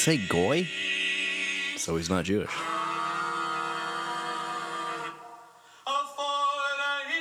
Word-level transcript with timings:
say 0.00 0.16
goy, 0.16 0.66
so 1.76 1.96
he's 1.96 2.08
not 2.08 2.24
Jewish. 2.24 2.48
A 5.86 5.98
fortnight 6.16 7.06
he 7.12 7.20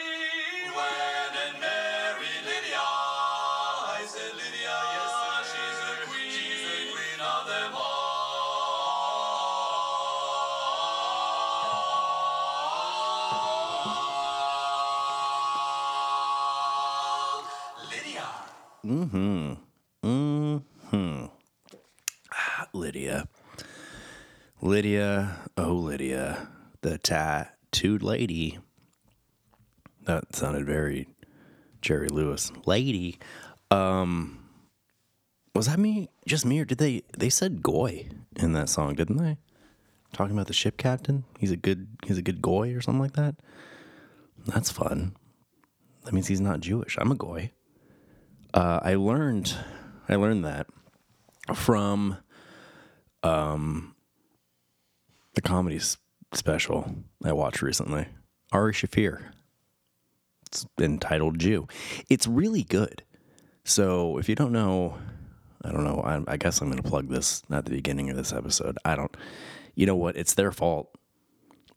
went 0.71 1.35
and 1.43 1.59
married 1.59 2.43
Lydia. 2.45 2.79
I 2.79 4.05
said 4.07 4.31
Lydia, 4.31 4.77
yes 4.95 5.11
sir, 5.19 5.43
she's 5.51 5.79
the 5.83 5.91
queen, 6.07 6.31
she's 6.31 6.63
the 6.63 6.77
queen 6.95 7.19
of 7.19 7.43
them 7.51 7.73
all. 7.75 7.99
Lydia. 17.91 18.27
Mm-hmm. 18.85 19.53
Mm-hmm. 20.07 21.25
Ah, 22.31 22.67
Lydia. 22.73 23.27
Lydia, 24.69 25.35
oh 25.57 25.73
Lydia, 25.73 26.47
the 26.81 26.99
tattooed 26.99 28.03
lady. 28.03 28.59
That 30.03 30.35
sounded 30.35 30.67
very 30.67 31.07
Jerry 31.81 32.07
Lewis. 32.07 32.51
Lady. 32.67 33.17
Um 33.71 34.47
was 35.55 35.65
that 35.65 35.79
me? 35.79 36.09
Just 36.27 36.45
me 36.45 36.59
or 36.59 36.65
did 36.65 36.77
they 36.77 37.01
they 37.17 37.31
said 37.31 37.63
goy 37.63 38.09
in 38.35 38.53
that 38.53 38.69
song, 38.69 38.93
didn't 38.93 39.17
they? 39.17 39.37
Talking 40.13 40.35
about 40.35 40.45
the 40.45 40.53
ship 40.53 40.77
captain? 40.77 41.23
He's 41.39 41.51
a 41.51 41.57
good 41.57 41.87
he's 42.05 42.19
a 42.19 42.21
good 42.21 42.39
goy 42.39 42.71
or 42.75 42.79
something 42.79 43.01
like 43.01 43.13
that. 43.13 43.37
That's 44.45 44.69
fun. 44.69 45.15
That 46.05 46.13
means 46.13 46.27
he's 46.27 46.41
not 46.41 46.59
Jewish. 46.59 46.95
I'm 47.01 47.11
a 47.11 47.15
goy 47.15 47.53
uh, 48.53 48.81
I 48.83 48.93
learned 48.93 49.55
I 50.07 50.13
learned 50.13 50.45
that 50.45 50.67
from 51.55 52.17
um, 53.23 53.95
the 55.39 55.47
comedy 55.47 55.79
special 56.33 56.93
I 57.23 57.31
watched 57.31 57.61
recently. 57.61 58.07
Ari 58.51 58.73
Shaffir. 58.73 59.31
It's 60.47 60.65
entitled 60.77 61.39
Jew. 61.39 61.65
It's 62.09 62.27
really 62.27 62.63
good. 62.63 63.03
So 63.63 64.17
if 64.17 64.27
you 64.27 64.35
don't 64.35 64.51
know, 64.51 64.97
I 65.63 65.71
don't 65.71 65.85
know. 65.85 66.01
I, 66.01 66.33
I 66.33 66.35
guess 66.35 66.59
I'm 66.59 66.69
going 66.69 66.83
to 66.83 66.89
plug 66.89 67.07
this 67.07 67.41
at 67.49 67.63
the 67.63 67.71
beginning 67.71 68.09
of 68.09 68.17
this 68.17 68.33
episode. 68.33 68.77
I 68.83 68.97
don't. 68.97 69.15
You 69.75 69.85
know 69.85 69.95
what? 69.95 70.17
It's 70.17 70.33
their 70.33 70.51
fault. 70.51 70.93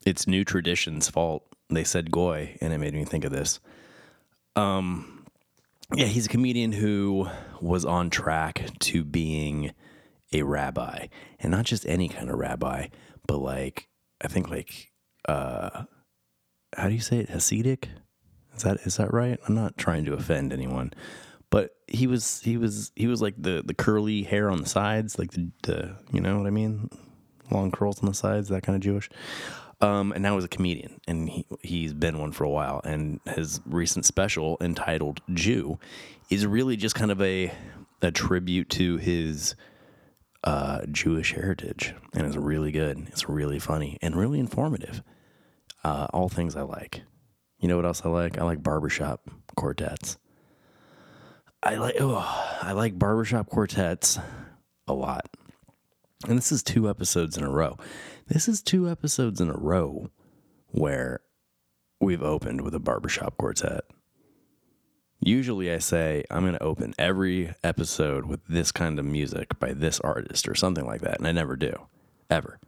It's 0.05 0.27
New 0.27 0.43
Tradition's 0.43 1.09
fault. 1.09 1.45
They 1.69 1.85
said 1.85 2.11
goy, 2.11 2.57
and 2.59 2.73
it 2.73 2.79
made 2.79 2.93
me 2.93 3.05
think 3.05 3.23
of 3.23 3.31
this. 3.31 3.61
Um, 4.57 5.25
Yeah, 5.95 6.07
he's 6.07 6.25
a 6.25 6.29
comedian 6.29 6.73
who 6.73 7.29
was 7.61 7.85
on 7.85 8.09
track 8.09 8.65
to 8.79 9.05
being 9.05 9.71
a 10.33 10.41
rabbi, 10.41 11.07
and 11.39 11.51
not 11.51 11.63
just 11.63 11.85
any 11.85 12.09
kind 12.09 12.29
of 12.29 12.37
rabbi, 12.37 12.87
but 13.27 13.37
like 13.37 13.87
I 14.21 14.27
think 14.27 14.49
like 14.49 14.91
uh 15.27 15.83
how 16.75 16.87
do 16.87 16.93
you 16.93 17.01
say 17.01 17.19
it? 17.19 17.29
Hasidic? 17.29 17.85
Is 18.55 18.63
that 18.63 18.77
is 18.85 18.97
that 18.97 19.13
right? 19.13 19.39
I'm 19.47 19.55
not 19.55 19.77
trying 19.77 20.05
to 20.05 20.13
offend 20.13 20.53
anyone, 20.53 20.93
but 21.49 21.71
he 21.87 22.07
was 22.07 22.41
he 22.41 22.57
was 22.57 22.91
he 22.95 23.07
was 23.07 23.21
like 23.21 23.35
the 23.37 23.63
the 23.65 23.73
curly 23.73 24.23
hair 24.23 24.49
on 24.49 24.61
the 24.61 24.69
sides, 24.69 25.17
like 25.17 25.31
the, 25.31 25.49
the 25.63 25.95
you 26.11 26.21
know 26.21 26.37
what 26.37 26.47
I 26.47 26.51
mean, 26.51 26.89
long 27.51 27.71
curls 27.71 27.99
on 27.99 28.07
the 28.07 28.13
sides, 28.13 28.49
that 28.49 28.63
kind 28.63 28.75
of 28.75 28.81
Jewish. 28.81 29.09
Um, 29.81 30.13
and 30.13 30.23
now 30.23 30.35
he's 30.35 30.45
a 30.45 30.49
comedian, 30.49 31.01
and 31.07 31.29
he, 31.29 31.45
he's 31.61 31.93
been 31.93 32.17
one 32.17 32.31
for 32.31 32.45
a 32.45 32.49
while. 32.49 32.79
And 32.85 33.19
his 33.35 33.59
recent 33.65 34.05
special, 34.05 34.57
entitled 34.61 35.19
"Jew," 35.33 35.77
is 36.29 36.45
really 36.45 36.77
just 36.77 36.95
kind 36.95 37.11
of 37.11 37.21
a 37.21 37.51
a 38.01 38.11
tribute 38.11 38.69
to 38.71 38.97
his 38.97 39.55
uh, 40.43 40.81
Jewish 40.91 41.33
heritage, 41.33 41.93
and 42.13 42.25
it's 42.25 42.35
really 42.35 42.71
good. 42.71 43.07
It's 43.07 43.29
really 43.29 43.59
funny 43.59 43.97
and 44.01 44.15
really 44.15 44.39
informative. 44.39 45.01
Uh, 45.83 46.07
all 46.13 46.29
things 46.29 46.55
I 46.55 46.61
like. 46.61 47.01
You 47.59 47.67
know 47.67 47.75
what 47.75 47.85
else 47.85 48.01
I 48.03 48.09
like? 48.09 48.37
I 48.37 48.43
like 48.43 48.61
barbershop 48.61 49.29
quartets. 49.55 50.17
I 51.61 51.75
like 51.75 51.95
oh, 51.99 52.57
I 52.61 52.73
like 52.73 52.99
barbershop 52.99 53.47
quartets 53.47 54.19
a 54.87 54.93
lot. 54.93 55.29
And 56.27 56.37
this 56.37 56.51
is 56.51 56.63
two 56.63 56.89
episodes 56.89 57.37
in 57.37 57.43
a 57.43 57.49
row. 57.49 57.77
This 58.27 58.47
is 58.47 58.61
two 58.61 58.89
episodes 58.89 59.41
in 59.41 59.49
a 59.49 59.57
row 59.57 60.09
where 60.67 61.21
we've 61.99 62.21
opened 62.21 62.61
with 62.61 62.75
a 62.75 62.79
barbershop 62.79 63.37
quartet. 63.37 63.83
Usually 65.25 65.71
I 65.71 65.77
say 65.77 66.25
I'm 66.29 66.41
going 66.41 66.53
to 66.53 66.63
open 66.63 66.93
every 66.99 67.53
episode 67.63 68.25
with 68.25 68.41
this 68.47 68.71
kind 68.71 68.99
of 68.99 69.05
music 69.05 69.57
by 69.57 69.71
this 69.73 69.99
artist 70.01 70.47
or 70.49 70.55
something 70.55 70.85
like 70.85 71.01
that, 71.01 71.17
and 71.17 71.27
I 71.27 71.31
never 71.31 71.55
do. 71.55 71.87
Ever. 72.29 72.59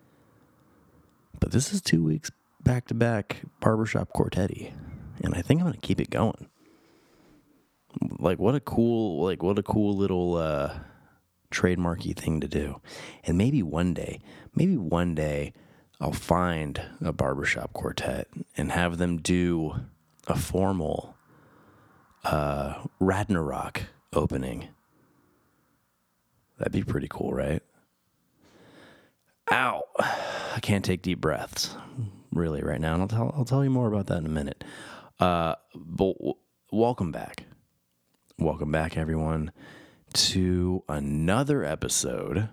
But 1.40 1.52
this 1.52 1.74
is 1.74 1.82
two 1.82 2.04
weeks 2.04 2.32
back 2.64 2.88
to 2.88 2.94
back 2.94 3.42
barbershop 3.60 4.10
quartet 4.10 4.52
and 5.22 5.36
I 5.36 5.42
think 5.42 5.60
I'm 5.60 5.68
going 5.68 5.80
to 5.80 5.88
keep 5.88 6.00
it 6.00 6.10
going. 6.10 6.50
Like 8.20 8.40
what 8.40 8.56
a 8.56 8.60
cool 8.60 9.24
like 9.24 9.42
what 9.42 9.58
a 9.58 9.64
cool 9.64 9.96
little 9.96 10.36
uh 10.36 10.80
trademarky 11.52 12.16
thing 12.16 12.42
to 12.42 12.48
do. 12.48 12.82
And 13.24 13.38
maybe 13.38 13.64
one 13.64 13.94
day, 13.94 14.20
maybe 14.54 14.78
one 14.78 15.16
day 15.16 15.54
I'll 16.02 16.12
find 16.12 16.82
a 17.02 17.14
barbershop 17.14 17.72
quartet 17.74 18.28
and 18.58 18.72
have 18.72 18.98
them 18.98 19.18
do 19.18 19.80
a 20.28 20.36
formal 20.36 21.15
uh, 22.26 22.84
Ragnarok 23.00 23.84
opening. 24.14 24.70
That'd 26.58 26.74
be 26.74 26.84
pretty 26.84 27.08
cool, 27.10 27.34
right? 27.34 27.62
Ow. 29.52 29.84
I 30.00 30.60
can't 30.62 30.84
take 30.84 31.02
deep 31.02 31.22
breaths 31.22 31.76
really 32.32 32.64
right 32.64 32.82
now. 32.82 32.94
And 32.94 33.02
I'll 33.04 33.08
tell, 33.08 33.34
I'll 33.38 33.46
tell 33.46 33.64
you 33.64 33.70
more 33.70 33.88
about 33.88 34.08
that 34.08 34.18
in 34.18 34.26
a 34.26 34.30
minute. 34.30 34.64
Uh, 35.20 35.56
but 35.76 36.14
w- 36.18 36.34
welcome 36.72 37.12
back. 37.12 37.46
Welcome 38.38 38.72
back, 38.72 38.98
everyone, 38.98 39.52
to 40.14 40.84
another 40.90 41.64
episode 41.64 42.50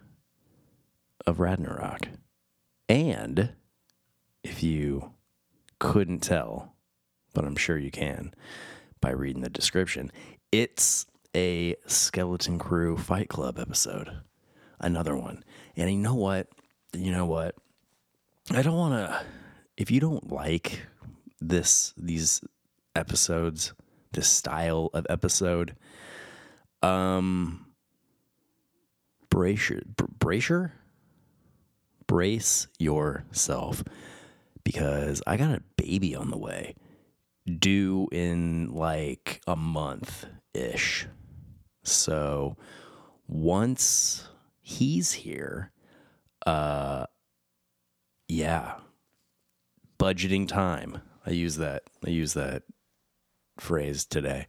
of 1.27 1.41
Ragnarok. 1.41 2.09
And 2.89 3.53
if 4.45 4.63
you 4.63 5.13
couldn't 5.79 6.21
tell, 6.21 6.75
but 7.35 7.45
I'm 7.45 7.57
sure 7.57 7.79
you 7.79 7.91
can 7.91 8.35
by 9.03 9.11
reading 9.11 9.43
the 9.43 9.51
description, 9.51 10.11
it's 10.51 11.05
a 11.37 11.77
Skeleton 11.87 12.59
Crew 12.59 12.97
Fight 12.97 13.29
Club 13.29 13.59
episode. 13.59 14.23
Another 14.81 15.15
one. 15.15 15.45
And 15.77 15.91
you 15.91 15.99
know 15.99 16.15
what? 16.15 16.49
You 16.95 17.13
know 17.13 17.27
what? 17.27 17.55
I 18.51 18.63
don't 18.63 18.77
want 18.77 18.95
to 18.95 19.23
if 19.77 19.91
you 19.91 20.01
don't 20.01 20.33
like 20.33 20.87
this 21.41 21.93
these 21.97 22.41
episodes, 22.97 23.75
this 24.13 24.29
style 24.29 24.91
of 24.95 25.07
episode, 25.11 25.77
um 26.83 27.67
brace 29.31 29.71
brace 30.19 30.53
brace 32.07 32.67
yourself 32.79 33.83
because 34.65 35.23
I 35.27 35.37
got 35.37 35.51
a 35.51 35.63
baby 35.77 36.15
on 36.15 36.31
the 36.31 36.37
way 36.37 36.75
due 37.47 38.09
in 38.13 38.73
like 38.73 39.41
a 39.47 39.57
month 39.57 40.27
ish. 40.55 41.07
So 41.83 42.57
once 43.27 44.29
he's 44.61 45.13
here, 45.13 45.73
uh 46.47 47.07
yeah. 48.29 48.75
Budgeting 49.99 50.49
time. 50.49 51.01
I 51.27 51.31
use 51.31 51.57
that 51.57 51.85
I 52.05 52.11
use 52.11 52.35
that 52.35 52.63
phrase 53.59 54.05
today. 54.05 54.47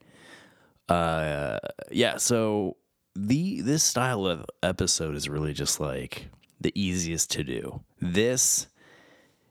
Uh 0.90 1.60
yeah, 1.92 2.18
so 2.18 2.78
the 3.16 3.62
this 3.62 3.84
style 3.84 4.26
of 4.26 4.46
episode 4.62 5.16
is 5.16 5.30
really 5.30 5.54
just 5.54 5.80
like 5.80 6.30
the 6.60 6.72
easiest 6.80 7.32
to 7.32 7.44
do. 7.44 7.82
This 8.00 8.68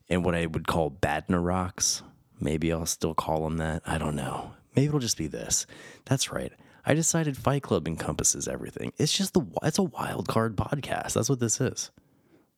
and 0.09 0.25
what 0.25 0.35
I 0.35 0.47
would 0.47 0.67
call 0.67 0.91
Badner 0.91 1.45
rocks. 1.45 2.03
Maybe 2.41 2.73
I'll 2.73 2.87
still 2.87 3.15
call 3.15 3.45
them 3.45 3.59
that. 3.59 3.83
I 3.87 3.99
don't 3.99 4.17
know. 4.17 4.53
Maybe 4.75 4.89
it'll 4.89 5.01
just 5.01 5.19
be 5.19 5.27
this. 5.27 5.67
That's 6.05 6.33
right. 6.33 6.53
I 6.85 6.95
decided 6.95 7.37
Fight 7.37 7.63
Club 7.63 7.87
encompasses 7.87 8.49
everything. 8.49 8.93
It's 8.99 9.17
just 9.17 9.35
the 9.35 9.43
it's 9.63 9.79
a 9.79 9.85
wild 9.85 10.27
card 10.29 10.57
podcast. 10.57 11.15
That's 11.15 11.29
what 11.29 11.41
this 11.41 11.61
is. 11.61 11.91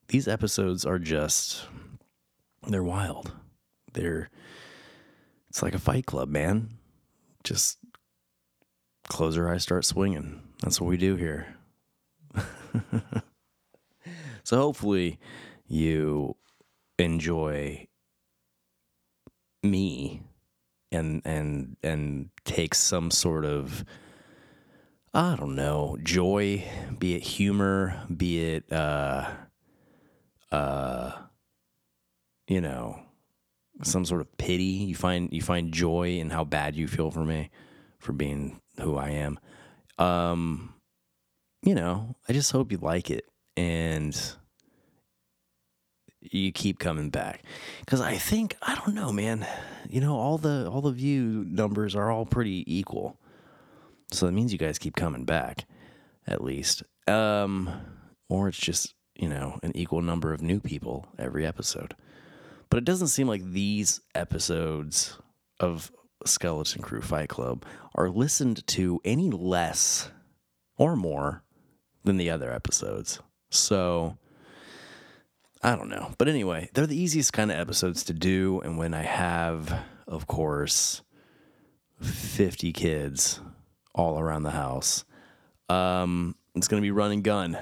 These 0.08 0.28
episodes 0.28 0.86
are 0.86 0.98
just 0.98 1.66
they're 2.66 2.82
wild. 2.82 3.32
They're 3.92 4.30
it's 5.50 5.62
like 5.62 5.74
a 5.74 5.78
Fight 5.78 6.06
Club, 6.06 6.28
man. 6.28 6.70
Just 7.42 7.78
close 9.08 9.36
your 9.36 9.52
eyes, 9.52 9.62
start 9.62 9.84
swinging. 9.84 10.40
That's 10.62 10.80
what 10.80 10.88
we 10.88 10.96
do 10.96 11.16
here. 11.16 11.56
so 14.42 14.56
hopefully 14.56 15.18
you 15.66 16.36
enjoy 16.98 17.86
me 19.64 20.22
and 20.92 21.22
and 21.24 21.76
and 21.82 22.30
take 22.44 22.74
some 22.74 23.10
sort 23.10 23.44
of 23.44 23.84
I 25.12 25.36
don't 25.36 25.54
know, 25.54 25.96
joy, 26.02 26.64
be 26.98 27.14
it 27.14 27.22
humor, 27.22 28.02
be 28.14 28.42
it 28.44 28.72
uh 28.72 29.30
uh 30.52 31.12
you 32.46 32.60
know, 32.60 33.00
some 33.82 34.04
sort 34.04 34.20
of 34.20 34.36
pity. 34.36 34.64
You 34.64 34.94
find 34.94 35.32
you 35.32 35.42
find 35.42 35.72
joy 35.72 36.18
in 36.18 36.30
how 36.30 36.44
bad 36.44 36.76
you 36.76 36.86
feel 36.86 37.10
for 37.10 37.24
me 37.24 37.50
for 37.98 38.12
being 38.12 38.60
who 38.80 38.96
I 38.96 39.10
am. 39.10 39.38
Um 39.98 40.74
you 41.62 41.74
know, 41.74 42.16
I 42.28 42.32
just 42.34 42.52
hope 42.52 42.70
you 42.70 42.78
like 42.78 43.10
it 43.10 43.24
and 43.56 44.14
you 46.30 46.52
keep 46.52 46.78
coming 46.78 47.10
back. 47.10 47.42
Because 47.80 48.00
i 48.00 48.16
think 48.16 48.56
i 48.62 48.74
don't 48.74 48.94
know 48.94 49.12
man 49.12 49.46
you 49.88 50.00
know 50.00 50.16
all 50.16 50.38
the 50.38 50.68
all 50.70 50.80
the 50.80 50.92
view 50.92 51.44
numbers 51.48 51.94
are 51.94 52.10
all 52.10 52.26
pretty 52.26 52.64
equal. 52.66 53.18
So 54.10 54.26
that 54.26 54.32
means 54.32 54.52
you 54.52 54.58
guys 54.58 54.78
keep 54.78 54.96
coming 54.96 55.24
back 55.24 55.64
at 56.26 56.42
least. 56.42 56.82
Um 57.06 57.70
or 58.28 58.48
it's 58.48 58.58
just 58.58 58.94
you 59.14 59.28
know 59.28 59.58
an 59.62 59.76
equal 59.76 60.02
number 60.02 60.32
of 60.32 60.42
new 60.42 60.60
people 60.60 61.06
every 61.18 61.46
episode. 61.46 61.94
But 62.70 62.78
it 62.78 62.84
doesn't 62.84 63.08
seem 63.08 63.28
like 63.28 63.44
these 63.44 64.00
episodes 64.14 65.18
of 65.60 65.92
skeleton 66.26 66.82
crew 66.82 67.02
fight 67.02 67.28
club 67.28 67.64
are 67.94 68.08
listened 68.08 68.66
to 68.66 69.00
any 69.04 69.30
less 69.30 70.10
or 70.76 70.96
more 70.96 71.44
than 72.04 72.16
the 72.16 72.30
other 72.30 72.52
episodes. 72.52 73.20
So 73.50 74.18
I 75.64 75.76
don't 75.76 75.88
know. 75.88 76.12
But 76.18 76.28
anyway, 76.28 76.68
they're 76.74 76.86
the 76.86 77.00
easiest 77.00 77.32
kind 77.32 77.50
of 77.50 77.58
episodes 77.58 78.04
to 78.04 78.12
do. 78.12 78.60
And 78.60 78.76
when 78.76 78.92
I 78.92 79.02
have, 79.02 79.84
of 80.06 80.26
course, 80.26 81.00
50 82.02 82.70
kids 82.74 83.40
all 83.94 84.18
around 84.18 84.42
the 84.42 84.50
house, 84.50 85.06
um, 85.70 86.36
it's 86.54 86.68
going 86.68 86.82
to 86.82 86.86
be 86.86 86.90
run 86.90 87.12
and 87.12 87.24
gun 87.24 87.56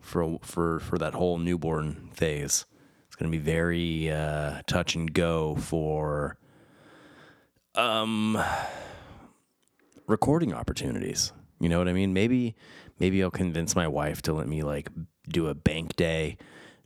for, 0.00 0.38
for, 0.40 0.80
for 0.80 0.96
that 0.96 1.12
whole 1.12 1.36
newborn 1.36 2.08
phase. 2.14 2.64
It's 3.06 3.16
going 3.16 3.30
to 3.30 3.38
be 3.38 3.44
very 3.44 4.10
uh, 4.10 4.62
touch 4.66 4.94
and 4.94 5.12
go 5.12 5.54
for 5.56 6.38
um, 7.74 8.42
recording 10.06 10.54
opportunities. 10.54 11.34
You 11.60 11.68
know 11.68 11.76
what 11.76 11.86
I 11.86 11.92
mean? 11.92 12.14
Maybe 12.14 12.56
maybe 12.98 13.22
I'll 13.22 13.30
convince 13.30 13.76
my 13.76 13.86
wife 13.86 14.22
to 14.22 14.32
let 14.32 14.48
me 14.48 14.62
like 14.62 14.88
do 15.28 15.46
a 15.46 15.54
bank 15.54 15.94
day 15.94 16.38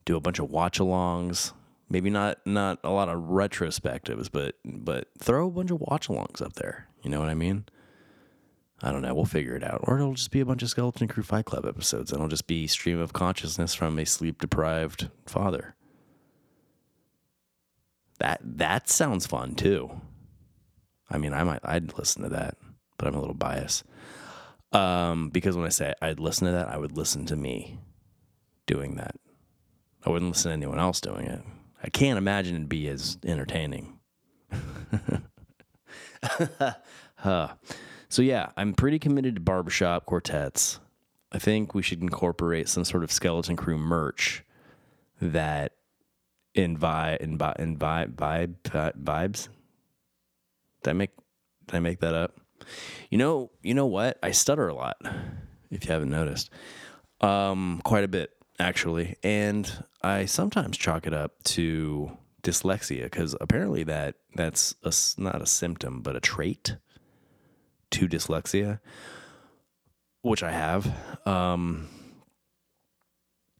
do 0.07 0.17
a 0.17 0.21
bunch 0.21 0.39
of 0.39 0.51
watch 0.51 0.79
alongs. 0.79 1.53
Maybe 1.91 2.09
not 2.09 2.39
not 2.47 2.81
a 2.83 2.91
lot 2.91 3.11
of 3.11 3.25
retrospectives, 3.25 4.31
but 4.33 4.55
but 4.65 5.09
throw 5.19 5.47
a 5.47 5.51
bunch 5.51 5.71
of 5.71 5.81
watch 5.81 6.09
alongs 6.09 6.41
up 6.41 6.55
there. 6.55 6.89
You 7.03 7.11
know 7.11 7.21
what 7.21 7.29
I 7.29 7.35
mean? 7.35 7.67
I 8.83 8.91
don't 8.91 9.03
know. 9.03 9.15
We'll 9.15 9.25
figure 9.25 9.55
it 9.55 9.63
out. 9.63 9.81
Or 9.85 9.97
it'll 9.97 10.15
just 10.15 10.31
be 10.31 10.41
a 10.41 10.47
bunch 10.47 10.63
of 10.63 10.69
Skeleton 10.69 11.09
Crew 11.09 11.23
Fight 11.23 11.45
Club 11.45 11.65
episodes, 11.65 12.11
and 12.11 12.19
it'll 12.19 12.29
just 12.29 12.47
be 12.47 12.67
stream 12.67 12.99
of 12.99 13.13
consciousness 13.13 13.75
from 13.75 13.99
a 13.99 14.05
sleep 14.07 14.41
deprived 14.41 15.11
father. 15.27 15.75
That 18.19 18.41
that 18.43 18.89
sounds 18.89 19.27
fun 19.27 19.55
too. 19.55 20.01
I 21.11 21.19
mean, 21.19 21.33
I 21.33 21.45
might 21.45 21.61
I'd 21.63 21.97
listen 21.99 22.23
to 22.23 22.29
that, 22.31 22.57
but 22.99 23.07
I'm 23.07 23.15
a 23.15 23.21
little 23.21 23.35
biased. 23.35 23.85
Um, 24.73 25.31
because 25.31 25.57
when 25.57 25.67
I 25.67 25.71
say 25.71 25.95
I'd 26.03 26.21
listen 26.21 26.47
to 26.47 26.53
that, 26.53 26.69
I 26.69 26.77
would 26.77 26.97
listen 26.97 27.27
to 27.27 27.37
me 27.37 27.79
doing 28.67 28.97
that. 28.97 29.17
I 30.07 30.11
wouldn't 30.11 30.31
listen 30.31 30.51
to 30.51 30.55
anyone 30.55 30.79
else 30.79 31.01
doing 31.01 31.27
it. 31.27 31.43
I 31.83 31.91
can't 31.91 32.17
imagine 32.17 32.55
it'd 32.55 32.69
be 32.69 32.89
as 32.89 33.19
entertaining. 33.25 33.99
huh. 37.17 37.49
So 38.09 38.23
yeah, 38.23 38.51
I'm 38.57 38.73
pretty 38.73 39.01
committed 39.01 39.35
to 39.35 39.41
barbershop 39.41 40.07
quartets. 40.07 40.79
I 41.33 41.39
think 41.39 41.75
we 41.75 41.83
should 41.83 42.03
incorporate 42.03 42.69
some 42.69 42.85
sort 42.85 43.03
of 43.03 43.11
skeleton 43.11 43.57
crew 43.57 43.77
merch 43.77 44.45
that 45.21 45.73
invite 46.55 47.21
invite 47.21 47.57
invite 47.59 48.17
vibe 48.17 48.55
vibes. 48.63 49.49
Did 50.83 50.91
I 50.91 50.93
make 50.93 51.11
did 51.67 51.77
I 51.77 51.81
make 51.81 51.99
that 52.01 52.15
up? 52.15 52.39
You 53.11 53.19
know, 53.19 53.51
you 53.63 53.75
know 53.75 53.87
what? 53.87 54.19
I 54.23 54.31
stutter 54.31 54.69
a 54.69 54.75
lot. 54.75 54.97
If 55.71 55.85
you 55.85 55.93
haven't 55.93 56.11
noticed, 56.11 56.49
um, 57.21 57.81
quite 57.85 58.05
a 58.05 58.09
bit 58.09 58.36
actually, 58.59 59.17
and 59.23 59.85
I 60.03 60.27
sometimes 60.27 60.77
chalk 60.77 61.07
it 61.07 61.15
up 61.15 61.43
to 61.45 62.17
dyslexia 62.43 63.05
because 63.05 63.35
apparently 63.41 63.83
that 63.85 64.15
that's 64.35 64.75
a, 64.85 64.93
not 65.21 65.43
a 65.43 65.47
symptom 65.47 66.01
but 66.01 66.15
a 66.15 66.21
trait 66.21 66.77
to 67.91 68.09
dyslexia, 68.09 68.81
which 70.23 70.43
I 70.43 70.53
have. 70.53 70.87
Um, 71.27 71.89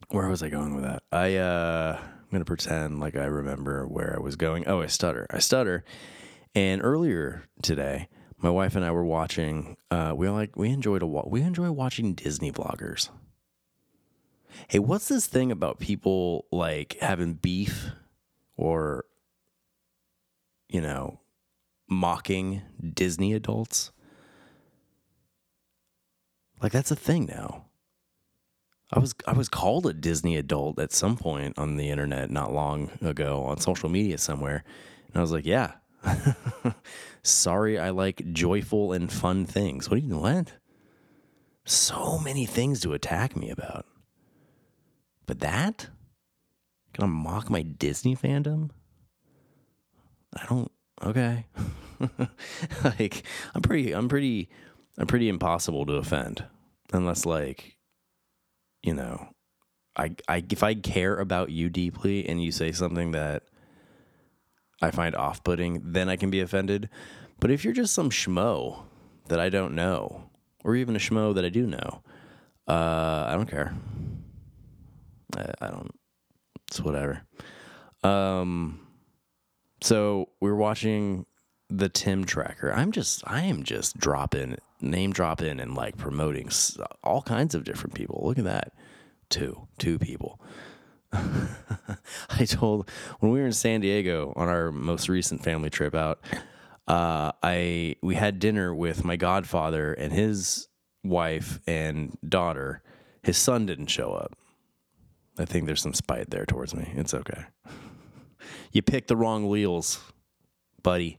where 0.09 0.29
was 0.29 0.43
I 0.43 0.49
going 0.49 0.75
with 0.75 0.85
that? 0.85 1.03
I 1.11 1.37
uh, 1.37 1.99
I'm 2.01 2.29
gonna 2.31 2.45
pretend 2.45 3.01
like 3.01 3.17
I 3.17 3.25
remember 3.25 3.87
where 3.87 4.15
I 4.17 4.21
was 4.21 4.37
going. 4.37 4.67
Oh, 4.67 4.83
I 4.83 4.87
stutter. 4.87 5.27
I 5.31 5.39
stutter. 5.39 5.85
And 6.55 6.83
earlier 6.83 7.49
today, 7.63 8.09
my 8.39 8.51
wife 8.51 8.77
and 8.77 8.85
I 8.85 8.91
were 8.91 9.05
watching. 9.05 9.77
Uh, 9.91 10.13
we 10.17 10.29
like 10.29 10.57
we 10.57 10.71
enjoyed 10.71 11.03
a 11.03 11.07
we 11.07 11.43
enjoy 11.43 11.71
watching 11.71 12.15
Disney 12.15 12.53
vloggers. 12.53 13.11
Hey, 14.69 14.79
what's 14.79 15.09
this 15.09 15.27
thing 15.27 15.53
about 15.53 15.79
people 15.79 16.47
like 16.51 16.97
having 17.01 17.35
beef 17.35 17.91
or, 18.57 19.05
you 20.69 20.81
know, 20.81 21.21
mocking 21.89 22.63
Disney 22.95 23.33
adults? 23.33 23.93
Like 26.63 26.73
that's 26.73 26.91
a 26.91 26.97
thing 26.97 27.27
now. 27.27 27.67
I 28.93 29.01
was 29.01 29.15
I 29.27 29.33
was 29.33 29.49
called 29.49 29.87
a 29.87 29.93
Disney 29.93 30.37
adult 30.37 30.79
at 30.79 30.93
some 30.93 31.17
point 31.17 31.59
on 31.59 31.77
the 31.77 31.91
internet 31.91 32.31
not 32.31 32.53
long 32.53 32.91
ago 33.03 33.43
on 33.45 33.59
social 33.59 33.89
media 33.89 34.17
somewhere. 34.17 34.65
And 35.09 35.17
I 35.17 35.21
was 35.21 35.33
like, 35.33 35.47
yeah. 35.47 35.73
Sorry 37.23 37.79
I 37.79 37.91
like 37.91 38.33
joyful 38.33 38.93
and 38.93 39.13
fun 39.13 39.45
things. 39.45 39.91
What 39.91 40.01
do 40.01 40.07
you 40.07 40.19
what? 40.19 40.53
So 41.65 42.19
many 42.21 42.47
things 42.47 42.81
to 42.81 42.93
attack 42.93 43.37
me 43.37 43.51
about. 43.51 43.87
But 45.27 45.41
that? 45.41 45.89
gonna 46.97 47.13
mock 47.13 47.51
my 47.51 47.63
Disney 47.63 48.17
fandom. 48.17 48.71
I 50.35 50.47
don't. 50.47 50.73
Okay. 51.03 51.47
like 52.85 53.23
I'm 53.55 53.63
pretty. 53.63 53.93
I'm 53.93 54.09
pretty. 54.09 54.49
I'm 54.99 55.07
pretty 55.07 55.29
impossible 55.29 55.85
to 55.87 55.95
offend, 55.95 56.45
unless 56.93 57.27
like, 57.27 57.77
you 58.83 58.95
know, 58.95 59.29
I 59.97 60.17
I 60.29 60.45
if 60.51 60.63
I 60.63 60.75
care 60.75 61.17
about 61.17 61.51
you 61.51 61.69
deeply 61.69 62.27
and 62.27 62.43
you 62.43 62.51
say 62.51 62.73
something 62.73 63.13
that 63.13 63.45
I 64.81 64.91
find 64.91 65.15
off-putting, 65.15 65.93
then 65.93 66.09
I 66.09 66.17
can 66.17 66.31
be 66.31 66.41
offended. 66.41 66.89
But 67.41 67.51
if 67.51 67.65
you're 67.65 67.75
just 67.75 67.95
some 67.95 68.11
schmo 68.11 68.85
that 69.29 69.41
I 69.41 69.49
don't 69.49 69.75
know, 69.75 70.31
or 70.65 70.77
even 70.77 70.97
a 70.97 70.99
schmo 70.99 71.35
that 71.35 71.45
I 71.45 71.49
do 71.51 71.67
know, 71.67 72.03
uh, 72.69 73.27
I 73.29 73.35
don't 73.35 73.51
care. 73.51 73.75
I, 75.35 75.51
I 75.61 75.69
don't. 75.69 75.95
It's 76.69 76.81
whatever. 76.81 77.23
Um. 78.03 78.81
So 79.83 80.31
we 80.41 80.51
were 80.51 80.57
watching 80.57 81.27
the 81.69 81.89
Tim 81.89 82.25
Tracker. 82.25 82.73
I'm 82.73 82.93
just, 82.93 83.23
I 83.27 83.43
am 83.43 83.63
just 83.63 83.99
dropping, 83.99 84.57
name 84.81 85.13
dropping, 85.13 85.61
and 85.61 85.75
like 85.75 85.97
promoting 85.97 86.51
all 87.03 87.23
kinds 87.23 87.55
of 87.55 87.65
different 87.65 87.95
people. 87.95 88.23
Look 88.25 88.39
at 88.39 88.45
that, 88.45 88.73
two, 89.29 89.67
two 89.79 89.99
people. 89.99 90.41
I 91.13 92.45
told 92.47 92.91
when 93.21 93.33
we 93.33 93.41
were 93.41 93.47
in 93.47 93.53
San 93.53 93.81
Diego 93.81 94.33
on 94.37 94.49
our 94.49 94.71
most 94.73 95.09
recent 95.09 95.43
family 95.43 95.71
trip 95.71 95.95
out. 95.95 96.21
Uh, 96.87 97.33
I 97.43 97.97
we 98.01 98.15
had 98.15 98.39
dinner 98.39 98.75
with 98.75 99.05
my 99.05 99.17
godfather 99.17 99.93
and 99.93 100.13
his 100.13 100.69
wife 101.03 101.59
and 101.67 102.17
daughter. 102.29 102.83
His 103.23 103.37
son 103.37 103.67
didn't 103.67 103.87
show 103.87 104.13
up. 104.13 104.37
I 105.39 105.45
think 105.45 105.67
there's 105.67 105.83
some 105.83 105.95
spite 105.95 106.31
there 106.31 106.47
towards 106.47 106.75
me. 106.75 106.91
It's 106.95 107.15
okay. 107.15 107.45
You 108.71 108.83
picked 108.83 109.09
the 109.09 109.17
wrong 109.17 109.49
wheels, 109.49 110.01
buddy. 110.83 111.19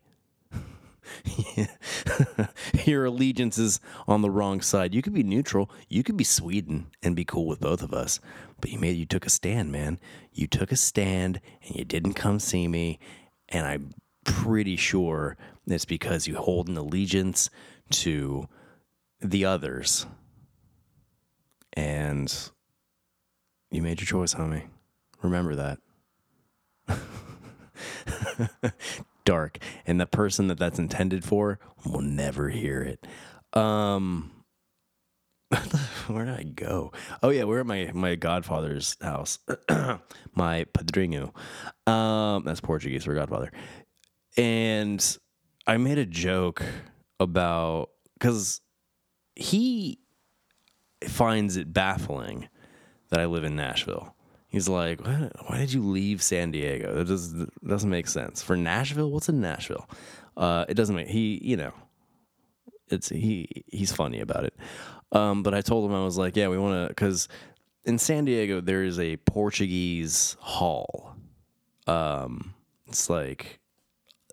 Your 2.86 3.06
allegiance 3.06 3.58
is 3.58 3.80
on 4.08 4.22
the 4.22 4.30
wrong 4.30 4.62
side. 4.62 4.94
You 4.94 5.02
could 5.02 5.14
be 5.14 5.24
neutral. 5.24 5.70
You 5.90 6.04
could 6.04 6.18
be 6.18 6.24
Sweden 6.24 6.88
and 7.02 7.16
be 7.16 7.26
cool 7.26 7.48
with 7.48 7.60
both 7.60 7.82
of 7.82 7.94
us. 7.94 8.20
But 8.62 8.72
you 8.72 8.80
made 8.80 8.98
you 8.98 9.06
took 9.06 9.26
a 9.26 9.30
stand, 9.30 9.72
man. 9.72 10.00
You 10.32 10.48
took 10.48 10.72
a 10.72 10.76
stand 10.76 11.42
and 11.66 11.76
you 11.76 11.86
didn't 11.86 12.14
come 12.14 12.40
see 12.40 12.68
me. 12.68 13.00
And 13.50 13.66
I'm 13.66 13.94
pretty 14.24 14.76
sure 14.76 15.38
it's 15.66 15.86
because 15.86 16.28
you 16.28 16.36
hold 16.36 16.68
an 16.68 16.78
allegiance 16.78 17.50
to 17.92 18.48
the 19.20 19.46
others. 19.46 20.06
And 21.74 22.34
you 23.72 23.82
made 23.82 24.00
your 24.00 24.08
choice, 24.08 24.34
homie. 24.34 24.68
Remember 25.22 25.56
that. 25.56 25.80
Dark. 29.26 29.58
And 29.86 30.00
the 30.00 30.06
person 30.06 30.48
that 30.48 30.58
that's 30.58 30.80
intended 30.80 31.24
for 31.24 31.60
will 31.86 32.02
never 32.02 32.50
hear 32.50 32.82
it. 32.82 33.06
Um, 33.60 34.32
where 36.08 36.26
did 36.26 36.36
I 36.36 36.44
go? 36.44 36.92
Oh 37.24 37.30
yeah, 37.30 37.46
we're 37.46 37.62
at 37.62 37.66
my 37.66 37.92
my 37.94 38.16
godfather's 38.16 38.98
house, 39.02 39.40
my 40.36 40.66
padrinho. 40.74 41.32
Um, 41.90 42.44
that's 42.44 42.60
Portuguese 42.60 43.06
for 43.06 43.14
godfather, 43.14 43.54
and 44.36 45.18
I 45.66 45.78
made 45.78 45.98
a 46.00 46.06
joke 46.06 46.64
about 47.20 47.92
because 48.20 48.60
he 49.36 50.00
finds 51.08 51.56
it 51.56 51.72
baffling 51.72 52.50
that 53.10 53.20
I 53.20 53.26
live 53.26 53.44
in 53.44 53.56
Nashville. 53.56 54.14
He's 54.50 54.70
like, 54.70 55.06
why, 55.06 55.58
did 55.58 55.74
you 55.74 55.84
leave 55.84 56.24
San 56.24 56.52
Diego? 56.52 56.94
That 56.96 57.08
does, 57.08 57.34
doesn't 57.66 57.90
make 57.90 58.08
sense. 58.08 58.42
For 58.42 58.56
Nashville, 58.56 59.12
what's 59.12 59.30
in 59.30 59.42
Nashville? 59.42 59.90
Uh, 60.38 60.66
it 60.70 60.76
doesn't 60.76 60.96
make 60.96 61.08
he, 61.08 61.40
you 61.44 61.58
know, 61.58 61.74
it's 62.90 63.10
he 63.10 63.66
he's 63.68 63.92
funny 63.92 64.20
about 64.20 64.46
it. 64.46 64.56
Um, 65.12 65.44
but 65.44 65.54
I 65.54 65.62
told 65.62 65.90
him 65.90 65.96
I 65.96 66.04
was 66.04 66.18
like, 66.18 66.36
yeah, 66.36 66.48
we 66.48 66.58
want 66.58 66.88
to 66.88 66.90
because 66.90 67.28
in 67.86 67.98
San 67.98 68.26
Diego 68.26 68.62
there 68.62 68.84
is 68.84 69.00
a 69.00 69.18
Portuguese 69.18 70.38
hall. 70.40 71.16
Um, 71.88 72.54
it's 72.88 73.10
like 73.10 73.60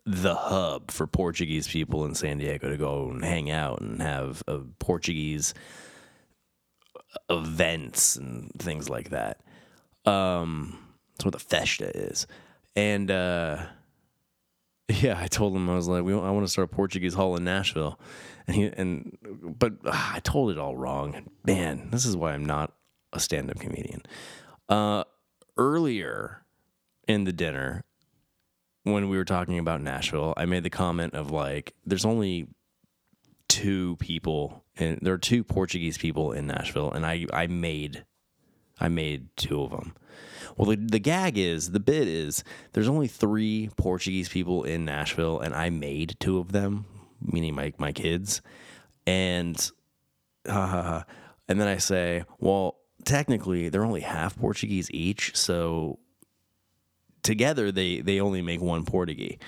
the 0.05 0.35
hub 0.35 0.91
for 0.91 1.07
Portuguese 1.07 1.67
people 1.67 2.05
in 2.05 2.15
San 2.15 2.39
Diego 2.39 2.69
to 2.69 2.77
go 2.77 3.09
and 3.11 3.25
hang 3.25 3.51
out 3.51 3.81
and 3.81 4.03
have 4.03 4.43
a 4.47 4.59
Portuguese 4.79 5.55
events 7.31 8.17
and 8.17 8.51
things 8.59 8.89
like 8.89 9.11
that. 9.11 9.41
Um, 10.05 10.79
that's 11.13 11.25
what 11.25 11.33
the 11.33 11.39
festa 11.39 11.97
is, 11.97 12.27
and 12.77 13.11
uh, 13.11 13.65
yeah, 14.89 15.19
I 15.19 15.29
told 15.29 15.57
him 15.57 15.71
I 15.71 15.77
was 15.77 15.89
like, 15.89 16.05
we 16.05 16.13
I 16.13 16.31
want 16.31 16.47
to 16.47 16.51
start 16.51 16.71
a 16.71 16.75
Portuguese 16.75 17.15
hall 17.15 17.37
in 17.37 17.45
Nashville, 17.45 17.99
and 18.47 18.57
he 18.57 18.65
and 18.67 19.17
but 19.43 19.75
uh, 19.85 20.11
I 20.15 20.21
told 20.21 20.51
it 20.51 20.59
all 20.59 20.77
wrong. 20.77 21.29
Man, 21.45 21.89
this 21.91 22.05
is 22.05 22.17
why 22.17 22.33
I'm 22.33 22.45
not 22.45 22.73
a 23.13 23.21
stand-up 23.21 23.59
comedian. 23.61 24.03
Uh, 24.69 25.05
earlier 25.57 26.45
in 27.07 27.25
the 27.25 27.33
dinner, 27.33 27.85
when 28.83 29.09
we 29.09 29.17
were 29.17 29.25
talking 29.25 29.59
about 29.59 29.81
Nashville, 29.81 30.35
I 30.37 30.47
made 30.47 30.63
the 30.63 30.71
comment 30.71 31.15
of 31.15 31.31
like, 31.31 31.75
there's 31.87 32.05
only 32.05 32.49
two 33.55 33.95
people, 33.97 34.65
and 34.77 34.99
there 35.01 35.15
are 35.15 35.19
two 35.19 35.45
Portuguese 35.45 35.97
people 35.97 36.33
in 36.33 36.49
Nashville, 36.49 36.91
and 36.91 37.07
I 37.07 37.27
I 37.33 37.47
made 37.47 38.05
I 38.81 38.89
made 38.89 39.29
two 39.37 39.63
of 39.63 39.71
them. 39.71 39.95
Well, 40.57 40.71
the, 40.71 40.77
the 40.77 40.99
gag 40.99 41.39
is, 41.39 41.71
the 41.71 41.81
bit 41.81 42.09
is, 42.09 42.43
there's 42.73 42.89
only 42.89 43.07
three 43.07 43.71
Portuguese 43.77 44.29
people 44.29 44.65
in 44.65 44.85
Nashville, 44.85 45.39
and 45.39 45.55
I 45.55 45.71
made 45.71 46.17
two 46.19 46.39
of 46.39 46.51
them, 46.51 46.87
meaning 47.21 47.55
my, 47.55 47.73
my 47.79 47.93
kids. 47.93 48.43
And, 49.07 49.71
uh, 50.49 51.03
and 51.49 51.61
then 51.61 51.69
I 51.69 51.77
say, 51.77 52.25
well, 52.39 52.79
technically, 53.05 53.69
they're 53.69 53.85
only 53.85 54.01
half 54.01 54.37
Portuguese 54.37 54.91
each. 54.91 55.37
So 55.37 56.01
together, 57.23 57.71
they, 57.71 58.01
they 58.01 58.21
only 58.21 58.43
make 58.43 58.61
one 58.61 58.85
Portuguese. 58.85 59.39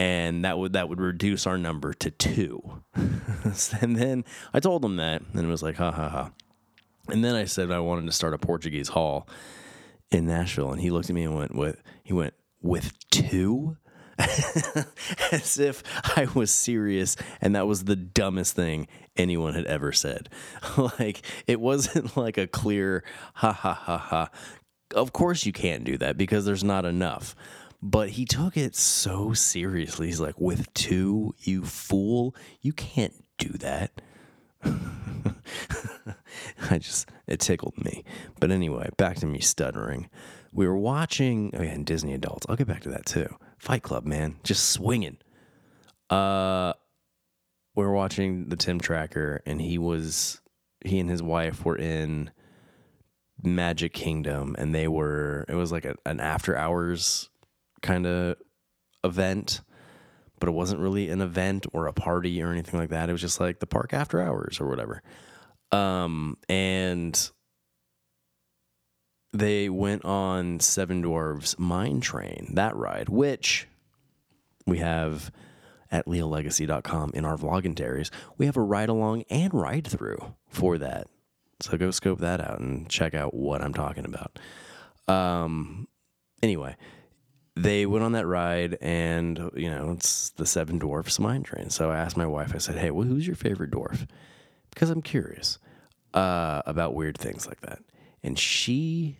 And 0.00 0.46
that 0.46 0.56
would 0.56 0.72
that 0.72 0.88
would 0.88 0.98
reduce 0.98 1.46
our 1.46 1.58
number 1.58 1.92
to 1.92 2.10
two. 2.10 2.82
and 2.94 3.96
then 3.96 4.24
I 4.54 4.58
told 4.58 4.82
him 4.82 4.96
that, 4.96 5.20
and 5.34 5.44
it 5.44 5.46
was 5.46 5.62
like, 5.62 5.76
ha 5.76 5.90
ha 5.90 6.08
ha. 6.08 6.30
And 7.08 7.22
then 7.22 7.34
I 7.34 7.44
said 7.44 7.70
I 7.70 7.80
wanted 7.80 8.06
to 8.06 8.12
start 8.12 8.32
a 8.32 8.38
Portuguese 8.38 8.88
hall 8.88 9.28
in 10.10 10.26
Nashville, 10.26 10.72
and 10.72 10.80
he 10.80 10.88
looked 10.88 11.10
at 11.10 11.14
me 11.14 11.24
and 11.24 11.36
went, 11.36 11.54
"With 11.54 11.82
he 12.02 12.14
went 12.14 12.32
with 12.62 12.94
two, 13.10 13.76
as 15.32 15.58
if 15.58 15.82
I 16.16 16.28
was 16.34 16.50
serious, 16.50 17.14
and 17.42 17.54
that 17.54 17.66
was 17.66 17.84
the 17.84 17.96
dumbest 17.96 18.56
thing 18.56 18.88
anyone 19.18 19.52
had 19.52 19.66
ever 19.66 19.92
said. 19.92 20.30
like 20.98 21.20
it 21.46 21.60
wasn't 21.60 22.16
like 22.16 22.38
a 22.38 22.46
clear 22.46 23.04
ha 23.34 23.52
ha 23.52 23.74
ha 23.74 23.98
ha. 23.98 24.30
Of 24.94 25.12
course 25.12 25.44
you 25.44 25.52
can't 25.52 25.84
do 25.84 25.98
that 25.98 26.16
because 26.16 26.46
there's 26.46 26.64
not 26.64 26.86
enough. 26.86 27.36
But 27.82 28.10
he 28.10 28.24
took 28.24 28.56
it 28.56 28.76
so 28.76 29.32
seriously. 29.32 30.08
He's 30.08 30.20
like, 30.20 30.38
"With 30.38 30.72
two, 30.74 31.34
you 31.38 31.64
fool, 31.64 32.34
you 32.60 32.72
can't 32.72 33.24
do 33.38 33.48
that." 33.58 34.00
I 36.70 36.78
just 36.78 37.08
it 37.26 37.40
tickled 37.40 37.82
me. 37.82 38.04
But 38.38 38.50
anyway, 38.50 38.90
back 38.96 39.16
to 39.18 39.26
me 39.26 39.40
stuttering. 39.40 40.10
We 40.52 40.66
were 40.66 40.76
watching 40.76 41.52
oh 41.54 41.62
yeah, 41.62 41.70
and 41.70 41.86
Disney 41.86 42.12
adults. 42.12 42.46
I'll 42.48 42.56
get 42.56 42.66
back 42.66 42.82
to 42.82 42.90
that 42.90 43.06
too. 43.06 43.34
Fight 43.58 43.82
Club, 43.82 44.04
man, 44.04 44.36
just 44.42 44.70
swinging. 44.70 45.18
Uh, 46.10 46.72
we 47.74 47.84
were 47.84 47.94
watching 47.94 48.48
the 48.48 48.56
Tim 48.56 48.80
Tracker, 48.80 49.42
and 49.46 49.60
he 49.60 49.78
was 49.78 50.40
he 50.84 50.98
and 50.98 51.08
his 51.08 51.22
wife 51.22 51.64
were 51.64 51.78
in 51.78 52.30
Magic 53.42 53.92
Kingdom, 53.92 54.54
and 54.58 54.74
they 54.74 54.88
were 54.88 55.46
it 55.48 55.54
was 55.54 55.72
like 55.72 55.84
a, 55.84 55.94
an 56.04 56.20
after 56.20 56.56
hours 56.56 57.30
kind 57.82 58.06
of 58.06 58.36
event 59.04 59.62
but 60.40 60.48
it 60.48 60.52
wasn't 60.52 60.80
really 60.80 61.10
an 61.10 61.20
event 61.20 61.66
or 61.72 61.86
a 61.86 61.92
party 61.92 62.42
or 62.42 62.50
anything 62.50 62.80
like 62.80 62.88
that. 62.88 63.08
It 63.08 63.12
was 63.12 63.20
just 63.20 63.38
like 63.38 63.60
the 63.60 63.66
park 63.66 63.92
after 63.92 64.20
hours 64.20 64.58
or 64.58 64.68
whatever. 64.68 65.02
Um, 65.70 66.38
and 66.48 67.30
they 69.32 69.68
went 69.68 70.04
on 70.04 70.58
Seven 70.58 71.04
Dwarves 71.04 71.58
Mine 71.58 72.00
Train, 72.00 72.52
that 72.54 72.74
ride, 72.74 73.08
which 73.08 73.68
we 74.66 74.78
have 74.78 75.30
at 75.92 76.06
leolegacy.com 76.06 77.12
in 77.14 77.24
our 77.24 77.36
vlogintaries. 77.36 78.10
We 78.38 78.46
have 78.46 78.56
a 78.56 78.62
ride 78.62 78.88
along 78.88 79.24
and 79.28 79.52
ride 79.52 79.86
through 79.86 80.34
for 80.48 80.78
that. 80.78 81.06
So 81.60 81.76
go 81.76 81.90
scope 81.90 82.20
that 82.20 82.40
out 82.40 82.60
and 82.60 82.88
check 82.88 83.12
out 83.12 83.34
what 83.34 83.60
I'm 83.60 83.74
talking 83.74 84.06
about. 84.06 84.38
Um, 85.06 85.86
anyway, 86.42 86.76
they 87.56 87.84
went 87.86 88.04
on 88.04 88.12
that 88.12 88.26
ride 88.26 88.78
and 88.80 89.50
you 89.54 89.70
know 89.70 89.92
it's 89.92 90.30
the 90.30 90.46
seven 90.46 90.78
dwarfs 90.78 91.18
mine 91.18 91.42
train 91.42 91.68
so 91.68 91.90
i 91.90 91.96
asked 91.96 92.16
my 92.16 92.26
wife 92.26 92.52
i 92.54 92.58
said 92.58 92.76
hey 92.76 92.90
well, 92.90 93.06
who's 93.06 93.26
your 93.26 93.36
favorite 93.36 93.70
dwarf 93.70 94.06
because 94.70 94.90
i'm 94.90 95.02
curious 95.02 95.58
uh, 96.14 96.62
about 96.66 96.94
weird 96.94 97.16
things 97.16 97.46
like 97.46 97.60
that 97.60 97.80
and 98.22 98.38
she 98.38 99.16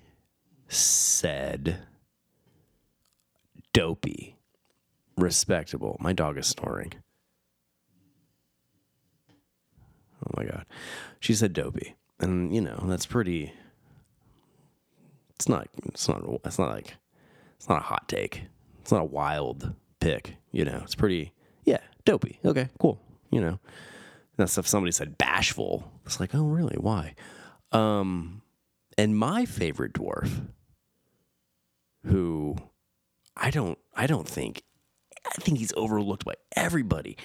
said 0.69 1.79
dopey, 3.73 4.37
respectable. 5.17 5.97
My 6.01 6.13
dog 6.13 6.39
is 6.39 6.47
snoring. 6.47 6.95
Oh 10.25 10.35
my 10.37 10.45
god. 10.45 10.67
She 11.19 11.35
said 11.35 11.53
dopey. 11.53 11.95
And 12.19 12.55
you 12.55 12.61
know, 12.61 12.79
that's 12.85 13.07
pretty 13.07 13.53
it's 15.35 15.49
not 15.49 15.69
it's 15.87 16.09
not 16.09 16.23
it's 16.45 16.59
not 16.59 16.71
like 16.71 16.97
it's 17.61 17.69
not 17.69 17.83
a 17.83 17.85
hot 17.85 18.09
take. 18.09 18.45
It's 18.81 18.91
not 18.91 19.03
a 19.03 19.05
wild 19.05 19.75
pick, 20.01 20.37
you 20.51 20.65
know. 20.65 20.81
It's 20.83 20.95
pretty 20.95 21.35
yeah, 21.67 21.81
dopey. 22.07 22.41
Okay, 22.43 22.71
cool. 22.79 22.99
You 23.31 23.43
know. 23.43 23.61
That's 24.39 24.57
if 24.57 24.67
somebody 24.67 24.93
said 24.93 25.19
bashful. 25.19 25.93
It's 26.07 26.19
like, 26.19 26.35
oh 26.35 26.47
really? 26.47 26.79
Why? 26.79 27.15
Um 27.71 28.41
and 28.97 29.15
my 29.15 29.45
favorite 29.45 29.93
dwarf 29.93 30.49
who 32.07 32.57
I 33.37 33.51
don't 33.51 33.79
I 33.95 34.07
don't 34.07 34.27
think 34.27 34.63
I 35.27 35.35
think 35.43 35.59
he's 35.59 35.75
overlooked 35.77 36.25
by 36.25 36.37
everybody. 36.57 37.19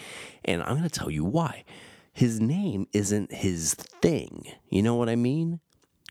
And 0.43 0.61
I'm 0.63 0.71
going 0.71 0.83
to 0.83 0.89
tell 0.89 1.09
you 1.09 1.23
why. 1.23 1.63
His 2.11 2.41
name 2.41 2.87
isn't 2.91 3.31
his 3.31 3.73
thing. 3.73 4.47
You 4.69 4.83
know 4.83 4.95
what 4.95 5.07
I 5.07 5.15
mean? 5.15 5.61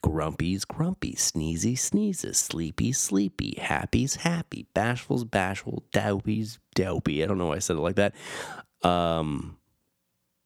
Grumpy's 0.05 0.67
grumpy, 0.67 1.15
sneezy 1.15 1.79
sneezes, 1.79 2.37
sleepy 2.37 2.93
sleepy, 2.93 3.59
happy's 3.59 4.17
happy, 4.17 4.67
bashful's 4.75 5.25
bashful, 5.25 5.83
dopey's 5.93 6.59
dopey. 6.75 7.23
I 7.23 7.27
don't 7.27 7.39
know 7.39 7.47
why 7.47 7.55
I 7.55 7.61
said 7.61 7.77
it 7.77 7.81
like 7.81 7.97
that. 7.97 8.15
Um, 8.83 9.57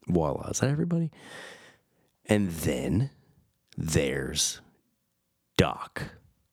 voila, 0.06 0.50
is 0.50 0.60
that 0.60 0.70
everybody? 0.70 1.10
And 2.26 2.50
then 2.52 3.10
there's 3.76 4.60
Doc, 5.56 6.04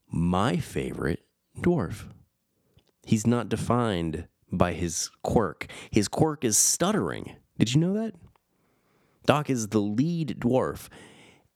my 0.09 0.57
favorite 0.57 1.25
dwarf. 1.61 2.05
He's 3.05 3.27
not 3.27 3.49
defined 3.49 4.27
by 4.51 4.73
his 4.73 5.11
quirk. 5.21 5.67
His 5.91 6.07
quirk 6.07 6.43
is 6.43 6.57
stuttering. 6.57 7.35
Did 7.59 7.75
you 7.75 7.81
know 7.81 7.93
that? 7.93 8.15
Doc 9.27 9.51
is 9.51 9.67
the 9.67 9.79
lead 9.79 10.37
dwarf, 10.39 10.89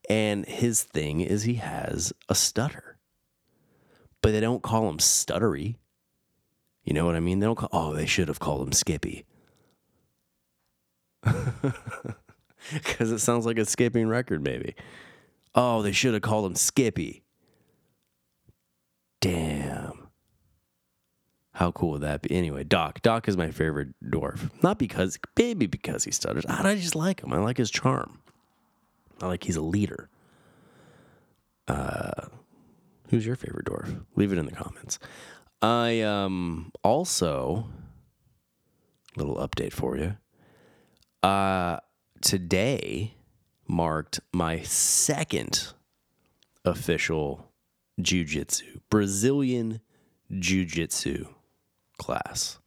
and 0.10 0.46
his 0.46 0.84
thing 0.84 1.22
is 1.22 1.44
he 1.44 1.56
has 1.56 2.12
a 2.28 2.36
stutter. 2.36 2.98
But 4.22 4.32
they 4.32 4.42
don't 4.42 4.64
call 4.64 4.90
him 4.90 4.98
stuttery. 4.98 5.76
You 6.84 6.94
know 6.94 7.06
what 7.06 7.16
I 7.16 7.20
mean? 7.20 7.40
They 7.40 7.46
don't 7.46 7.56
call, 7.56 7.70
oh, 7.72 7.94
they 7.94 8.06
should 8.06 8.28
have 8.28 8.40
called 8.40 8.68
him 8.68 8.74
Skippy. 8.74 9.26
Because 12.74 13.12
it 13.12 13.20
sounds 13.20 13.46
like 13.46 13.58
a 13.58 13.66
skipping 13.66 14.08
record, 14.08 14.44
maybe. 14.44 14.76
Oh, 15.56 15.82
they 15.82 15.92
should 15.92 16.14
have 16.14 16.22
called 16.22 16.46
him 16.46 16.56
Skippy. 16.56 17.24
Damn. 19.22 20.10
How 21.54 21.72
cool 21.72 21.92
would 21.92 22.02
that 22.02 22.22
be? 22.22 22.32
Anyway, 22.32 22.64
Doc. 22.64 23.02
Doc 23.02 23.28
is 23.28 23.36
my 23.36 23.52
favorite 23.52 23.90
dwarf. 24.04 24.50
Not 24.62 24.78
because, 24.78 25.18
maybe 25.38 25.66
because 25.66 26.04
he 26.04 26.12
stutters. 26.12 26.46
I 26.46 26.76
just 26.76 26.96
like 26.96 27.22
him. 27.22 27.34
I 27.34 27.40
like 27.40 27.58
his 27.58 27.72
charm. 27.72 28.20
I 29.22 29.28
like 29.28 29.44
he's 29.44 29.56
a 29.56 29.62
leader. 29.62 30.10
Uh, 31.68 32.28
who's 33.10 33.26
your 33.26 33.36
favorite 33.36 33.66
dwarf? 33.66 34.06
Leave 34.16 34.32
it 34.32 34.38
in 34.38 34.46
the 34.46 34.52
comments. 34.52 35.00
I 35.62 36.02
um 36.02 36.72
also 36.84 37.68
little 39.18 39.36
update 39.36 39.74
for 39.74 39.98
you. 39.98 40.16
Uh, 41.22 41.78
today 42.22 43.16
marked 43.68 44.20
my 44.34 44.62
second 44.62 45.74
official 46.64 47.52
jujitsu, 48.02 48.80
Brazilian 48.90 49.82
jiu-jitsu 50.38 51.26
class. 51.98 52.60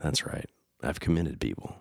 That's 0.00 0.26
right. 0.26 0.48
I've 0.82 1.00
committed 1.00 1.40
people. 1.40 1.76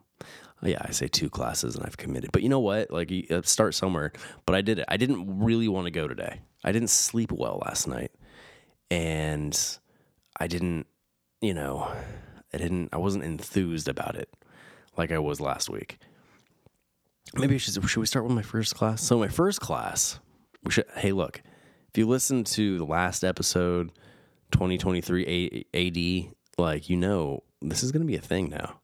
Yeah, 0.64 0.82
I 0.82 0.92
say 0.92 1.08
two 1.08 1.30
classes 1.30 1.76
and 1.76 1.86
I've 1.86 1.98
committed. 1.98 2.32
But 2.32 2.42
you 2.42 2.50
know 2.50 2.60
what? 2.60 2.92
Like, 2.92 3.12
you 3.12 3.26
uh, 3.30 3.42
start 3.44 3.76
somewhere. 3.76 4.12
But 4.46 4.56
I 4.56 4.62
did 4.62 4.80
it. 4.80 4.86
I 4.88 4.98
didn't 4.98 5.40
really 5.40 5.68
want 5.68 5.86
to 5.86 5.92
go 5.92 6.08
today. 6.08 6.42
I 6.64 6.72
didn't 6.72 6.90
sleep 6.90 7.32
well 7.32 7.62
last 7.66 7.88
night. 7.88 8.12
And 8.90 9.58
I 10.40 10.48
didn't, 10.48 10.88
you 11.42 11.54
know, 11.54 11.92
I 12.54 12.58
didn't, 12.58 12.90
I 12.92 12.98
wasn't 12.98 13.26
enthused 13.26 13.88
about 13.88 14.16
it 14.16 14.30
like 14.98 15.12
I 15.12 15.20
was 15.20 15.40
last 15.40 15.70
week. 15.70 16.00
Maybe 17.36 17.56
I 17.56 17.58
should, 17.58 17.74
should 17.88 18.00
we 18.00 18.06
start 18.06 18.26
with 18.26 18.34
my 18.34 18.42
first 18.42 18.76
class? 18.76 19.04
So, 19.04 19.20
my 19.20 19.28
first 19.28 19.60
class, 19.60 20.20
we 20.64 20.72
should, 20.72 20.86
hey, 20.96 21.12
look, 21.12 21.42
if 21.90 21.98
you 21.98 22.08
listen 22.08 22.44
to 22.46 22.78
the 22.78 22.86
last 22.86 23.24
episode, 23.24 23.92
2023 24.52 25.66
AD, 25.74 26.34
like, 26.58 26.90
you 26.90 26.96
know, 26.96 27.44
this 27.62 27.84
is 27.84 27.92
going 27.92 28.02
to 28.02 28.08
be 28.08 28.16
a 28.16 28.22
thing 28.22 28.50
now. 28.50 28.80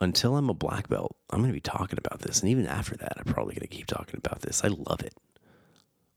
Until 0.00 0.36
I'm 0.36 0.50
a 0.50 0.54
black 0.54 0.88
belt, 0.88 1.16
I'm 1.30 1.38
going 1.38 1.50
to 1.50 1.54
be 1.54 1.60
talking 1.60 1.98
about 2.04 2.20
this. 2.20 2.40
And 2.40 2.50
even 2.50 2.66
after 2.66 2.96
that, 2.96 3.12
I'm 3.16 3.32
probably 3.32 3.54
going 3.54 3.68
to 3.68 3.74
keep 3.74 3.86
talking 3.86 4.18
about 4.18 4.40
this. 4.40 4.64
I 4.64 4.68
love 4.68 5.02
it. 5.02 5.14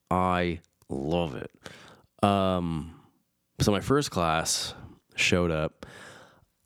I 0.09 0.61
love 0.89 1.35
it. 1.35 1.51
Um, 2.23 2.99
so 3.59 3.71
my 3.71 3.81
first 3.81 4.09
class 4.09 4.73
showed 5.15 5.51
up, 5.51 5.85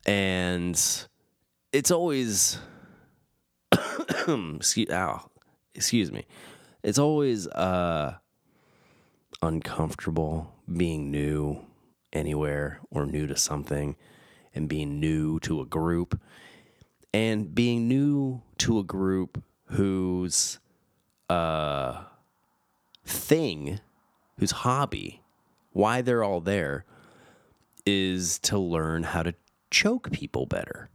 and 0.06 0.74
it's 1.72 1.90
always, 1.90 2.58
excuse, 4.28 4.90
ow, 4.90 5.28
excuse 5.74 6.10
me, 6.10 6.26
it's 6.82 6.98
always 6.98 7.46
uh, 7.48 8.16
uncomfortable 9.42 10.52
being 10.74 11.10
new 11.10 11.60
anywhere 12.12 12.80
or 12.90 13.06
new 13.06 13.26
to 13.26 13.36
something 13.36 13.96
and 14.54 14.68
being 14.68 15.00
new 15.00 15.40
to 15.40 15.60
a 15.60 15.66
group 15.66 16.20
and 17.12 17.54
being 17.54 17.88
new 17.88 18.42
to 18.58 18.78
a 18.78 18.84
group 18.84 19.42
whose 19.66 20.58
uh, 21.28 22.04
thing, 23.04 23.80
whose 24.38 24.50
hobby, 24.50 25.22
why 25.72 26.02
they're 26.02 26.24
all 26.24 26.40
there 26.40 26.84
is 27.84 28.38
to 28.38 28.58
learn 28.58 29.02
how 29.02 29.22
to 29.22 29.34
choke 29.70 30.10
people 30.12 30.46
better. 30.46 30.90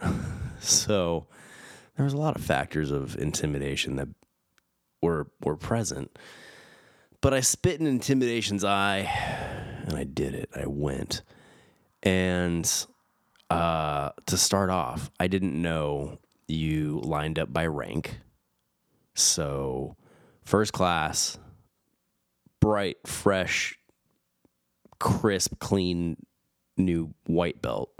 so 0.60 1.26
there 1.96 2.04
was 2.04 2.12
a 2.12 2.18
lot 2.18 2.36
of 2.36 2.42
factors 2.42 2.90
of 2.90 3.16
intimidation 3.16 3.96
that 3.96 4.08
were 5.02 5.28
were 5.40 5.56
present 5.56 6.10
but 7.20 7.34
I 7.34 7.40
spit 7.40 7.80
in 7.80 7.86
Intimidation's 7.86 8.64
eye 8.64 9.00
and 9.86 9.96
I 9.96 10.04
did 10.04 10.34
it. 10.34 10.50
I 10.54 10.66
went. 10.66 11.22
And 12.02 12.70
uh, 13.50 14.10
to 14.26 14.36
start 14.36 14.70
off, 14.70 15.10
I 15.18 15.26
didn't 15.26 15.60
know 15.60 16.18
you 16.46 17.00
lined 17.04 17.38
up 17.38 17.52
by 17.52 17.66
rank. 17.66 18.20
So, 19.14 19.96
first 20.44 20.72
class, 20.72 21.38
bright, 22.60 22.98
fresh, 23.06 23.78
crisp, 24.98 25.58
clean, 25.58 26.16
new 26.76 27.12
white 27.26 27.60
belt. 27.60 27.90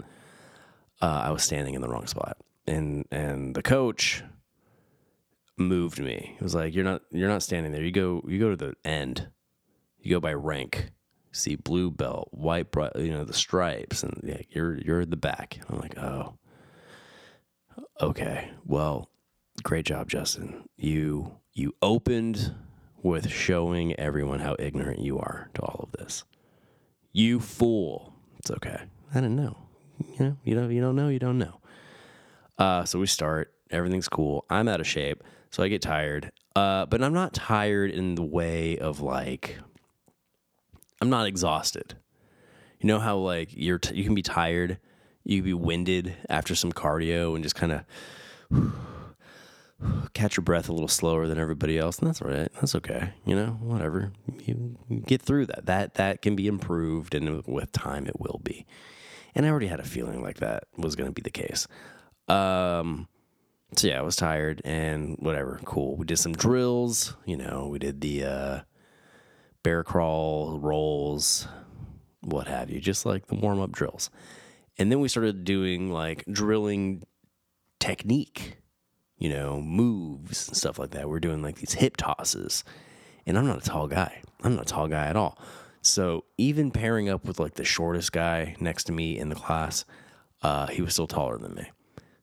Uh, 1.01 1.23
I 1.25 1.31
was 1.31 1.43
standing 1.43 1.73
in 1.73 1.81
the 1.81 1.89
wrong 1.89 2.07
spot, 2.07 2.37
and 2.65 3.05
and 3.11 3.55
the 3.55 3.63
coach 3.63 4.23
moved 5.57 5.99
me. 5.99 6.35
It 6.39 6.43
was 6.43 6.55
like 6.55 6.73
you're 6.73 6.83
not 6.85 7.01
you're 7.11 7.29
not 7.29 7.43
standing 7.43 7.71
there. 7.71 7.83
You 7.83 7.91
go 7.91 8.23
you 8.27 8.39
go 8.39 8.49
to 8.51 8.55
the 8.55 8.73
end. 8.85 9.27
You 9.99 10.11
go 10.15 10.19
by 10.19 10.33
rank. 10.33 10.91
See 11.31 11.55
blue 11.55 11.91
belt, 11.91 12.29
white, 12.31 12.67
you 12.95 13.11
know 13.11 13.23
the 13.23 13.33
stripes, 13.33 14.03
and 14.03 14.45
you're 14.49 14.77
you're 14.77 15.05
the 15.05 15.15
back. 15.15 15.59
I'm 15.69 15.79
like, 15.79 15.97
oh, 15.97 16.33
okay. 18.01 18.51
Well, 18.65 19.09
great 19.63 19.85
job, 19.85 20.09
Justin. 20.09 20.65
You 20.75 21.37
you 21.53 21.73
opened 21.81 22.53
with 23.01 23.29
showing 23.29 23.97
everyone 23.99 24.39
how 24.39 24.55
ignorant 24.59 24.99
you 24.99 25.17
are 25.19 25.49
to 25.55 25.61
all 25.61 25.89
of 25.91 25.99
this. 25.99 26.23
You 27.13 27.39
fool. 27.39 28.13
It's 28.39 28.51
okay. 28.51 28.81
I 29.11 29.15
didn't 29.15 29.35
know. 29.35 29.57
You 30.17 30.25
know, 30.25 30.37
you 30.43 30.55
don't 30.55 30.71
you 30.71 30.81
don't 30.81 30.95
know, 30.95 31.09
you 31.09 31.19
don't 31.19 31.37
know. 31.37 31.59
Uh, 32.57 32.83
so 32.85 32.99
we 32.99 33.07
start. 33.07 33.53
Everything's 33.69 34.09
cool. 34.09 34.45
I'm 34.49 34.67
out 34.67 34.81
of 34.81 34.87
shape. 34.87 35.23
So 35.49 35.63
I 35.63 35.67
get 35.67 35.81
tired. 35.81 36.31
Uh, 36.55 36.85
but 36.85 37.01
I'm 37.01 37.13
not 37.13 37.33
tired 37.33 37.91
in 37.91 38.15
the 38.15 38.23
way 38.23 38.77
of 38.77 38.99
like, 39.01 39.57
I'm 41.01 41.09
not 41.09 41.25
exhausted. 41.25 41.95
You 42.79 42.87
know 42.87 42.99
how 42.99 43.17
like 43.17 43.49
you're 43.51 43.79
t- 43.79 43.95
you 43.95 44.03
can 44.03 44.15
be 44.15 44.21
tired, 44.21 44.77
you 45.23 45.39
can 45.39 45.45
be 45.45 45.53
winded 45.53 46.15
after 46.29 46.55
some 46.55 46.71
cardio 46.71 47.35
and 47.35 47.43
just 47.43 47.55
kind 47.55 47.83
of 48.49 48.73
catch 50.13 50.37
your 50.37 50.43
breath 50.43 50.69
a 50.69 50.73
little 50.73 50.87
slower 50.87 51.27
than 51.27 51.39
everybody 51.39 51.77
else, 51.77 51.99
and 51.99 52.07
that's 52.07 52.21
all 52.21 52.29
right. 52.29 52.51
That's 52.53 52.75
okay. 52.75 53.13
You 53.25 53.35
know, 53.35 53.57
whatever. 53.61 54.11
You, 54.45 54.77
get 55.05 55.21
through 55.21 55.47
that. 55.47 55.65
That 55.65 55.95
that 55.95 56.21
can 56.21 56.35
be 56.35 56.47
improved, 56.47 57.15
and 57.15 57.43
with 57.45 57.71
time, 57.71 58.07
it 58.07 58.19
will 58.19 58.39
be. 58.43 58.65
And 59.33 59.45
I 59.45 59.49
already 59.49 59.67
had 59.67 59.79
a 59.79 59.85
feeling 59.85 60.21
like 60.21 60.37
that 60.37 60.65
was 60.77 60.95
going 60.95 61.09
to 61.09 61.13
be 61.13 61.21
the 61.21 61.31
case. 61.31 61.67
Um, 62.27 63.07
so 63.75 63.87
yeah, 63.87 63.99
I 63.99 64.01
was 64.01 64.15
tired 64.15 64.61
and 64.65 65.15
whatever. 65.19 65.59
Cool. 65.65 65.95
We 65.95 66.05
did 66.05 66.19
some 66.19 66.33
drills. 66.33 67.15
You 67.25 67.37
know, 67.37 67.67
we 67.71 67.79
did 67.79 68.01
the 68.01 68.25
uh, 68.25 68.59
bear 69.63 69.83
crawl 69.83 70.59
rolls. 70.59 71.47
what 72.21 72.47
have 72.47 72.69
you, 72.69 72.79
just 72.79 73.05
like 73.05 73.27
the 73.27 73.35
warm 73.35 73.59
up 73.59 73.71
drills. 73.71 74.09
And 74.77 74.91
then 74.91 74.99
we 74.99 75.07
started 75.07 75.43
doing 75.43 75.91
like 75.91 76.23
drilling 76.31 77.03
technique, 77.79 78.57
you 79.17 79.29
know, 79.29 79.61
moves 79.61 80.47
and 80.47 80.55
stuff 80.55 80.79
like 80.79 80.91
that. 80.91 81.09
We're 81.09 81.19
doing 81.19 81.41
like 81.41 81.55
these 81.55 81.73
hip 81.73 81.97
tosses. 81.97 82.63
And 83.25 83.37
I'm 83.37 83.47
not 83.47 83.65
a 83.65 83.69
tall 83.69 83.87
guy. 83.87 84.21
I'm 84.43 84.55
not 84.55 84.63
a 84.63 84.73
tall 84.73 84.87
guy 84.87 85.07
at 85.07 85.15
all. 85.15 85.37
So 85.81 86.25
even 86.37 86.71
pairing 86.71 87.09
up 87.09 87.25
with 87.25 87.39
like 87.39 87.55
the 87.55 87.65
shortest 87.65 88.11
guy 88.11 88.55
next 88.59 88.85
to 88.85 88.91
me 88.91 89.17
in 89.17 89.29
the 89.29 89.35
class, 89.35 89.83
uh, 90.43 90.67
he 90.67 90.81
was 90.81 90.93
still 90.93 91.07
taller 91.07 91.37
than 91.37 91.55
me. 91.55 91.71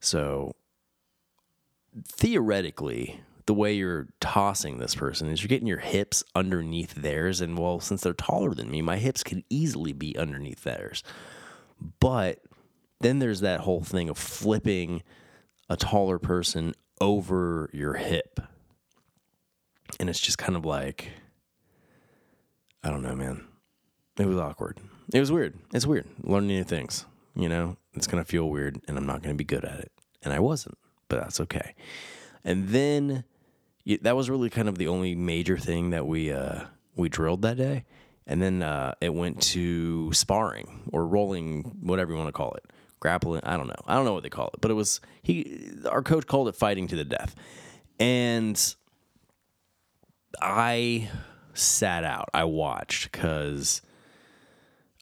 So 0.00 0.54
theoretically, 2.06 3.20
the 3.48 3.54
way 3.54 3.72
you're 3.72 4.08
tossing 4.20 4.76
this 4.76 4.94
person 4.94 5.26
is 5.26 5.42
you're 5.42 5.48
getting 5.48 5.66
your 5.66 5.78
hips 5.78 6.22
underneath 6.34 6.92
theirs. 6.92 7.40
And 7.40 7.56
well, 7.56 7.80
since 7.80 8.02
they're 8.02 8.12
taller 8.12 8.52
than 8.52 8.70
me, 8.70 8.82
my 8.82 8.98
hips 8.98 9.24
can 9.24 9.42
easily 9.48 9.94
be 9.94 10.14
underneath 10.18 10.64
theirs. 10.64 11.02
But 11.98 12.40
then 13.00 13.20
there's 13.20 13.40
that 13.40 13.60
whole 13.60 13.82
thing 13.82 14.10
of 14.10 14.18
flipping 14.18 15.02
a 15.70 15.78
taller 15.78 16.18
person 16.18 16.74
over 17.00 17.70
your 17.72 17.94
hip. 17.94 18.38
And 19.98 20.10
it's 20.10 20.20
just 20.20 20.36
kind 20.36 20.54
of 20.54 20.66
like, 20.66 21.08
I 22.84 22.90
don't 22.90 23.02
know, 23.02 23.16
man. 23.16 23.46
It 24.18 24.26
was 24.26 24.36
awkward. 24.36 24.78
It 25.10 25.20
was 25.20 25.32
weird. 25.32 25.58
It's 25.72 25.86
weird. 25.86 26.06
Learning 26.22 26.48
new 26.48 26.64
things. 26.64 27.06
You 27.34 27.48
know, 27.48 27.78
it's 27.94 28.06
going 28.06 28.22
to 28.22 28.30
feel 28.30 28.50
weird 28.50 28.78
and 28.86 28.98
I'm 28.98 29.06
not 29.06 29.22
going 29.22 29.34
to 29.34 29.38
be 29.38 29.44
good 29.44 29.64
at 29.64 29.80
it. 29.80 29.92
And 30.22 30.34
I 30.34 30.38
wasn't, 30.38 30.76
but 31.08 31.18
that's 31.18 31.40
okay. 31.40 31.74
And 32.44 32.68
then 32.68 33.24
that 34.02 34.16
was 34.16 34.28
really 34.28 34.50
kind 34.50 34.68
of 34.68 34.78
the 34.78 34.88
only 34.88 35.14
major 35.14 35.56
thing 35.56 35.90
that 35.90 36.06
we 36.06 36.32
uh, 36.32 36.64
we 36.96 37.08
drilled 37.08 37.42
that 37.42 37.56
day. 37.56 37.84
And 38.26 38.42
then 38.42 38.62
uh, 38.62 38.94
it 39.00 39.14
went 39.14 39.40
to 39.40 40.12
sparring 40.12 40.90
or 40.92 41.06
rolling, 41.06 41.78
whatever 41.80 42.12
you 42.12 42.18
want 42.18 42.28
to 42.28 42.32
call 42.32 42.52
it, 42.52 42.64
grappling. 43.00 43.40
I 43.44 43.56
don't 43.56 43.68
know. 43.68 43.74
I 43.86 43.94
don't 43.94 44.04
know 44.04 44.12
what 44.12 44.22
they 44.22 44.28
call 44.28 44.48
it, 44.48 44.60
but 44.60 44.70
it 44.70 44.74
was 44.74 45.00
he. 45.22 45.70
Our 45.88 46.02
coach 46.02 46.26
called 46.26 46.48
it 46.48 46.54
fighting 46.54 46.88
to 46.88 46.96
the 46.96 47.04
death, 47.04 47.34
and 47.98 48.74
I 50.42 51.10
sat 51.54 52.04
out. 52.04 52.28
I 52.34 52.44
watched 52.44 53.10
because 53.10 53.80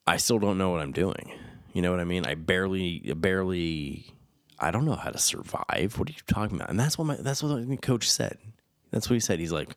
I 0.06 0.18
still 0.18 0.38
don't 0.38 0.58
know 0.58 0.70
what 0.70 0.80
I'm 0.80 0.92
doing. 0.92 1.32
You 1.72 1.82
know 1.82 1.90
what 1.90 2.00
I 2.00 2.04
mean? 2.04 2.24
I 2.24 2.34
barely, 2.34 3.00
barely. 3.16 4.06
I 4.58 4.70
don't 4.70 4.86
know 4.86 4.94
how 4.94 5.10
to 5.10 5.18
survive. 5.18 5.98
What 5.98 6.08
are 6.08 6.12
you 6.12 6.22
talking 6.26 6.56
about? 6.56 6.70
And 6.70 6.78
that's 6.80 6.96
what 6.96 7.06
my 7.06 7.16
that's 7.16 7.42
what 7.42 7.68
the 7.68 7.76
coach 7.76 8.08
said. 8.08 8.38
That's 8.90 9.08
what 9.10 9.14
he 9.14 9.20
said. 9.20 9.40
He's 9.40 9.52
like, 9.52 9.76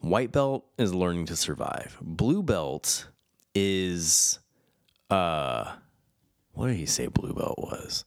white 0.00 0.32
belt 0.32 0.66
is 0.78 0.94
learning 0.94 1.26
to 1.26 1.36
survive. 1.36 1.98
Blue 2.00 2.42
belt 2.42 3.08
is, 3.54 4.38
uh, 5.10 5.72
what 6.52 6.68
did 6.68 6.76
he 6.76 6.86
say? 6.86 7.06
Blue 7.06 7.34
belt 7.34 7.58
was. 7.58 8.04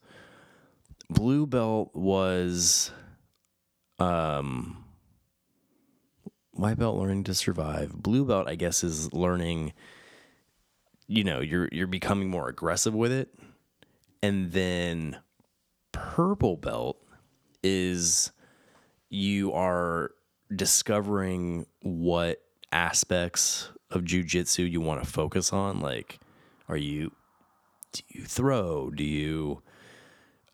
Blue 1.10 1.46
belt 1.46 1.92
was, 1.94 2.92
um, 4.00 4.84
white 6.54 6.78
belt 6.78 6.98
learning 6.98 7.24
to 7.26 7.34
survive. 7.34 7.94
Blue 7.94 8.26
belt, 8.26 8.48
I 8.48 8.56
guess, 8.56 8.84
is 8.84 9.12
learning. 9.14 9.74
You 11.08 11.24
know, 11.24 11.42
you're 11.42 11.68
you're 11.72 11.88
becoming 11.88 12.30
more 12.30 12.48
aggressive 12.48 12.94
with 12.94 13.12
it, 13.12 13.34
and 14.22 14.52
then 14.52 15.18
purple 15.92 16.56
belt 16.56 16.98
is 17.62 18.32
you 19.14 19.54
are 19.54 20.10
discovering 20.56 21.68
what 21.82 22.42
aspects 22.72 23.70
of 23.92 24.02
jujitsu 24.02 24.70
you 24.70 24.82
want 24.82 25.04
to 25.04 25.10
focus 25.10 25.54
on. 25.54 25.80
Like, 25.80 26.20
are 26.68 26.78
you 26.78 27.12
do 27.92 28.02
you 28.08 28.26
throw? 28.26 28.90
Do 28.90 29.04
you 29.04 29.62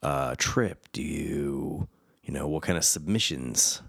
uh, 0.04 0.36
trip? 0.38 0.90
Do 0.92 1.02
you 1.02 1.88
you 2.22 2.34
know 2.34 2.50
what 2.50 2.64
kind 2.64 2.78
of 2.78 2.84
submissions 2.84 3.82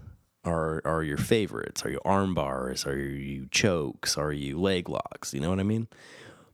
are 0.45 0.81
are 0.85 1.03
your 1.03 1.17
favorites? 1.17 1.83
Are 1.83 1.89
you 1.89 1.99
arm 2.05 2.33
bars? 2.33 2.85
Are 2.85 2.97
you 2.97 3.47
chokes? 3.51 4.17
Are 4.17 4.31
you 4.31 4.57
leg 4.57 4.87
locks? 4.87 5.33
You 5.33 5.41
know 5.41 5.49
what 5.49 5.59
I 5.59 5.63
mean? 5.63 5.89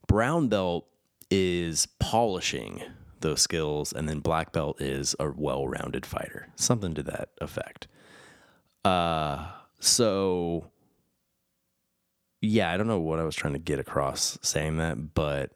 Brown 0.08 0.48
belt 0.48 0.88
is 1.30 1.88
polishing 2.00 2.82
those 3.20 3.42
skills, 3.42 3.94
and 3.94 4.10
then 4.10 4.22
black 4.22 4.52
belt 4.54 4.82
is 4.82 5.16
a 5.20 5.30
well 5.30 5.68
rounded 5.68 6.04
fighter. 6.04 6.48
Something 6.56 6.96
to 6.96 7.04
that 7.04 7.30
effect. 7.40 7.88
Uh, 8.86 9.48
so 9.80 10.72
yeah, 12.42 12.72
I 12.72 12.78
don't 12.78 12.88
know 12.88 13.00
what 13.00 13.20
I 13.20 13.24
was 13.24 13.36
trying 13.36 13.54
to 13.54 13.60
get 13.60 13.80
across 13.80 14.38
saying 14.42 14.78
that, 14.78 15.14
but 15.14 15.52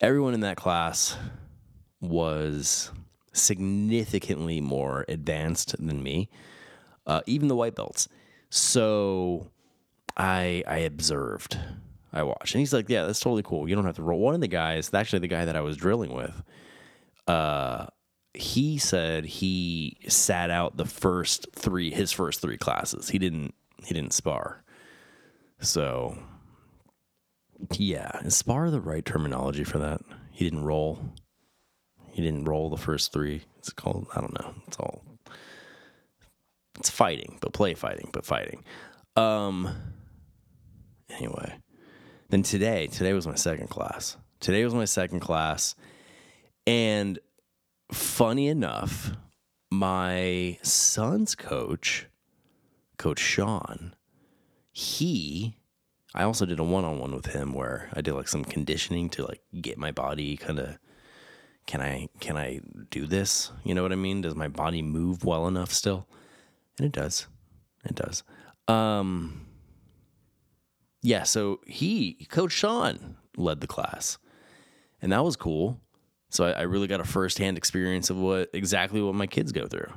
everyone 0.00 0.34
in 0.34 0.40
that 0.40 0.56
class 0.56 1.16
was 2.00 2.90
significantly 3.32 4.60
more 4.60 5.04
advanced 5.08 5.76
than 5.78 6.02
me, 6.02 6.30
uh, 7.06 7.20
even 7.26 7.48
the 7.48 7.56
white 7.56 7.74
belts. 7.74 8.08
So 8.48 9.50
I 10.16 10.62
I 10.66 10.78
observed, 10.78 11.58
I 12.12 12.22
watched, 12.22 12.54
and 12.54 12.60
he's 12.60 12.72
like, 12.72 12.88
"Yeah, 12.88 13.04
that's 13.04 13.20
totally 13.20 13.42
cool. 13.42 13.68
You 13.68 13.74
don't 13.74 13.84
have 13.84 13.96
to 13.96 14.02
roll." 14.02 14.20
One 14.20 14.34
of 14.34 14.40
the 14.40 14.48
guys, 14.48 14.92
actually 14.94 15.18
the 15.18 15.28
guy 15.28 15.44
that 15.44 15.56
I 15.56 15.60
was 15.60 15.76
drilling 15.76 16.14
with, 16.14 16.42
uh, 17.26 17.86
he 18.36 18.78
said 18.78 19.24
he 19.24 19.96
sat 20.08 20.50
out 20.50 20.76
the 20.76 20.84
first 20.84 21.46
three 21.52 21.90
his 21.92 22.12
first 22.12 22.40
three 22.40 22.56
classes. 22.56 23.08
He 23.08 23.18
didn't 23.18 23.54
he 23.84 23.94
didn't 23.94 24.12
spar. 24.12 24.62
So 25.60 26.16
yeah, 27.72 28.20
is 28.24 28.36
spar 28.36 28.70
the 28.70 28.80
right 28.80 29.04
terminology 29.04 29.64
for 29.64 29.78
that? 29.78 30.00
He 30.30 30.44
didn't 30.44 30.64
roll. 30.64 31.00
He 32.10 32.22
didn't 32.22 32.44
roll 32.44 32.70
the 32.70 32.76
first 32.76 33.12
three. 33.12 33.42
It's 33.58 33.72
called 33.72 34.06
I 34.14 34.20
don't 34.20 34.34
know. 34.34 34.54
It's 34.66 34.76
all 34.78 35.02
it's 36.78 36.90
fighting, 36.90 37.38
but 37.40 37.52
play 37.52 37.74
fighting, 37.74 38.10
but 38.12 38.26
fighting. 38.26 38.64
Um 39.16 39.68
anyway. 41.10 41.54
Then 42.28 42.42
today, 42.42 42.88
today 42.88 43.12
was 43.12 43.26
my 43.26 43.36
second 43.36 43.68
class. 43.68 44.16
Today 44.40 44.64
was 44.64 44.74
my 44.74 44.84
second 44.84 45.20
class. 45.20 45.76
And 46.66 47.18
funny 47.90 48.48
enough, 48.48 49.12
my 49.70 50.58
son's 50.62 51.34
coach, 51.34 52.06
Coach 52.98 53.20
Sean, 53.20 53.94
he, 54.72 55.58
I 56.14 56.22
also 56.24 56.46
did 56.46 56.58
a 56.58 56.64
one 56.64 56.84
on 56.84 56.98
one 56.98 57.14
with 57.14 57.26
him 57.26 57.52
where 57.52 57.90
I 57.92 58.00
did 58.00 58.14
like 58.14 58.28
some 58.28 58.44
conditioning 58.44 59.10
to 59.10 59.26
like 59.26 59.42
get 59.60 59.78
my 59.78 59.92
body 59.92 60.36
kind 60.36 60.58
of. 60.58 60.78
Can 61.66 61.80
I 61.80 62.08
can 62.20 62.36
I 62.36 62.60
do 62.90 63.06
this? 63.06 63.50
You 63.64 63.74
know 63.74 63.82
what 63.82 63.90
I 63.90 63.96
mean? 63.96 64.20
Does 64.20 64.36
my 64.36 64.46
body 64.46 64.82
move 64.82 65.24
well 65.24 65.48
enough 65.48 65.72
still? 65.72 66.06
And 66.78 66.86
it 66.86 66.92
does. 66.92 67.26
It 67.84 67.96
does. 67.96 68.22
Um 68.68 69.46
yeah, 71.02 71.24
so 71.24 71.60
he 71.66 72.26
Coach 72.30 72.52
Sean 72.52 73.16
led 73.36 73.60
the 73.60 73.66
class. 73.66 74.18
And 75.02 75.10
that 75.10 75.24
was 75.24 75.36
cool. 75.36 75.80
So 76.36 76.44
I, 76.44 76.50
I 76.50 76.62
really 76.62 76.86
got 76.86 77.00
a 77.00 77.04
firsthand 77.04 77.56
experience 77.56 78.10
of 78.10 78.18
what 78.18 78.50
exactly 78.52 79.00
what 79.00 79.14
my 79.14 79.26
kids 79.26 79.52
go 79.52 79.66
through. 79.66 79.90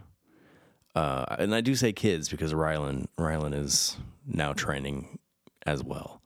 Uh, 0.96 1.36
and 1.38 1.54
I 1.54 1.60
do 1.60 1.76
say 1.76 1.92
kids 1.92 2.30
because 2.30 2.54
Rylan 2.54 3.08
Rylan 3.18 3.54
is 3.54 3.98
now 4.26 4.54
training 4.54 5.20
as 5.66 5.84
well. 5.84 6.22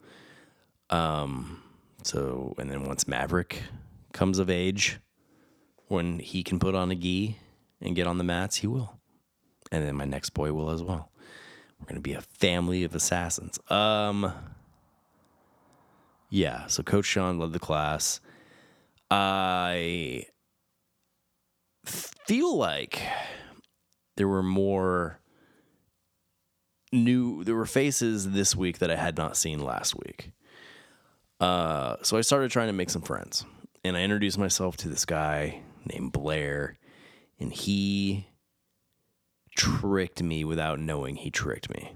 Um, 0.92 1.64
so 2.04 2.54
and 2.60 2.70
then 2.70 2.84
once 2.84 3.08
Maverick 3.08 3.64
comes 4.12 4.38
of 4.38 4.52
age, 4.52 5.00
when 5.88 6.20
he 6.20 6.44
can 6.44 6.60
put 6.60 6.76
on 6.76 6.92
a 6.92 6.96
gi 6.96 7.40
and 7.82 7.96
get 7.96 8.06
on 8.06 8.20
the 8.20 8.24
mats, 8.24 8.58
he 8.58 8.68
will. 8.68 9.00
And 9.72 9.84
then 9.84 9.96
my 9.96 10.06
next 10.06 10.30
boy 10.30 10.54
will 10.54 10.70
as 10.70 10.84
well. 10.84 11.10
We're 11.80 11.88
gonna 11.88 12.02
be 12.02 12.14
a 12.14 12.22
family 12.22 12.84
of 12.84 12.94
assassins. 12.94 13.60
Um, 13.72 14.32
yeah. 16.30 16.68
So 16.68 16.84
Coach 16.84 17.06
Sean 17.06 17.40
led 17.40 17.52
the 17.52 17.60
class. 17.60 18.22
I 19.16 20.26
feel 21.86 22.58
like 22.58 23.00
there 24.18 24.28
were 24.28 24.42
more 24.42 25.20
new 26.92 27.44
there 27.44 27.54
were 27.54 27.68
faces 27.68 28.32
this 28.32 28.56
week 28.56 28.80
that 28.80 28.90
I 28.90 28.96
had 28.96 29.16
not 29.16 29.38
seen 29.38 29.60
last 29.60 29.96
week. 29.96 30.32
Uh, 31.40 31.98
so 32.02 32.18
I 32.18 32.22
started 32.22 32.50
trying 32.50 32.70
to 32.70 32.74
make 32.74 32.90
some 32.90 33.04
friends. 33.04 33.46
And 33.84 33.96
I 33.96 34.02
introduced 34.02 34.40
myself 34.40 34.78
to 34.78 34.90
this 34.90 35.06
guy 35.06 35.62
named 35.86 36.12
Blair, 36.12 36.80
and 37.40 37.54
he 37.54 38.30
tricked 39.56 40.24
me 40.24 40.44
without 40.44 40.80
knowing 40.80 41.18
he 41.18 41.30
tricked 41.30 41.70
me. 41.70 41.96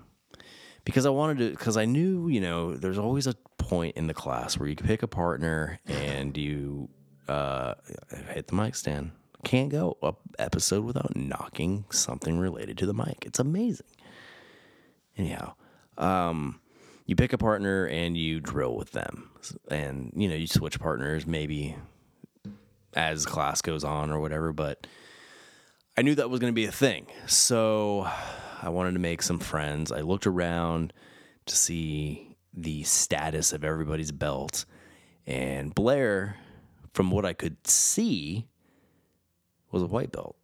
Because 0.86 1.08
I 1.08 1.10
wanted 1.10 1.40
to, 1.40 1.50
because 1.50 1.78
I 1.78 1.86
knew, 1.86 2.28
you 2.28 2.42
know, 2.42 2.76
there's 2.76 3.00
always 3.00 3.26
a 3.26 3.34
point 3.58 3.98
in 3.98 4.06
the 4.06 4.14
class 4.14 4.60
where 4.60 4.70
you 4.70 4.76
pick 4.76 5.02
a 5.02 5.08
partner 5.08 5.80
and 5.88 6.38
you 6.38 6.90
uh, 7.28 7.76
hit 8.34 8.48
the 8.48 8.56
mic 8.56 8.76
stand. 8.76 9.12
Can't 9.44 9.70
go 9.70 9.98
a 10.02 10.14
episode 10.40 10.84
without 10.84 11.16
knocking 11.16 11.86
something 11.92 12.40
related 12.40 12.78
to 12.80 12.86
the 12.86 12.94
mic. 12.94 13.24
It's 13.26 13.40
amazing. 13.40 13.88
Anyhow, 15.18 15.54
um, 15.98 16.60
you 17.06 17.16
pick 17.16 17.34
a 17.34 17.38
partner 17.38 17.86
and 17.86 18.18
you 18.18 18.40
drill 18.40 18.76
with 18.76 18.92
them, 18.92 19.30
and 19.70 20.12
you 20.16 20.28
know 20.28 20.36
you 20.36 20.48
switch 20.48 20.80
partners 20.80 21.26
maybe 21.26 21.76
as 22.94 23.26
class 23.26 23.62
goes 23.62 23.84
on 23.84 24.12
or 24.12 24.20
whatever. 24.20 24.54
But 24.54 24.88
I 25.98 26.02
knew 26.02 26.16
that 26.16 26.30
was 26.30 26.40
going 26.40 26.52
to 26.52 26.56
be 26.56 26.66
a 26.66 26.72
thing, 26.72 27.08
so 27.26 28.08
I 28.62 28.70
wanted 28.70 28.94
to 28.94 29.00
make 29.00 29.22
some 29.22 29.40
friends. 29.40 29.92
I 29.92 30.02
looked 30.02 30.28
around 30.28 30.94
to 31.46 31.56
see 31.56 32.36
the 32.54 32.84
status 32.84 33.54
of 33.54 33.64
everybody's 33.64 34.12
belt, 34.12 34.66
and 35.26 35.74
Blair, 35.74 36.38
from 36.98 37.12
what 37.12 37.26
I 37.26 37.34
could 37.34 37.68
see, 37.68 38.48
was 39.72 39.84
a 39.84 39.86
white 39.86 40.12
belt. 40.12 40.36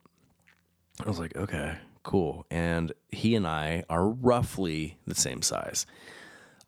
I 1.04 1.10
was 1.10 1.18
like, 1.18 1.36
okay, 1.36 1.78
cool. 2.04 2.46
And 2.52 2.92
he 3.10 3.34
and 3.34 3.48
I 3.48 3.86
are 3.90 4.08
roughly 4.08 5.00
the 5.08 5.16
same 5.16 5.42
size. 5.42 5.88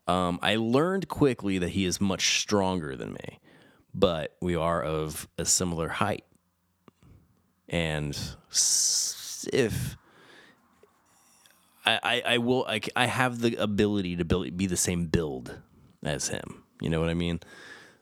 Um, 0.08 0.40
I 0.42 0.56
learned 0.56 1.06
quickly 1.06 1.58
that 1.58 1.68
he 1.68 1.84
is 1.84 2.00
much 2.00 2.40
stronger 2.40 2.96
than 2.96 3.12
me, 3.12 3.38
but 3.94 4.34
we 4.40 4.56
are 4.56 4.82
of 4.82 5.28
a 5.38 5.44
similar 5.44 5.86
height. 5.88 6.24
And 7.68 8.18
if 9.52 9.96
I, 11.84 12.00
I, 12.02 12.22
I 12.34 12.38
will, 12.38 12.66
I, 12.68 12.80
I 12.96 13.06
have 13.06 13.40
the 13.40 13.54
ability 13.54 14.16
to 14.16 14.24
build, 14.24 14.56
be 14.56 14.66
the 14.66 14.76
same 14.76 15.06
build 15.06 15.60
as 16.02 16.26
him. 16.26 16.64
You 16.80 16.90
know 16.90 16.98
what 16.98 17.08
I 17.08 17.14
mean? 17.14 17.38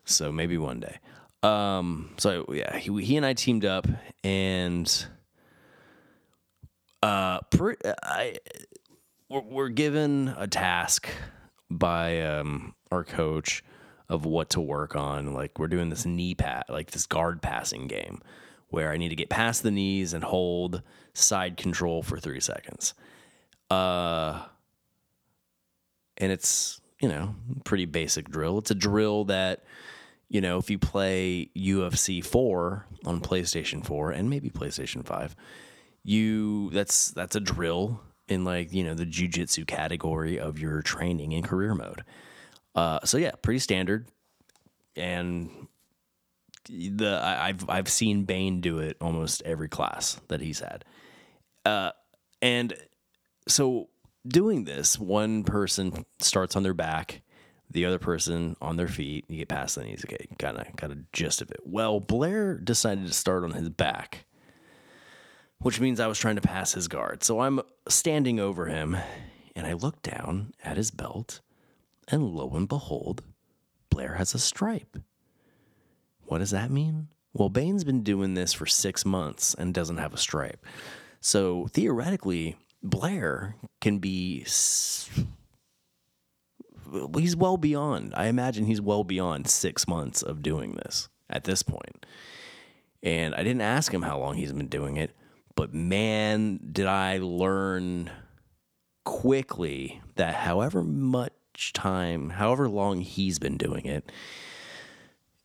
So 0.03 0.31
maybe 0.31 0.57
one 0.57 0.79
day. 0.79 0.97
Um, 1.45 2.09
so 2.17 2.45
yeah, 2.51 2.77
he, 2.77 3.03
he 3.03 3.17
and 3.17 3.25
I 3.25 3.33
teamed 3.33 3.65
up 3.65 3.87
and 4.23 5.05
uh, 7.03 7.39
I 8.03 8.37
we're, 9.29 9.41
we're 9.41 9.69
given 9.69 10.33
a 10.37 10.47
task 10.47 11.07
by 11.69 12.21
um, 12.21 12.73
our 12.91 13.03
coach 13.03 13.63
of 14.09 14.25
what 14.25 14.49
to 14.51 14.61
work 14.61 14.95
on. 14.95 15.33
Like 15.33 15.59
we're 15.59 15.67
doing 15.67 15.89
this 15.89 16.05
knee 16.05 16.33
pat, 16.33 16.65
like 16.67 16.91
this 16.91 17.05
guard 17.05 17.43
passing 17.43 17.87
game, 17.87 18.21
where 18.69 18.91
I 18.91 18.97
need 18.97 19.09
to 19.09 19.15
get 19.15 19.29
past 19.29 19.61
the 19.61 19.71
knees 19.71 20.13
and 20.13 20.23
hold 20.23 20.81
side 21.13 21.57
control 21.57 22.01
for 22.01 22.19
three 22.19 22.39
seconds. 22.39 22.95
Uh, 23.69 24.45
and 26.17 26.31
it's 26.31 26.81
you 26.99 27.07
know 27.07 27.35
pretty 27.65 27.85
basic 27.85 28.29
drill. 28.29 28.57
It's 28.57 28.71
a 28.71 28.75
drill 28.75 29.25
that 29.25 29.63
you 30.29 30.41
know 30.41 30.57
if 30.57 30.69
you 30.69 30.79
play 30.79 31.49
UFC 31.55 32.23
four 32.23 32.85
on 33.05 33.21
PlayStation 33.21 33.85
four 33.85 34.11
and 34.11 34.29
maybe 34.29 34.49
PlayStation 34.49 35.05
five 35.05 35.35
you 36.05 36.69
that's 36.69 37.09
that's 37.11 37.35
a 37.35 37.39
drill 37.39 37.99
in 38.27 38.45
like 38.45 38.71
you 38.71 38.83
know 38.83 38.93
the 38.93 39.05
jujitsu 39.05 39.65
category 39.67 40.39
of 40.39 40.59
your 40.59 40.81
training 40.81 41.31
in 41.31 41.43
career 41.43 41.73
mode. 41.73 42.03
Uh, 42.75 42.99
so 43.03 43.17
yeah, 43.17 43.31
pretty 43.41 43.59
standard, 43.59 44.07
and 44.95 45.49
the 46.69 47.19
I, 47.21 47.47
have 47.47 47.69
I've 47.69 47.89
seen 47.89 48.23
Bane 48.23 48.61
do 48.61 48.79
it 48.79 48.97
almost 49.01 49.41
every 49.43 49.69
class 49.69 50.19
that 50.27 50.41
he's 50.41 50.59
had, 50.59 50.85
uh, 51.65 51.91
and 52.41 52.73
so 53.47 53.89
doing 54.27 54.65
this, 54.65 54.99
one 54.99 55.43
person 55.43 56.05
starts 56.19 56.55
on 56.55 56.63
their 56.63 56.73
back, 56.73 57.21
the 57.69 57.85
other 57.85 57.99
person 57.99 58.55
on 58.61 58.77
their 58.77 58.87
feet. 58.87 59.25
You 59.27 59.37
get 59.37 59.49
past 59.49 59.75
the 59.75 59.83
knees, 59.83 60.05
okay, 60.05 60.27
kind 60.39 60.57
of 60.57 60.75
kind 60.75 60.93
of 60.93 61.11
gist 61.11 61.41
of 61.41 61.51
it. 61.51 61.61
Well, 61.65 61.99
Blair 61.99 62.57
decided 62.57 63.07
to 63.07 63.13
start 63.13 63.43
on 63.43 63.51
his 63.51 63.69
back 63.69 64.25
which 65.59 65.79
means 65.79 65.99
I 65.99 66.07
was 66.07 66.19
trying 66.19 66.35
to 66.35 66.41
pass 66.41 66.73
his 66.73 66.87
guard. 66.87 67.23
So 67.23 67.39
I'm 67.39 67.59
standing 67.87 68.39
over 68.39 68.67
him 68.67 68.97
and 69.55 69.65
I 69.65 69.73
look 69.73 70.01
down 70.01 70.53
at 70.63 70.77
his 70.77 70.91
belt, 70.91 71.41
and 72.07 72.35
lo 72.35 72.51
and 72.53 72.67
behold, 72.67 73.23
Blair 73.89 74.15
has 74.15 74.35
a 74.35 74.39
stripe. 74.39 74.97
What 76.25 76.39
does 76.39 76.51
that 76.51 76.69
mean? 76.69 77.07
Well, 77.33 77.49
Bane's 77.49 77.83
been 77.83 78.03
doing 78.03 78.33
this 78.33 78.53
for 78.53 78.65
six 78.65 79.05
months 79.05 79.55
and 79.55 79.73
doesn't 79.73 79.97
have 79.97 80.13
a 80.13 80.17
stripe. 80.17 80.63
So 81.21 81.67
theoretically, 81.71 82.57
Blair 82.83 83.55
can 83.81 83.99
be. 83.99 84.45
He's 87.17 87.35
well 87.35 87.57
beyond. 87.57 88.13
I 88.15 88.27
imagine 88.27 88.65
he's 88.65 88.81
well 88.81 89.03
beyond 89.03 89.47
six 89.47 89.87
months 89.87 90.21
of 90.21 90.41
doing 90.41 90.75
this 90.75 91.09
at 91.29 91.43
this 91.43 91.63
point. 91.63 92.05
And 93.03 93.35
I 93.35 93.43
didn't 93.43 93.61
ask 93.61 93.93
him 93.93 94.01
how 94.01 94.19
long 94.19 94.35
he's 94.35 94.51
been 94.51 94.67
doing 94.67 94.97
it, 94.97 95.15
but 95.55 95.73
man, 95.73 96.59
did 96.71 96.87
I 96.87 97.19
learn 97.19 98.09
quickly 99.03 100.01
that 100.15 100.33
however 100.35 100.83
much 100.83 101.71
time, 101.73 102.31
however 102.31 102.67
long 102.67 103.01
he's 103.01 103.39
been 103.39 103.57
doing 103.57 103.85
it, 103.85 104.11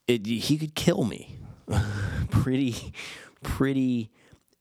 it 0.09 0.27
he 0.27 0.59
could 0.59 0.75
kill 0.75 1.05
me 1.05 1.39
pretty, 2.31 2.93
pretty 3.43 4.11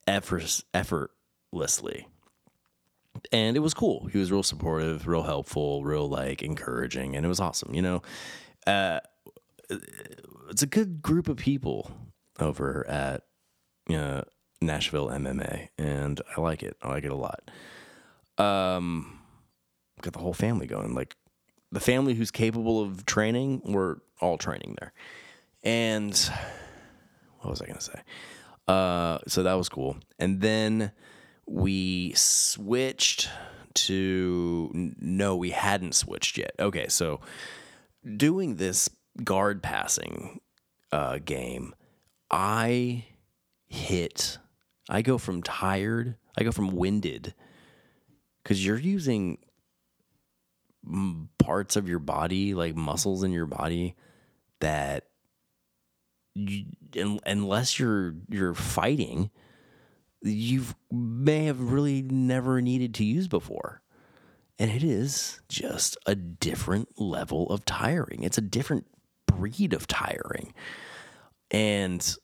effort, 0.05 0.63
effortlessly. 0.73 2.07
And 3.31 3.57
it 3.57 3.59
was 3.59 3.73
cool. 3.73 4.07
He 4.11 4.17
was 4.17 4.31
real 4.31 4.43
supportive, 4.43 5.07
real 5.07 5.23
helpful, 5.23 5.83
real 5.83 6.07
like 6.07 6.41
encouraging, 6.41 7.15
and 7.15 7.25
it 7.25 7.29
was 7.29 7.39
awesome. 7.39 7.73
You 7.73 7.81
know, 7.81 8.01
uh, 8.67 8.99
it's 10.49 10.63
a 10.63 10.67
good 10.67 11.01
group 11.01 11.27
of 11.27 11.37
people 11.37 11.91
over 12.39 12.87
at 12.87 13.23
know, 13.97 14.23
Nashville 14.61 15.07
MMA, 15.07 15.69
and 15.77 16.21
I 16.35 16.41
like 16.41 16.63
it. 16.63 16.77
I 16.81 16.89
like 16.89 17.03
it 17.03 17.11
a 17.11 17.15
lot. 17.15 17.49
Um, 18.37 19.19
got 20.01 20.13
the 20.13 20.19
whole 20.19 20.33
family 20.33 20.67
going. 20.67 20.93
Like 20.93 21.15
the 21.71 21.79
family 21.79 22.13
who's 22.13 22.31
capable 22.31 22.81
of 22.81 23.05
training, 23.05 23.61
we're 23.65 23.97
all 24.21 24.37
training 24.37 24.75
there. 24.79 24.93
And 25.63 26.13
what 27.39 27.49
was 27.49 27.61
I 27.61 27.67
gonna 27.67 27.81
say? 27.81 28.01
Uh, 28.67 29.19
so 29.27 29.43
that 29.43 29.53
was 29.53 29.69
cool. 29.69 29.97
And 30.19 30.41
then 30.41 30.91
we 31.49 32.13
switched 32.13 33.29
to 33.73 34.69
no, 34.73 35.35
we 35.35 35.49
hadn't 35.49 35.95
switched 35.95 36.37
yet. 36.37 36.51
Okay, 36.59 36.87
so 36.87 37.19
doing 38.17 38.55
this 38.55 38.89
guard 39.23 39.63
passing 39.63 40.39
uh, 40.91 41.17
game, 41.17 41.73
I 42.29 43.05
hit 43.67 44.37
I 44.89 45.03
go 45.03 45.17
from 45.17 45.43
tired, 45.43 46.15
I 46.37 46.43
go 46.43 46.51
from 46.51 46.71
winded 46.71 47.35
because 48.41 48.65
you're 48.65 48.79
using 48.79 49.37
parts 51.37 51.75
of 51.75 51.87
your 51.87 51.99
body, 51.99 52.55
like 52.55 52.75
muscles 52.75 53.23
in 53.23 53.31
your 53.31 53.45
body, 53.45 53.95
that 54.59 55.05
you, 56.33 56.65
unless 57.25 57.79
you're 57.79 58.15
you're 58.29 58.55
fighting, 58.55 59.29
you 60.21 60.63
may 60.91 61.45
have 61.45 61.59
really 61.59 62.01
never 62.01 62.61
needed 62.61 62.93
to 62.95 63.03
use 63.03 63.27
before. 63.27 63.81
And 64.57 64.69
it 64.69 64.83
is 64.83 65.39
just 65.47 65.97
a 66.05 66.15
different 66.15 66.99
level 66.99 67.47
of 67.49 67.63
tiring. 67.63 68.23
It's 68.23 68.37
a 68.37 68.41
different 68.41 68.85
breed 69.25 69.73
of 69.73 69.87
tiring. 69.87 70.53
And 71.49 72.15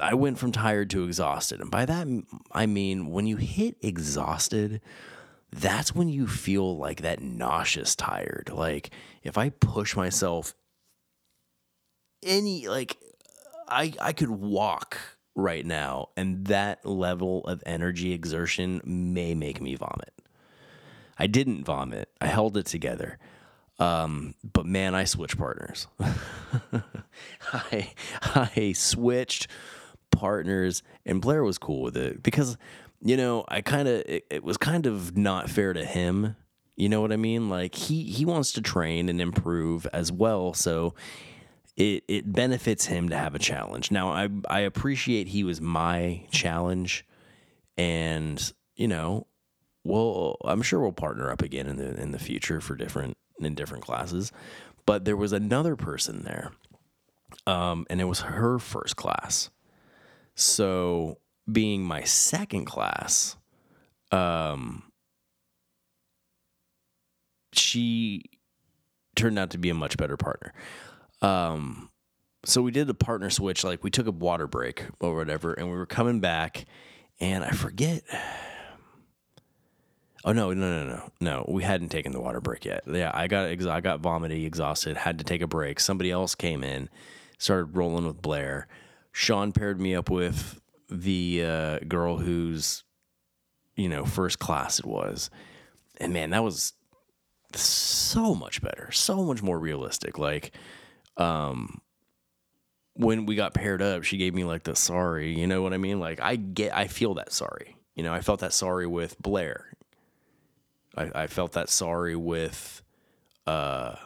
I 0.00 0.14
went 0.14 0.38
from 0.38 0.52
tired 0.52 0.88
to 0.90 1.04
exhausted. 1.04 1.60
And 1.60 1.70
by 1.70 1.84
that, 1.84 2.06
I 2.52 2.66
mean 2.66 3.10
when 3.10 3.26
you 3.26 3.36
hit 3.36 3.76
exhausted, 3.82 4.80
that's 5.50 5.94
when 5.94 6.08
you 6.08 6.26
feel 6.26 6.78
like 6.78 7.02
that 7.02 7.20
nauseous 7.20 7.94
tired. 7.94 8.50
Like 8.52 8.90
if 9.22 9.36
I 9.36 9.50
push 9.50 9.94
myself 9.94 10.54
any, 12.22 12.68
like 12.68 12.96
I, 13.68 13.92
I 14.00 14.12
could 14.14 14.30
walk 14.30 14.98
right 15.34 15.64
now, 15.64 16.10
and 16.16 16.46
that 16.46 16.84
level 16.84 17.44
of 17.44 17.62
energy 17.66 18.12
exertion 18.12 18.80
may 18.84 19.34
make 19.34 19.60
me 19.60 19.74
vomit. 19.74 20.12
I 21.18 21.26
didn't 21.26 21.64
vomit, 21.64 22.08
I 22.20 22.26
held 22.26 22.56
it 22.56 22.66
together. 22.66 23.18
Um, 23.78 24.34
but 24.44 24.66
man, 24.66 24.94
I 24.94 25.04
switched 25.04 25.38
partners. 25.38 25.86
I 27.52 27.92
I 28.22 28.72
switched 28.76 29.48
partners, 30.10 30.82
and 31.04 31.20
Blair 31.20 31.42
was 31.42 31.58
cool 31.58 31.82
with 31.82 31.96
it 31.96 32.22
because 32.22 32.56
you 33.00 33.16
know 33.16 33.44
I 33.48 33.60
kind 33.60 33.88
of 33.88 34.02
it, 34.06 34.26
it 34.30 34.44
was 34.44 34.56
kind 34.56 34.86
of 34.86 35.16
not 35.16 35.50
fair 35.50 35.72
to 35.72 35.84
him. 35.84 36.36
You 36.76 36.88
know 36.88 37.00
what 37.00 37.12
I 37.12 37.16
mean? 37.16 37.48
Like 37.48 37.74
he 37.74 38.04
he 38.04 38.24
wants 38.24 38.52
to 38.52 38.60
train 38.62 39.08
and 39.08 39.20
improve 39.20 39.86
as 39.92 40.12
well, 40.12 40.54
so 40.54 40.94
it 41.76 42.04
it 42.08 42.32
benefits 42.32 42.86
him 42.86 43.08
to 43.08 43.16
have 43.16 43.34
a 43.34 43.38
challenge. 43.38 43.90
Now 43.90 44.10
I 44.10 44.28
I 44.48 44.60
appreciate 44.60 45.28
he 45.28 45.44
was 45.44 45.60
my 45.60 46.26
challenge, 46.30 47.06
and 47.76 48.52
you 48.76 48.88
know, 48.88 49.26
well 49.84 50.36
I'm 50.44 50.62
sure 50.62 50.80
we'll 50.80 50.92
partner 50.92 51.30
up 51.30 51.42
again 51.42 51.66
in 51.66 51.76
the 51.76 52.00
in 52.00 52.12
the 52.12 52.18
future 52.18 52.60
for 52.60 52.74
different 52.74 53.16
in 53.40 53.54
different 53.54 53.84
classes. 53.84 54.32
But 54.84 55.04
there 55.04 55.16
was 55.16 55.32
another 55.32 55.76
person 55.76 56.24
there, 56.24 56.50
um, 57.46 57.86
and 57.88 58.00
it 58.00 58.04
was 58.04 58.20
her 58.20 58.58
first 58.58 58.96
class. 58.96 59.50
So, 60.34 61.18
being 61.50 61.84
my 61.84 62.02
second 62.02 62.64
class, 62.64 63.36
um, 64.10 64.84
she 67.52 68.24
turned 69.14 69.38
out 69.38 69.50
to 69.50 69.58
be 69.58 69.70
a 69.70 69.74
much 69.74 69.96
better 69.96 70.16
partner. 70.16 70.52
Um, 71.22 71.88
so 72.44 72.60
we 72.60 72.72
did 72.72 72.90
a 72.90 72.94
partner 72.94 73.30
switch. 73.30 73.64
Like 73.64 73.82
we 73.82 73.90
took 73.90 74.06
a 74.06 74.10
water 74.12 74.46
break 74.46 74.84
or 75.00 75.14
whatever, 75.14 75.54
and 75.54 75.70
we 75.70 75.76
were 75.76 75.86
coming 75.86 76.20
back, 76.20 76.66
and 77.20 77.44
I 77.44 77.50
forget. 77.50 78.02
Oh 80.24 80.30
no, 80.30 80.52
no, 80.52 80.84
no, 80.84 80.86
no, 80.86 81.10
no! 81.20 81.44
We 81.48 81.64
hadn't 81.64 81.88
taken 81.88 82.12
the 82.12 82.20
water 82.20 82.40
break 82.40 82.64
yet. 82.64 82.84
Yeah, 82.86 83.10
I 83.12 83.26
got 83.26 83.48
ex- 83.48 83.66
I 83.66 83.80
got 83.80 83.98
vomity, 83.98 84.46
exhausted, 84.46 84.96
had 84.96 85.18
to 85.18 85.24
take 85.24 85.42
a 85.42 85.48
break. 85.48 85.80
Somebody 85.80 86.12
else 86.12 86.36
came 86.36 86.62
in, 86.62 86.88
started 87.38 87.76
rolling 87.76 88.06
with 88.06 88.22
Blair. 88.22 88.68
Sean 89.10 89.50
paired 89.50 89.80
me 89.80 89.96
up 89.96 90.08
with 90.10 90.60
the 90.88 91.44
uh, 91.44 91.78
girl 91.88 92.18
whose, 92.18 92.84
you 93.74 93.88
know, 93.88 94.04
first 94.04 94.38
class 94.38 94.78
it 94.78 94.86
was, 94.86 95.28
and 95.98 96.12
man, 96.12 96.30
that 96.30 96.44
was 96.44 96.72
so 97.56 98.32
much 98.32 98.62
better, 98.62 98.92
so 98.92 99.24
much 99.24 99.42
more 99.42 99.58
realistic. 99.58 100.18
Like, 100.18 100.52
um, 101.16 101.80
when 102.94 103.26
we 103.26 103.34
got 103.36 103.54
paired 103.54 103.82
up, 103.82 104.04
she 104.04 104.16
gave 104.16 104.34
me 104.34 104.44
like 104.44 104.64
the 104.64 104.76
sorry, 104.76 105.38
you 105.38 105.46
know 105.46 105.62
what 105.62 105.72
I 105.72 105.78
mean? 105.78 106.00
Like, 106.00 106.20
I 106.20 106.36
get, 106.36 106.76
I 106.76 106.86
feel 106.86 107.14
that 107.14 107.32
sorry. 107.32 107.76
You 107.94 108.02
know, 108.02 108.12
I 108.12 108.20
felt 108.20 108.40
that 108.40 108.52
sorry 108.52 108.86
with 108.86 109.18
Blair. 109.20 109.66
I, 110.96 111.10
I 111.14 111.26
felt 111.26 111.52
that 111.52 111.68
sorry 111.68 112.16
with 112.16 112.82
uh, 113.46 113.96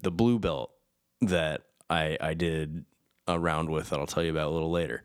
the 0.00 0.10
blue 0.10 0.38
belt 0.38 0.72
that 1.20 1.62
I 1.88 2.16
I 2.20 2.34
did 2.34 2.84
a 3.26 3.38
round 3.38 3.70
with 3.70 3.90
that 3.90 4.00
I'll 4.00 4.06
tell 4.06 4.22
you 4.22 4.30
about 4.30 4.50
a 4.50 4.54
little 4.54 4.70
later. 4.70 5.02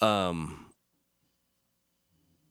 Um, 0.00 0.66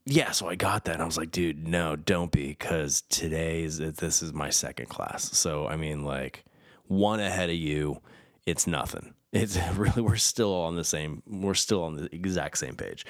yeah, 0.06 0.32
so 0.32 0.48
I 0.48 0.56
got 0.56 0.86
that. 0.86 0.94
And 0.94 1.02
I 1.02 1.06
was 1.06 1.18
like, 1.18 1.32
dude, 1.32 1.68
no, 1.68 1.96
don't 1.96 2.32
be, 2.32 2.48
because 2.48 3.02
today's 3.02 3.78
this 3.78 4.22
is 4.22 4.34
my 4.34 4.50
second 4.50 4.88
class. 4.90 5.38
So 5.38 5.68
I 5.68 5.76
mean, 5.76 6.04
like, 6.04 6.44
one 6.88 7.20
ahead 7.20 7.50
of 7.50 7.56
you, 7.56 8.02
it's 8.46 8.68
nothing. 8.68 9.14
It's 9.32 9.58
really 9.76 10.02
we're 10.02 10.16
still 10.16 10.54
on 10.54 10.76
the 10.76 10.84
same. 10.84 11.24
We're 11.28 11.54
still 11.54 11.84
on 11.84 11.96
the 11.96 12.14
exact 12.14 12.58
same 12.58 12.76
page. 12.76 13.06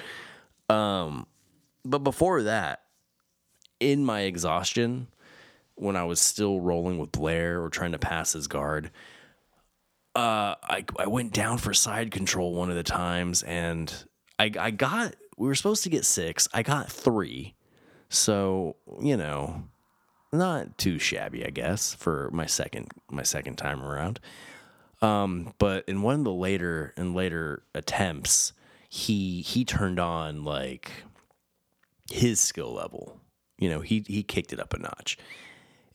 Um, 0.68 1.26
but 1.84 2.00
before 2.00 2.42
that, 2.42 2.82
in 3.80 4.04
my 4.04 4.22
exhaustion, 4.22 5.08
when 5.76 5.96
I 5.96 6.04
was 6.04 6.20
still 6.20 6.60
rolling 6.60 6.98
with 6.98 7.12
Blair 7.12 7.62
or 7.62 7.70
trying 7.70 7.92
to 7.92 7.98
pass 7.98 8.32
his 8.32 8.48
guard, 8.48 8.90
uh, 10.14 10.56
I 10.62 10.84
I 10.98 11.06
went 11.06 11.32
down 11.32 11.58
for 11.58 11.72
side 11.72 12.10
control 12.10 12.54
one 12.54 12.70
of 12.70 12.76
the 12.76 12.82
times, 12.82 13.42
and 13.44 13.92
I 14.38 14.50
I 14.58 14.70
got 14.72 15.14
we 15.36 15.46
were 15.46 15.54
supposed 15.54 15.84
to 15.84 15.90
get 15.90 16.04
six. 16.04 16.48
I 16.52 16.62
got 16.62 16.90
three, 16.90 17.54
so 18.08 18.76
you 19.00 19.16
know, 19.16 19.62
not 20.32 20.78
too 20.78 20.98
shabby, 20.98 21.44
I 21.44 21.50
guess, 21.50 21.94
for 21.94 22.30
my 22.32 22.46
second 22.46 22.88
my 23.10 23.22
second 23.22 23.56
time 23.56 23.82
around. 23.82 24.20
Um, 25.00 25.54
but 25.58 25.84
in 25.88 26.02
one 26.02 26.16
of 26.16 26.24
the 26.24 26.32
later 26.32 26.92
and 26.96 27.14
later 27.14 27.62
attempts, 27.74 28.52
he 28.88 29.42
he 29.42 29.64
turned 29.64 30.00
on 30.00 30.44
like 30.44 30.90
his 32.10 32.40
skill 32.40 32.72
level. 32.72 33.20
You 33.58 33.68
know, 33.70 33.80
he 33.80 34.04
he 34.06 34.22
kicked 34.22 34.52
it 34.52 34.60
up 34.60 34.74
a 34.74 34.78
notch, 34.78 35.18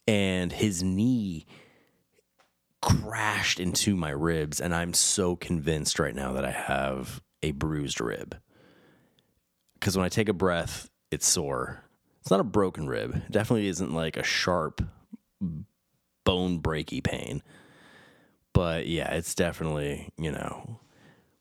and 0.08 0.52
his 0.52 0.84
knee 0.84 1.46
crashed 2.82 3.60
into 3.60 3.96
my 3.96 4.10
ribs, 4.10 4.60
and 4.60 4.76
I'm 4.76 4.93
so 4.93 5.36
convinced 5.36 6.00
right 6.00 6.15
now 6.15 6.34
that 6.34 6.46
I 6.46 6.52
have 6.52 7.22
a 7.41 7.52
bruised 7.52 8.02
rib. 8.02 8.38
Because 9.76 9.98
when 9.98 10.06
I 10.06 10.10
take 10.10 10.30
a 10.30 10.34
breath, 10.34 10.89
it's 11.12 11.28
sore. 11.28 11.83
It's 12.23 12.31
not 12.31 12.39
a 12.39 12.45
broken 12.45 12.88
rib. 12.88 13.15
It 13.15 13.31
definitely 13.31 13.67
isn't 13.67 13.93
like 13.93 14.15
a 14.15 14.23
sharp 14.23 14.81
bone 16.23 16.62
breaky 16.62 17.03
pain. 17.03 17.43
But 18.53 18.88
yeah, 18.88 19.13
it's 19.13 19.36
definitely, 19.36 20.13
you 20.17 20.31
know, 20.31 20.79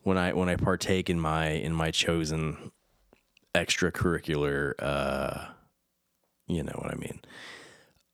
when 0.03 0.19
I 0.19 0.33
when 0.33 0.49
I 0.49 0.57
partake 0.57 1.09
in 1.09 1.21
my 1.21 1.51
in 1.51 1.73
my 1.73 1.93
chosen 1.93 2.73
extracurricular 3.55 4.73
uh 4.81 5.45
you 6.49 6.65
know 6.65 6.73
what 6.75 6.91
I 6.91 6.97
mean. 6.97 7.21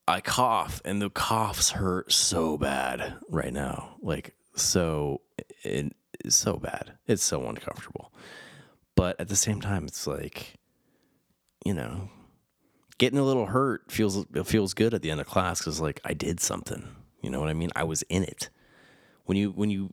I 0.06 0.20
cough 0.20 0.82
and 0.84 1.00
the 1.00 1.08
coughs 1.08 1.70
hurt 1.70 2.12
so 2.12 2.58
bad 2.58 3.14
right 3.30 3.52
now. 3.54 3.96
Like 4.02 4.34
so 4.56 5.22
it's 5.64 6.36
so 6.36 6.58
bad. 6.58 6.98
It's 7.06 7.24
so 7.24 7.48
uncomfortable. 7.48 8.12
But 8.94 9.18
at 9.18 9.28
the 9.28 9.36
same 9.36 9.62
time 9.62 9.86
it's 9.86 10.06
like 10.06 10.58
you 11.64 11.72
know, 11.72 12.10
getting 12.98 13.18
a 13.18 13.24
little 13.24 13.46
hurt 13.46 13.90
feels 13.90 14.26
it 14.34 14.46
feels 14.46 14.74
good 14.74 14.94
at 14.94 15.02
the 15.02 15.10
end 15.10 15.20
of 15.20 15.26
class 15.26 15.62
cuz 15.62 15.80
like 15.80 16.00
I 16.04 16.14
did 16.14 16.40
something. 16.40 16.88
You 17.22 17.30
know 17.30 17.40
what 17.40 17.48
I 17.48 17.54
mean? 17.54 17.70
I 17.74 17.84
was 17.84 18.02
in 18.02 18.22
it. 18.22 18.50
When 19.24 19.36
you 19.36 19.50
when 19.50 19.70
you 19.70 19.92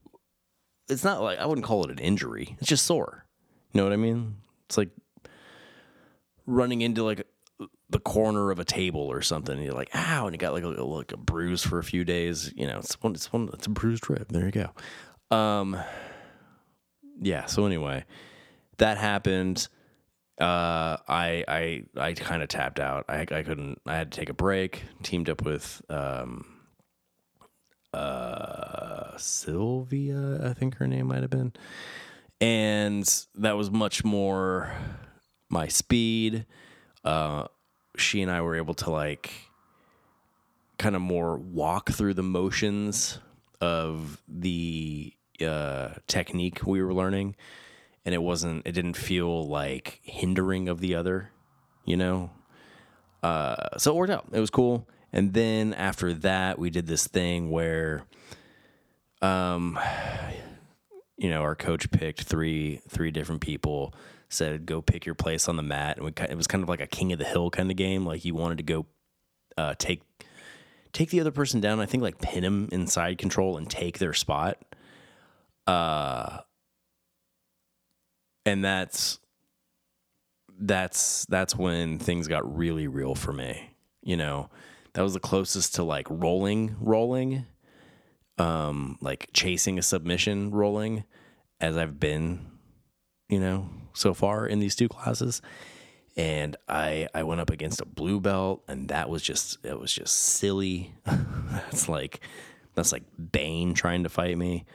it's 0.88 1.04
not 1.04 1.22
like 1.22 1.40
I 1.40 1.46
wouldn't 1.46 1.66
call 1.66 1.84
it 1.86 1.92
an 1.92 2.00
injury. 2.00 2.56
It's 2.60 2.70
just 2.70 2.86
sore. 2.86 3.26
You 3.74 3.80
know 3.80 3.86
what 3.86 3.94
I 3.94 3.98
mean? 3.98 4.38
It's 4.68 4.78
like 4.78 4.90
running 6.46 6.82
into 6.82 7.04
like 7.04 7.28
the 7.90 8.00
corner 8.00 8.52
of 8.52 8.60
a 8.60 8.66
table 8.66 9.02
or 9.02 9.22
something. 9.22 9.56
And 9.56 9.64
you're 9.64 9.74
like, 9.74 9.90
ow, 9.96 10.26
and 10.26 10.34
you 10.34 10.38
got 10.38 10.54
like 10.54 10.64
a, 10.64 10.68
like 10.68 11.12
a 11.12 11.18
bruise 11.18 11.64
for 11.64 11.80
a 11.80 11.84
few 11.84 12.04
days. 12.04 12.52
You 12.56 12.68
know, 12.68 12.80
it's 12.80 13.02
one, 13.02 13.14
it's 13.14 13.32
one, 13.32 13.50
it's 13.54 13.68
a 13.68 13.70
bruised 13.70 14.10
rib. 14.10 14.28
There 14.30 14.46
you 14.46 14.52
go. 14.52 15.36
Um, 15.36 15.78
yeah. 17.22 17.46
So 17.46 17.66
anyway, 17.66 18.06
that 18.78 18.98
happened. 18.98 19.68
Uh, 20.40 20.98
I 21.08 21.46
I 21.48 21.84
I 21.96 22.14
kind 22.14 22.44
of 22.44 22.50
tapped 22.50 22.80
out. 22.80 23.06
I 23.08 23.22
I 23.22 23.44
couldn't. 23.44 23.82
I 23.86 23.96
had 23.96 24.12
to 24.12 24.20
take 24.20 24.30
a 24.30 24.34
break. 24.34 24.84
Teamed 25.02 25.30
up 25.30 25.46
with 25.46 25.82
um, 25.90 26.46
uh, 27.94 29.18
Sylvia. 29.18 30.50
I 30.50 30.54
think 30.54 30.76
her 30.76 30.88
name 30.88 31.08
might 31.08 31.22
have 31.22 31.30
been, 31.30 31.54
and 32.42 33.26
that 33.36 33.56
was 33.56 33.72
much 33.72 34.04
more 34.04 34.72
my 35.50 35.68
speed. 35.68 36.46
Uh, 37.04 37.48
she 37.98 38.22
and 38.22 38.30
I 38.30 38.42
were 38.42 38.56
able 38.56 38.74
to 38.76 38.90
like 38.90 39.32
kind 40.78 40.96
of 40.96 41.02
more 41.02 41.38
walk 41.38 41.92
through 41.92 42.16
the 42.16 42.24
motions 42.24 43.20
of 43.62 44.22
the 44.28 45.14
uh, 45.42 45.90
technique 46.08 46.66
we 46.66 46.82
were 46.82 46.94
learning, 46.94 47.36
and 48.06 48.14
it 48.14 48.22
wasn't. 48.22 48.66
It 48.66 48.74
didn't 48.74 48.96
feel 48.96 49.48
like 49.48 50.00
hindering 50.04 50.70
of 50.70 50.80
the 50.80 50.96
other, 50.96 51.32
you 51.86 51.98
know. 51.98 52.30
Uh, 53.24 53.78
so 53.78 53.92
it 53.92 53.96
worked 53.96 54.12
out. 54.12 54.28
It 54.32 54.40
was 54.40 54.52
cool. 54.52 54.88
And 55.12 55.34
then 55.34 55.74
after 55.74 56.14
that, 56.14 56.60
we 56.60 56.70
did 56.70 56.88
this 56.88 57.08
thing 57.08 57.50
where, 57.50 58.04
um, 59.22 59.80
you 61.18 61.30
know, 61.30 61.42
our 61.42 61.56
coach 61.56 61.90
picked 61.90 62.24
three 62.24 62.82
three 62.88 63.12
different 63.12 63.42
people 63.42 63.94
said 64.30 64.66
go 64.66 64.82
pick 64.82 65.06
your 65.06 65.16
place 65.16 65.48
on 65.48 65.56
the 65.56 65.64
mat, 65.64 65.98
and 65.98 66.06
we, 66.06 66.12
it 66.30 66.36
was 66.36 66.48
kind 66.48 66.64
of 66.64 66.70
like 66.70 66.82
a 66.82 66.88
king 66.88 67.14
of 67.14 67.20
the 67.20 67.26
hill 67.26 67.50
kind 67.50 67.72
of 67.72 67.78
game. 67.78 68.06
Like 68.06 68.26
you 68.26 68.36
wanted 68.36 68.58
to 68.58 68.64
go 68.64 68.86
uh, 69.58 69.76
take 69.78 70.04
take 70.92 71.10
the 71.10 71.20
other 71.20 71.32
person 71.32 71.60
down. 71.62 71.80
I 71.80 71.86
think 71.86 72.04
like 72.04 72.20
pin 72.20 72.44
him 72.44 72.70
inside 72.72 73.18
control 73.18 73.58
and 73.58 73.70
take 73.70 74.00
their 74.00 74.14
spot. 74.14 74.58
Uh, 75.66 76.40
and 78.46 78.64
that's 78.64 79.20
that's 80.60 81.26
that's 81.26 81.56
when 81.56 82.00
things 82.00 82.28
got 82.28 82.56
really 82.56 82.88
real 82.88 83.16
for 83.16 83.34
me. 83.34 83.72
You 84.02 84.18
know, 84.18 84.50
that 84.94 85.02
was 85.02 85.14
the 85.14 85.20
closest 85.20 85.76
to 85.76 85.84
like 85.84 86.08
rolling, 86.10 86.76
rolling, 86.80 87.46
um, 88.38 88.98
like 89.02 89.30
chasing 89.34 89.80
a 89.80 89.82
submission, 89.82 90.52
rolling, 90.52 91.04
as 91.60 91.78
I've 91.78 92.00
been. 92.00 92.52
You 93.28 93.40
know, 93.40 93.70
so 93.94 94.14
far 94.14 94.46
in 94.46 94.60
these 94.60 94.76
two 94.76 94.88
classes. 94.88 95.42
And 96.16 96.56
I 96.70 97.08
I 97.14 97.24
went 97.24 97.42
up 97.42 97.50
against 97.50 97.82
a 97.82 97.86
blue 97.86 98.22
belt 98.22 98.64
and 98.68 98.88
that 98.90 99.10
was 99.10 99.22
just 99.22 99.58
it 99.66 99.80
was 99.80 99.92
just 99.92 100.16
silly. 100.16 100.94
that's 101.06 101.90
like 101.90 102.22
that's 102.76 102.92
like 102.92 103.04
Bane 103.32 103.74
trying 103.74 104.04
to 104.04 104.10
fight 104.10 104.38
me. 104.38 104.66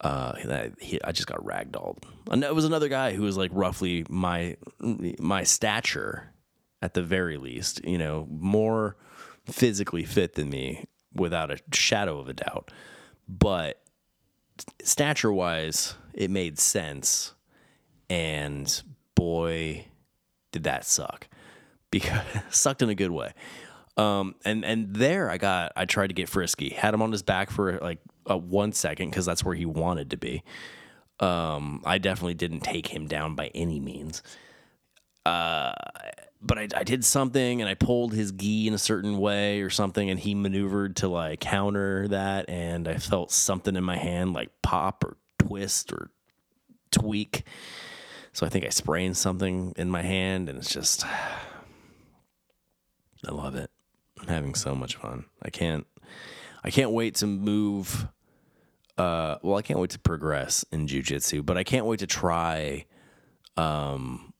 Uh, 0.00 0.34
he, 0.78 1.02
I 1.02 1.12
just 1.12 1.26
got 1.26 1.42
ragdolled. 1.44 2.02
And 2.30 2.44
it 2.44 2.54
was 2.54 2.64
another 2.64 2.88
guy 2.88 3.12
who 3.14 3.22
was 3.22 3.36
like 3.36 3.50
roughly 3.54 4.04
my 4.08 4.56
my 4.80 5.42
stature 5.44 6.32
at 6.82 6.94
the 6.94 7.02
very 7.02 7.38
least, 7.38 7.84
you 7.84 7.98
know, 7.98 8.26
more 8.30 8.96
physically 9.46 10.04
fit 10.04 10.34
than 10.34 10.50
me 10.50 10.84
without 11.14 11.50
a 11.50 11.58
shadow 11.72 12.18
of 12.18 12.28
a 12.28 12.34
doubt. 12.34 12.70
But 13.28 13.80
stature 14.82 15.32
wise, 15.32 15.94
it 16.12 16.30
made 16.30 16.58
sense 16.58 17.34
and 18.08 18.82
boy, 19.14 19.86
did 20.52 20.64
that 20.64 20.84
suck 20.84 21.28
because 21.90 22.22
sucked 22.50 22.82
in 22.82 22.88
a 22.88 22.94
good 22.94 23.10
way. 23.10 23.32
Um, 23.96 24.34
and 24.44 24.62
and 24.64 24.94
there 24.94 25.30
I 25.30 25.38
got 25.38 25.72
I 25.74 25.86
tried 25.86 26.08
to 26.08 26.14
get 26.14 26.28
frisky, 26.28 26.70
had 26.70 26.92
him 26.92 27.00
on 27.00 27.12
his 27.12 27.22
back 27.22 27.50
for 27.50 27.78
like 27.78 27.98
a 28.26 28.36
one 28.36 28.72
second 28.72 29.10
because 29.10 29.26
that's 29.26 29.44
where 29.44 29.54
he 29.54 29.66
wanted 29.66 30.10
to 30.10 30.16
be. 30.16 30.42
Um, 31.20 31.82
I 31.84 31.98
definitely 31.98 32.34
didn't 32.34 32.60
take 32.60 32.88
him 32.88 33.06
down 33.06 33.34
by 33.34 33.50
any 33.54 33.80
means. 33.80 34.22
Uh, 35.24 35.72
but 36.40 36.58
I, 36.58 36.68
I 36.76 36.84
did 36.84 37.04
something 37.04 37.60
and 37.60 37.68
I 37.68 37.74
pulled 37.74 38.12
his 38.12 38.32
gi 38.32 38.68
in 38.68 38.74
a 38.74 38.78
certain 38.78 39.18
way 39.18 39.62
or 39.62 39.70
something, 39.70 40.10
and 40.10 40.20
he 40.20 40.34
maneuvered 40.34 40.96
to 40.96 41.08
like 41.08 41.40
counter 41.40 42.06
that, 42.08 42.48
and 42.48 42.86
I 42.86 42.98
felt 42.98 43.32
something 43.32 43.76
in 43.76 43.84
my 43.84 43.96
hand 43.96 44.34
like 44.34 44.50
pop 44.62 45.04
or 45.04 45.16
twist 45.38 45.92
or 45.92 46.10
tweak. 46.90 47.44
So 48.32 48.46
I 48.46 48.50
think 48.50 48.66
I 48.66 48.68
sprained 48.68 49.16
something 49.16 49.72
in 49.76 49.90
my 49.90 50.02
hand, 50.02 50.48
and 50.48 50.58
it's 50.58 50.72
just, 50.72 51.04
I 51.06 51.40
love 53.30 53.56
it. 53.56 53.70
I'm 54.20 54.28
having 54.28 54.54
so 54.54 54.74
much 54.74 54.96
fun. 54.96 55.24
I 55.42 55.50
can't, 55.50 55.86
I 56.62 56.70
can't 56.70 56.90
wait 56.90 57.16
to 57.16 57.26
move. 57.26 58.08
Uh, 58.98 59.36
well, 59.42 59.58
I 59.58 59.62
can't 59.62 59.78
wait 59.78 59.90
to 59.90 59.98
progress 59.98 60.64
in 60.72 60.86
jujitsu, 60.86 61.44
but 61.44 61.56
I 61.56 61.64
can't 61.64 61.86
wait 61.86 61.98
to 61.98 62.06
try, 62.06 62.86
um, 63.56 64.32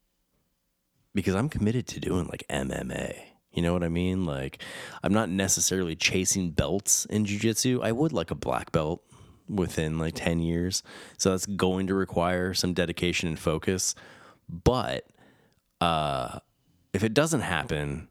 because 1.15 1.35
I'm 1.35 1.49
committed 1.49 1.87
to 1.89 2.01
doing 2.01 2.27
like 2.27 2.45
MMA. 2.49 3.17
You 3.53 3.63
know 3.63 3.73
what 3.73 3.85
I 3.85 3.89
mean? 3.89 4.27
Like, 4.27 4.63
I'm 5.03 5.15
not 5.15 5.31
necessarily 5.31 5.97
chasing 5.97 6.51
belts 6.51 7.07
in 7.07 7.25
jujitsu. 7.25 7.83
I 7.83 7.93
would 7.93 8.13
like 8.13 8.31
a 8.31 8.35
black 8.35 8.71
belt 8.71 9.03
within 9.49 9.99
like 9.99 10.15
10 10.15 10.41
years. 10.41 10.83
So 11.17 11.31
that's 11.31 11.47
going 11.47 11.87
to 11.87 11.95
require 11.95 12.53
some 12.53 12.75
dedication 12.75 13.29
and 13.29 13.39
focus. 13.39 13.95
But 14.49 15.07
uh, 15.81 16.41
if 16.93 17.03
it 17.03 17.15
doesn't 17.15 17.41
happen 17.41 18.09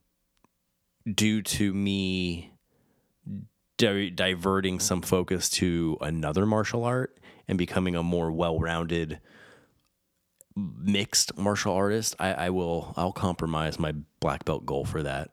due 1.11 1.41
to 1.41 1.73
me 1.73 2.51
di- 3.77 4.09
diverting 4.09 4.79
some 4.79 5.01
focus 5.01 5.49
to 5.49 5.97
another 6.01 6.45
martial 6.45 6.83
art 6.83 7.17
and 7.47 7.57
becoming 7.57 7.95
a 7.95 8.03
more 8.03 8.31
well 8.31 8.59
rounded 8.59 9.19
mixed 10.55 11.37
martial 11.37 11.73
artist, 11.73 12.15
I, 12.19 12.33
I 12.33 12.49
will 12.49 12.93
I'll 12.95 13.11
compromise 13.11 13.79
my 13.79 13.93
black 14.19 14.45
belt 14.45 14.65
goal 14.65 14.85
for 14.85 15.03
that. 15.03 15.31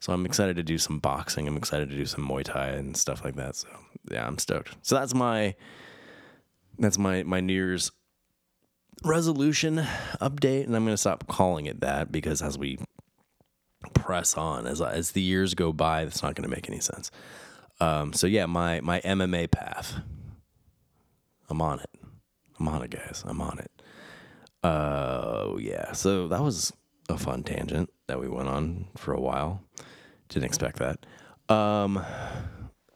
So 0.00 0.12
I'm 0.12 0.26
excited 0.26 0.56
to 0.56 0.62
do 0.62 0.76
some 0.76 0.98
boxing. 0.98 1.48
I'm 1.48 1.56
excited 1.56 1.88
to 1.88 1.96
do 1.96 2.04
some 2.04 2.28
Muay 2.28 2.44
Thai 2.44 2.68
and 2.68 2.96
stuff 2.96 3.24
like 3.24 3.36
that. 3.36 3.56
So 3.56 3.68
yeah, 4.10 4.26
I'm 4.26 4.38
stoked. 4.38 4.76
So 4.82 4.96
that's 4.96 5.14
my 5.14 5.54
that's 6.78 6.98
my 6.98 7.22
my 7.22 7.40
New 7.40 7.54
Year's 7.54 7.92
resolution 9.04 9.76
update, 10.20 10.64
and 10.66 10.76
I'm 10.76 10.84
gonna 10.84 10.96
stop 10.96 11.26
calling 11.26 11.66
it 11.66 11.80
that 11.80 12.12
because 12.12 12.42
as 12.42 12.58
we 12.58 12.78
press 13.94 14.36
on, 14.36 14.66
as 14.66 14.82
as 14.82 15.12
the 15.12 15.22
years 15.22 15.54
go 15.54 15.72
by, 15.72 16.04
that's 16.04 16.22
not 16.22 16.34
gonna 16.34 16.48
make 16.48 16.68
any 16.68 16.80
sense. 16.80 17.10
Um, 17.80 18.12
so 18.12 18.26
yeah, 18.26 18.46
my 18.46 18.80
my 18.80 19.00
MMA 19.00 19.50
path. 19.50 19.94
I'm 21.48 21.60
on 21.60 21.80
it. 21.80 21.90
I'm 22.58 22.68
on 22.68 22.82
it, 22.82 22.90
guys. 22.90 23.22
I'm 23.26 23.40
on 23.40 23.58
it. 23.58 23.70
Uh, 24.62 25.56
yeah. 25.58 25.92
So 25.92 26.28
that 26.28 26.40
was 26.40 26.72
a 27.08 27.18
fun 27.18 27.42
tangent 27.42 27.90
that 28.06 28.18
we 28.18 28.28
went 28.28 28.48
on 28.48 28.86
for 28.96 29.12
a 29.12 29.20
while. 29.20 29.62
Didn't 30.28 30.46
expect 30.46 30.78
that. 30.78 31.04
Um, 31.54 32.02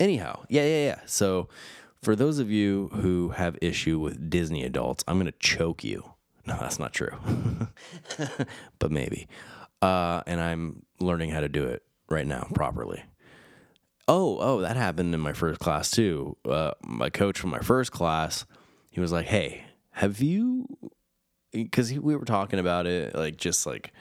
anyhow, 0.01 0.45
yeah, 0.49 0.62
yeah, 0.62 0.85
yeah. 0.87 1.01
So 1.07 1.49
for 2.03 2.16
those 2.16 2.39
of 2.39 2.51
you 2.51 2.89
who 2.95 3.31
have 3.31 3.59
issue 3.61 3.99
with 3.99 4.31
Disney 4.31 4.64
adults, 4.64 5.05
I'm 5.07 5.18
gonna 5.18 5.33
choke 5.33 5.85
you. 5.85 6.12
No, 6.47 6.57
that's 6.59 6.79
not 6.79 6.95
true, 6.95 7.11
but 8.79 8.91
maybe. 8.91 9.29
Uh, 9.83 10.22
and 10.26 10.41
I'm 10.41 10.83
learning 10.99 11.31
how 11.31 11.41
to 11.41 11.49
do 11.49 11.64
it 11.64 11.83
right 12.09 12.26
now 12.26 12.49
properly. 12.55 13.05
Oh, 14.09 14.39
oh, 14.41 14.61
that 14.63 14.77
happened 14.77 15.15
in 15.15 15.21
my 15.21 15.35
first 15.35 15.61
class 15.61 15.91
too. 15.91 16.37
Uh, 16.45 16.73
my 16.83 17.11
coach 17.11 17.39
from 17.39 17.51
my 17.51 17.59
first 17.59 17.93
class, 17.93 18.47
he 18.91 19.01
was 19.01 19.13
like, 19.13 19.27
"Hey, 19.27 19.65
have 19.93 20.21
you 20.23 20.67
because 21.53 21.93
we 21.93 22.17
were 22.17 22.25
talking 22.25 22.59
about 22.59 22.87
it, 22.87 23.15
like 23.15 23.37
just 23.37 23.67
like 23.67 23.93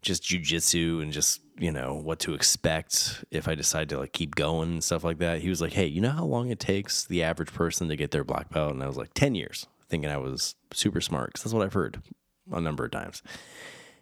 just 0.00 0.22
jujitsu 0.22 1.02
and 1.02 1.12
just 1.12 1.40
you 1.58 1.72
know 1.72 1.94
what 1.94 2.20
to 2.20 2.34
expect 2.34 3.24
if 3.30 3.48
I 3.48 3.54
decide 3.54 3.88
to 3.90 3.98
like 3.98 4.12
keep 4.12 4.34
going 4.34 4.70
and 4.70 4.84
stuff 4.84 5.04
like 5.04 5.18
that. 5.18 5.42
He 5.42 5.50
was 5.50 5.60
like, 5.60 5.72
"Hey, 5.72 5.86
you 5.86 6.00
know 6.00 6.10
how 6.10 6.24
long 6.24 6.50
it 6.50 6.60
takes 6.60 7.04
the 7.04 7.22
average 7.22 7.52
person 7.52 7.88
to 7.88 7.96
get 7.96 8.12
their 8.12 8.24
black 8.24 8.50
belt?" 8.50 8.72
And 8.72 8.82
I 8.82 8.86
was 8.86 8.96
like, 8.96 9.12
10 9.14 9.34
years," 9.34 9.66
thinking 9.88 10.10
I 10.10 10.18
was 10.18 10.54
super 10.72 11.00
smart 11.00 11.30
because 11.30 11.42
that's 11.42 11.54
what 11.54 11.64
I've 11.64 11.74
heard 11.74 12.02
a 12.50 12.60
number 12.60 12.84
of 12.84 12.92
times. 12.92 13.22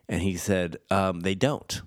And 0.09 0.23
he 0.23 0.37
said, 0.37 0.77
um, 0.91 1.21
"They 1.21 1.35
don't." 1.35 1.83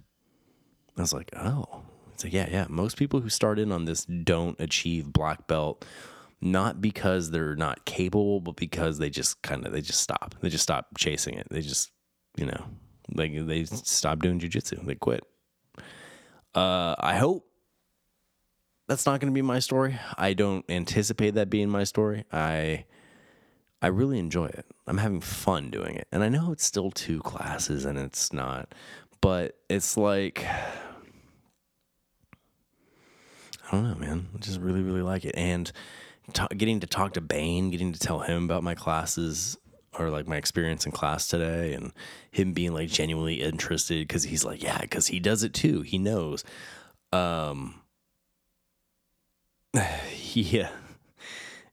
I 0.97 1.01
was 1.01 1.13
like, 1.13 1.29
"Oh." 1.35 1.83
It's 2.19 2.25
like, 2.25 2.33
yeah, 2.33 2.49
yeah. 2.51 2.65
Most 2.67 2.97
people 2.97 3.21
who 3.21 3.29
start 3.29 3.59
in 3.59 3.71
on 3.71 3.85
this 3.85 4.03
don't 4.03 4.59
achieve 4.59 5.13
black 5.13 5.47
belt 5.47 5.85
not 6.41 6.81
because 6.81 7.31
they're 7.31 7.55
not 7.55 7.85
capable, 7.85 8.41
but 8.41 8.57
because 8.57 8.97
they 8.97 9.09
just 9.09 9.41
kind 9.41 9.65
of 9.65 9.71
they 9.71 9.79
just 9.79 10.01
stop. 10.01 10.35
They 10.41 10.49
just 10.49 10.63
stop 10.63 10.87
chasing 10.97 11.35
it. 11.35 11.47
They 11.49 11.61
just 11.61 11.91
you 12.35 12.45
know 12.45 12.65
like 13.13 13.31
they 13.45 13.63
stop 13.63 14.19
doing 14.19 14.37
jujitsu. 14.37 14.85
They 14.85 14.95
quit. 14.95 15.23
Uh, 16.53 16.95
I 16.99 17.15
hope 17.15 17.45
that's 18.89 19.05
not 19.05 19.21
going 19.21 19.31
to 19.31 19.35
be 19.35 19.41
my 19.41 19.59
story. 19.59 19.97
I 20.17 20.33
don't 20.33 20.65
anticipate 20.67 21.35
that 21.35 21.49
being 21.49 21.69
my 21.69 21.85
story. 21.85 22.25
I 22.33 22.83
I 23.81 23.87
really 23.87 24.19
enjoy 24.19 24.47
it. 24.47 24.65
I'm 24.87 24.97
having 24.97 25.21
fun 25.21 25.69
doing 25.69 25.95
it, 25.95 26.09
and 26.11 26.21
I 26.21 26.27
know 26.27 26.51
it's 26.51 26.65
still 26.65 26.91
two 26.91 27.21
classes, 27.21 27.85
and 27.85 27.97
it's 27.97 28.33
not, 28.33 28.75
but 29.21 29.57
it's 29.69 29.95
like. 29.95 30.45
I 33.71 33.75
don't 33.75 33.87
know, 33.87 33.95
man. 33.95 34.27
I 34.33 34.37
just 34.39 34.59
really, 34.59 34.81
really 34.81 35.01
like 35.01 35.25
it. 35.25 35.35
And 35.35 35.71
getting 36.57 36.79
to 36.79 36.87
talk 36.87 37.13
to 37.13 37.21
Bane, 37.21 37.69
getting 37.69 37.93
to 37.93 37.99
tell 37.99 38.19
him 38.19 38.45
about 38.45 38.63
my 38.63 38.75
classes 38.75 39.57
or 39.97 40.09
like 40.09 40.27
my 40.27 40.37
experience 40.37 40.85
in 40.85 40.91
class 40.91 41.27
today 41.27 41.73
and 41.73 41.91
him 42.31 42.53
being 42.53 42.73
like 42.73 42.89
genuinely 42.89 43.41
interested 43.41 44.07
because 44.07 44.23
he's 44.23 44.45
like, 44.45 44.63
yeah, 44.63 44.79
because 44.81 45.07
he 45.07 45.19
does 45.19 45.43
it 45.43 45.53
too. 45.53 45.81
He 45.81 45.97
knows. 45.97 46.43
Um, 47.11 47.81
yeah, 49.73 50.69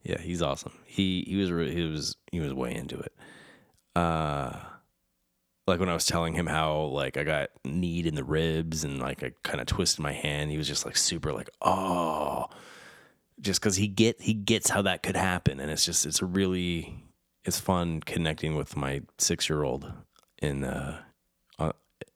yeah, 0.03 0.21
he's 0.21 0.43
awesome. 0.43 0.73
He 0.85 1.25
he 1.27 1.37
was 1.37 1.51
really, 1.51 1.75
he 1.75 1.83
was 1.83 2.17
he 2.31 2.41
was 2.41 2.55
way 2.55 2.75
into 2.75 2.99
it. 2.99 3.13
Uh, 3.95 4.59
like 5.67 5.81
when 5.81 5.89
I 5.89 5.95
was 5.95 6.07
telling 6.07 6.35
him 6.35 6.47
how 6.47 6.83
like 6.83 7.17
I 7.17 7.25
got 7.25 7.51
kneed 7.65 8.07
in 8.07 8.15
the 8.15 8.25
ribs 8.25 8.85
and 8.85 9.01
like 9.01 9.23
I 9.23 9.33
kind 9.43 9.61
of 9.61 9.67
twisted 9.67 10.01
my 10.01 10.13
hand, 10.13 10.51
he 10.51 10.59
was 10.59 10.69
just 10.69 10.87
like 10.87 10.97
super 10.97 11.33
like, 11.33 11.51
oh 11.63 12.47
just 13.41 13.61
because 13.61 13.77
he 13.77 13.89
get 13.89 14.21
he 14.21 14.35
gets 14.35 14.71
how 14.71 14.83
that 14.83 15.03
could 15.03 15.17
happen, 15.17 15.61
and 15.61 15.71
it's 15.71 15.85
just 15.85 16.07
it's 16.07 16.23
really 16.23 16.95
it's 17.45 17.61
fun 17.61 18.01
connecting 18.01 18.57
with 18.57 18.77
my 18.77 19.03
six 19.19 19.49
year 19.49 19.63
old 19.63 19.93
in 20.41 20.65
uh, 20.65 21.03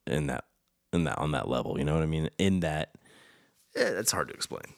in 0.07 0.27
that 0.29 0.45
in 0.93 1.05
that 1.05 1.19
on 1.19 1.33
that 1.33 1.49
level. 1.49 1.79
You 1.79 1.85
know 1.85 1.95
what 1.95 2.03
I 2.03 2.07
mean? 2.07 2.31
In 2.39 2.61
that, 2.61 2.95
eh, 3.77 3.85
it's 3.99 4.13
hard 4.13 4.29
to 4.29 4.35
explain, 4.35 4.75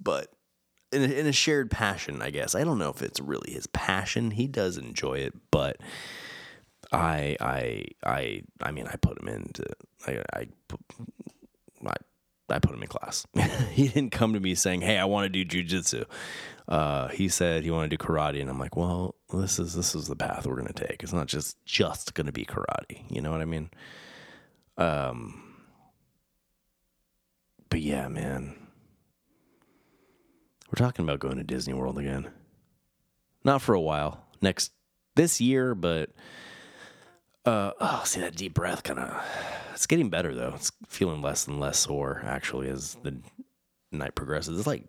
but 0.00 0.28
in 0.92 1.02
a, 1.02 1.14
in 1.14 1.26
a 1.26 1.32
shared 1.32 1.70
passion, 1.70 2.22
I 2.22 2.30
guess. 2.30 2.54
I 2.54 2.64
don't 2.64 2.78
know 2.78 2.90
if 2.90 3.02
it's 3.02 3.20
really 3.20 3.52
his 3.52 3.66
passion. 3.66 4.32
He 4.32 4.46
does 4.46 4.78
enjoy 4.78 5.18
it, 5.18 5.34
but 5.50 5.78
I 6.92 7.36
I 7.40 7.84
I 8.04 8.42
I 8.62 8.70
mean 8.70 8.86
I 8.86 8.96
put 8.96 9.20
him 9.20 9.28
into 9.28 9.64
I 10.06 10.22
I, 10.34 10.46
I 11.86 11.92
I 12.52 12.58
put 12.58 12.74
him 12.74 12.82
in 12.82 12.88
class. 12.88 13.26
he 13.72 13.88
didn't 13.88 14.12
come 14.12 14.34
to 14.34 14.40
me 14.40 14.54
saying, 14.54 14.82
"Hey, 14.82 14.98
I 14.98 15.04
want 15.04 15.32
to 15.32 15.44
do 15.44 15.64
jujitsu." 15.64 16.04
Uh, 16.68 17.08
he 17.08 17.28
said 17.28 17.64
he 17.64 17.70
wanted 17.70 17.90
to 17.90 17.96
do 17.96 18.04
karate, 18.04 18.40
and 18.40 18.50
I'm 18.50 18.58
like, 18.58 18.76
"Well, 18.76 19.14
this 19.32 19.58
is 19.58 19.74
this 19.74 19.94
is 19.94 20.06
the 20.06 20.16
path 20.16 20.46
we're 20.46 20.56
gonna 20.56 20.72
take. 20.72 21.02
It's 21.02 21.12
not 21.12 21.26
just 21.26 21.64
just 21.64 22.14
gonna 22.14 22.32
be 22.32 22.44
karate. 22.44 23.02
You 23.10 23.20
know 23.20 23.30
what 23.30 23.40
I 23.40 23.46
mean?" 23.46 23.70
Um, 24.76 25.42
but 27.68 27.80
yeah, 27.80 28.08
man, 28.08 28.54
we're 30.68 30.84
talking 30.84 31.04
about 31.04 31.20
going 31.20 31.38
to 31.38 31.44
Disney 31.44 31.74
World 31.74 31.98
again. 31.98 32.30
Not 33.44 33.62
for 33.62 33.74
a 33.74 33.80
while. 33.80 34.24
Next 34.40 34.72
this 35.14 35.40
year, 35.40 35.74
but 35.74 36.10
uh, 37.44 37.72
oh, 37.80 38.02
see 38.04 38.20
that 38.20 38.36
deep 38.36 38.54
breath 38.54 38.82
kind 38.82 38.98
of. 38.98 39.24
It's 39.72 39.86
getting 39.86 40.10
better 40.10 40.34
though. 40.34 40.52
It's 40.54 40.72
feeling 40.86 41.22
less 41.22 41.46
and 41.46 41.58
less 41.58 41.78
sore 41.78 42.22
actually 42.24 42.68
as 42.68 42.96
the 43.02 43.16
night 43.90 44.14
progresses. 44.14 44.58
It's 44.58 44.66
like 44.66 44.84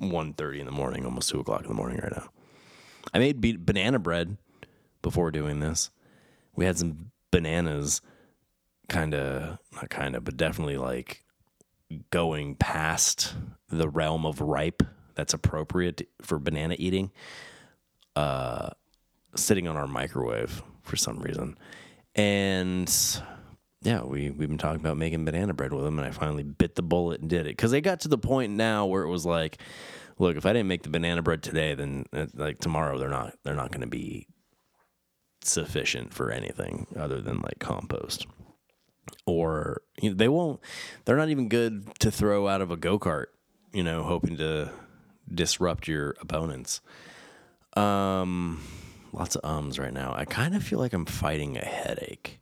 1.30 0.00 0.60
in 0.60 0.66
the 0.66 0.72
morning, 0.72 1.04
almost 1.04 1.28
two 1.28 1.40
o'clock 1.40 1.62
in 1.62 1.68
the 1.68 1.74
morning 1.74 1.98
right 2.02 2.12
now. 2.12 2.28
I 3.12 3.18
made 3.18 3.64
banana 3.64 3.98
bread 3.98 4.36
before 5.02 5.30
doing 5.30 5.60
this. 5.60 5.90
We 6.54 6.64
had 6.64 6.78
some 6.78 7.10
bananas, 7.30 8.00
kind 8.88 9.14
of 9.14 9.58
not 9.72 9.90
kind 9.90 10.16
of, 10.16 10.24
but 10.24 10.36
definitely 10.36 10.76
like 10.76 11.24
going 12.10 12.56
past 12.56 13.34
the 13.68 13.88
realm 13.88 14.26
of 14.26 14.40
ripe 14.40 14.82
that's 15.14 15.34
appropriate 15.34 16.08
for 16.22 16.38
banana 16.38 16.76
eating. 16.78 17.10
Uh, 18.14 18.70
sitting 19.34 19.68
on 19.68 19.76
our 19.76 19.86
microwave 19.86 20.62
for 20.86 20.96
some 20.96 21.18
reason. 21.18 21.58
And 22.14 22.90
yeah, 23.82 24.02
we 24.02 24.30
we've 24.30 24.48
been 24.48 24.58
talking 24.58 24.80
about 24.80 24.96
making 24.96 25.24
banana 25.24 25.52
bread 25.54 25.72
with 25.72 25.84
them, 25.84 25.98
and 25.98 26.08
I 26.08 26.10
finally 26.10 26.42
bit 26.42 26.74
the 26.74 26.82
bullet 26.82 27.20
and 27.20 27.28
did 27.30 27.42
it 27.42 27.56
because 27.56 27.70
they 27.70 27.80
got 27.80 28.00
to 28.00 28.08
the 28.08 28.18
point 28.18 28.52
now 28.52 28.86
where 28.86 29.02
it 29.02 29.10
was 29.10 29.26
like, 29.26 29.58
look, 30.18 30.36
if 30.36 30.46
I 30.46 30.52
didn't 30.52 30.68
make 30.68 30.82
the 30.82 30.88
banana 30.88 31.22
bread 31.22 31.42
today, 31.42 31.74
then 31.74 32.06
uh, 32.12 32.26
like 32.34 32.58
tomorrow 32.58 32.98
they're 32.98 33.08
not 33.10 33.34
they're 33.44 33.54
not 33.54 33.70
going 33.70 33.82
to 33.82 33.86
be 33.86 34.26
sufficient 35.42 36.12
for 36.14 36.30
anything 36.30 36.86
other 36.96 37.20
than 37.20 37.40
like 37.40 37.58
compost. 37.58 38.26
or 39.26 39.82
you 40.00 40.10
know, 40.10 40.16
they 40.16 40.28
won't. 40.28 40.60
They're 41.04 41.16
not 41.16 41.28
even 41.28 41.48
good 41.48 41.94
to 42.00 42.10
throw 42.10 42.48
out 42.48 42.60
of 42.60 42.70
a 42.70 42.76
go 42.76 42.98
kart. 42.98 43.26
You 43.72 43.82
know, 43.82 44.02
hoping 44.04 44.36
to 44.38 44.70
disrupt 45.32 45.88
your 45.88 46.16
opponents. 46.20 46.80
Um, 47.76 48.62
lots 49.16 49.36
of 49.36 49.44
ums 49.44 49.78
right 49.78 49.92
now. 49.92 50.14
I 50.16 50.24
kind 50.24 50.54
of 50.54 50.62
feel 50.62 50.78
like 50.78 50.92
I'm 50.92 51.06
fighting 51.06 51.56
a 51.56 51.64
headache. 51.64 52.40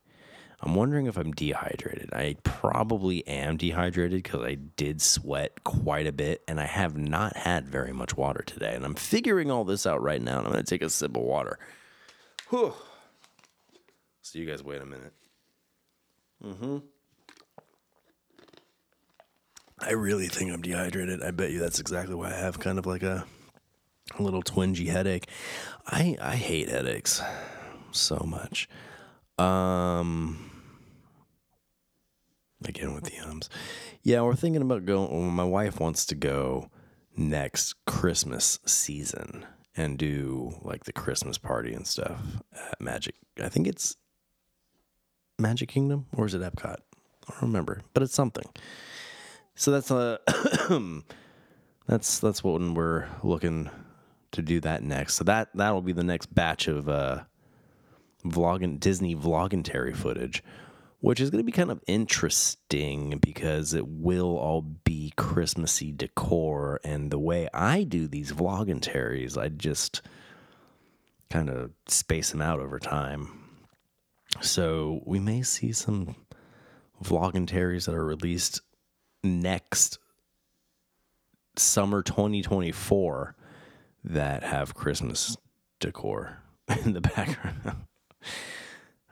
I'm 0.60 0.74
wondering 0.74 1.06
if 1.06 1.18
I'm 1.18 1.32
dehydrated. 1.32 2.12
I 2.14 2.36
probably 2.42 3.26
am 3.26 3.58
dehydrated 3.58 4.22
because 4.22 4.46
I 4.46 4.54
did 4.54 5.02
sweat 5.02 5.62
quite 5.62 6.06
a 6.06 6.12
bit 6.12 6.42
and 6.48 6.58
I 6.58 6.64
have 6.64 6.96
not 6.96 7.36
had 7.36 7.68
very 7.68 7.92
much 7.92 8.16
water 8.16 8.42
today. 8.42 8.74
And 8.74 8.84
I'm 8.84 8.94
figuring 8.94 9.50
all 9.50 9.64
this 9.64 9.86
out 9.86 10.02
right 10.02 10.22
now 10.22 10.38
and 10.38 10.46
I'm 10.46 10.52
going 10.52 10.64
to 10.64 10.70
take 10.70 10.82
a 10.82 10.88
sip 10.88 11.16
of 11.16 11.22
water. 11.22 11.58
Whew. 12.48 12.72
So 14.22 14.38
you 14.38 14.46
guys 14.46 14.62
wait 14.64 14.80
a 14.80 14.86
minute. 14.86 15.12
Mm-hmm. 16.42 16.78
I 19.80 19.92
really 19.92 20.28
think 20.28 20.50
I'm 20.50 20.62
dehydrated. 20.62 21.22
I 21.22 21.30
bet 21.30 21.50
you 21.50 21.58
that's 21.58 21.78
exactly 21.80 22.14
why 22.14 22.28
I 22.28 22.36
have 22.36 22.58
kind 22.58 22.78
of 22.78 22.86
like 22.86 23.02
a, 23.02 23.26
a 24.18 24.22
little 24.22 24.42
twingy 24.42 24.86
headache. 24.86 25.28
I 25.86 26.16
I 26.20 26.36
hate 26.36 26.68
headaches 26.68 27.22
so 27.92 28.24
much. 28.26 28.68
Um 29.38 30.50
again 32.64 32.94
with 32.94 33.04
the 33.04 33.18
ums. 33.20 33.50
Yeah, 34.02 34.22
we're 34.22 34.34
thinking 34.34 34.62
about 34.62 34.84
going 34.84 35.30
my 35.32 35.44
wife 35.44 35.80
wants 35.80 36.06
to 36.06 36.14
go 36.14 36.70
next 37.16 37.74
Christmas 37.86 38.58
season 38.64 39.46
and 39.76 39.98
do 39.98 40.54
like 40.62 40.84
the 40.84 40.92
Christmas 40.92 41.38
party 41.38 41.72
and 41.72 41.86
stuff 41.86 42.20
at 42.52 42.80
Magic. 42.80 43.14
I 43.42 43.48
think 43.48 43.66
it's 43.66 43.96
Magic 45.38 45.68
Kingdom 45.68 46.06
or 46.16 46.26
is 46.26 46.34
it 46.34 46.42
Epcot? 46.42 46.76
I 47.28 47.32
don't 47.32 47.42
remember, 47.42 47.82
but 47.92 48.02
it's 48.02 48.14
something. 48.14 48.46
So 49.54 49.70
that's 49.70 49.90
a 49.90 50.18
that's 51.86 52.18
that's 52.18 52.42
what 52.42 52.60
we're 52.60 53.06
looking 53.22 53.70
to 54.34 54.42
do 54.42 54.60
that 54.60 54.82
next. 54.82 55.14
So 55.14 55.24
that 55.24 55.48
that'll 55.54 55.82
be 55.82 55.92
the 55.92 56.04
next 56.04 56.34
batch 56.34 56.68
of 56.68 56.88
uh 56.88 57.22
vlogging 58.24 58.80
Disney 58.80 59.14
vlogging 59.14 59.64
footage, 59.92 60.42
which 61.00 61.20
is 61.20 61.30
going 61.30 61.40
to 61.40 61.44
be 61.44 61.52
kind 61.52 61.70
of 61.70 61.82
interesting 61.86 63.18
because 63.18 63.74
it 63.74 63.86
will 63.86 64.36
all 64.36 64.62
be 64.62 65.12
Christmassy 65.16 65.92
decor 65.92 66.80
and 66.84 67.10
the 67.10 67.18
way 67.18 67.48
I 67.52 67.84
do 67.84 68.08
these 68.08 68.32
vlogging 68.32 68.80
I 69.36 69.48
just 69.48 70.02
kind 71.30 71.50
of 71.50 71.72
space 71.86 72.30
them 72.30 72.40
out 72.40 72.60
over 72.60 72.78
time. 72.78 73.40
So 74.40 75.02
we 75.04 75.20
may 75.20 75.42
see 75.42 75.72
some 75.72 76.16
vlogging 77.02 77.46
that 77.86 77.94
are 77.94 78.04
released 78.04 78.60
next 79.22 79.98
summer 81.56 82.02
2024 82.02 83.36
that 84.04 84.42
have 84.42 84.74
Christmas 84.74 85.36
decor 85.80 86.38
in 86.84 86.92
the 86.92 87.00
background. 87.00 87.86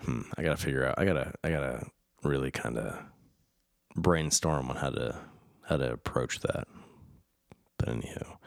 hmm, 0.01 0.22
I 0.36 0.43
gotta 0.43 0.57
figure 0.57 0.86
out. 0.86 0.99
I 0.99 1.05
gotta. 1.05 1.34
I 1.43 1.51
gotta 1.51 1.86
really 2.22 2.51
kind 2.51 2.78
of 2.78 2.99
brainstorm 3.97 4.70
on 4.70 4.76
how 4.76 4.90
to 4.90 5.18
how 5.62 5.76
to 5.76 5.93
approach 5.93 6.40
that. 6.40 6.66
But 7.78 7.88
anyhow, 7.88 8.38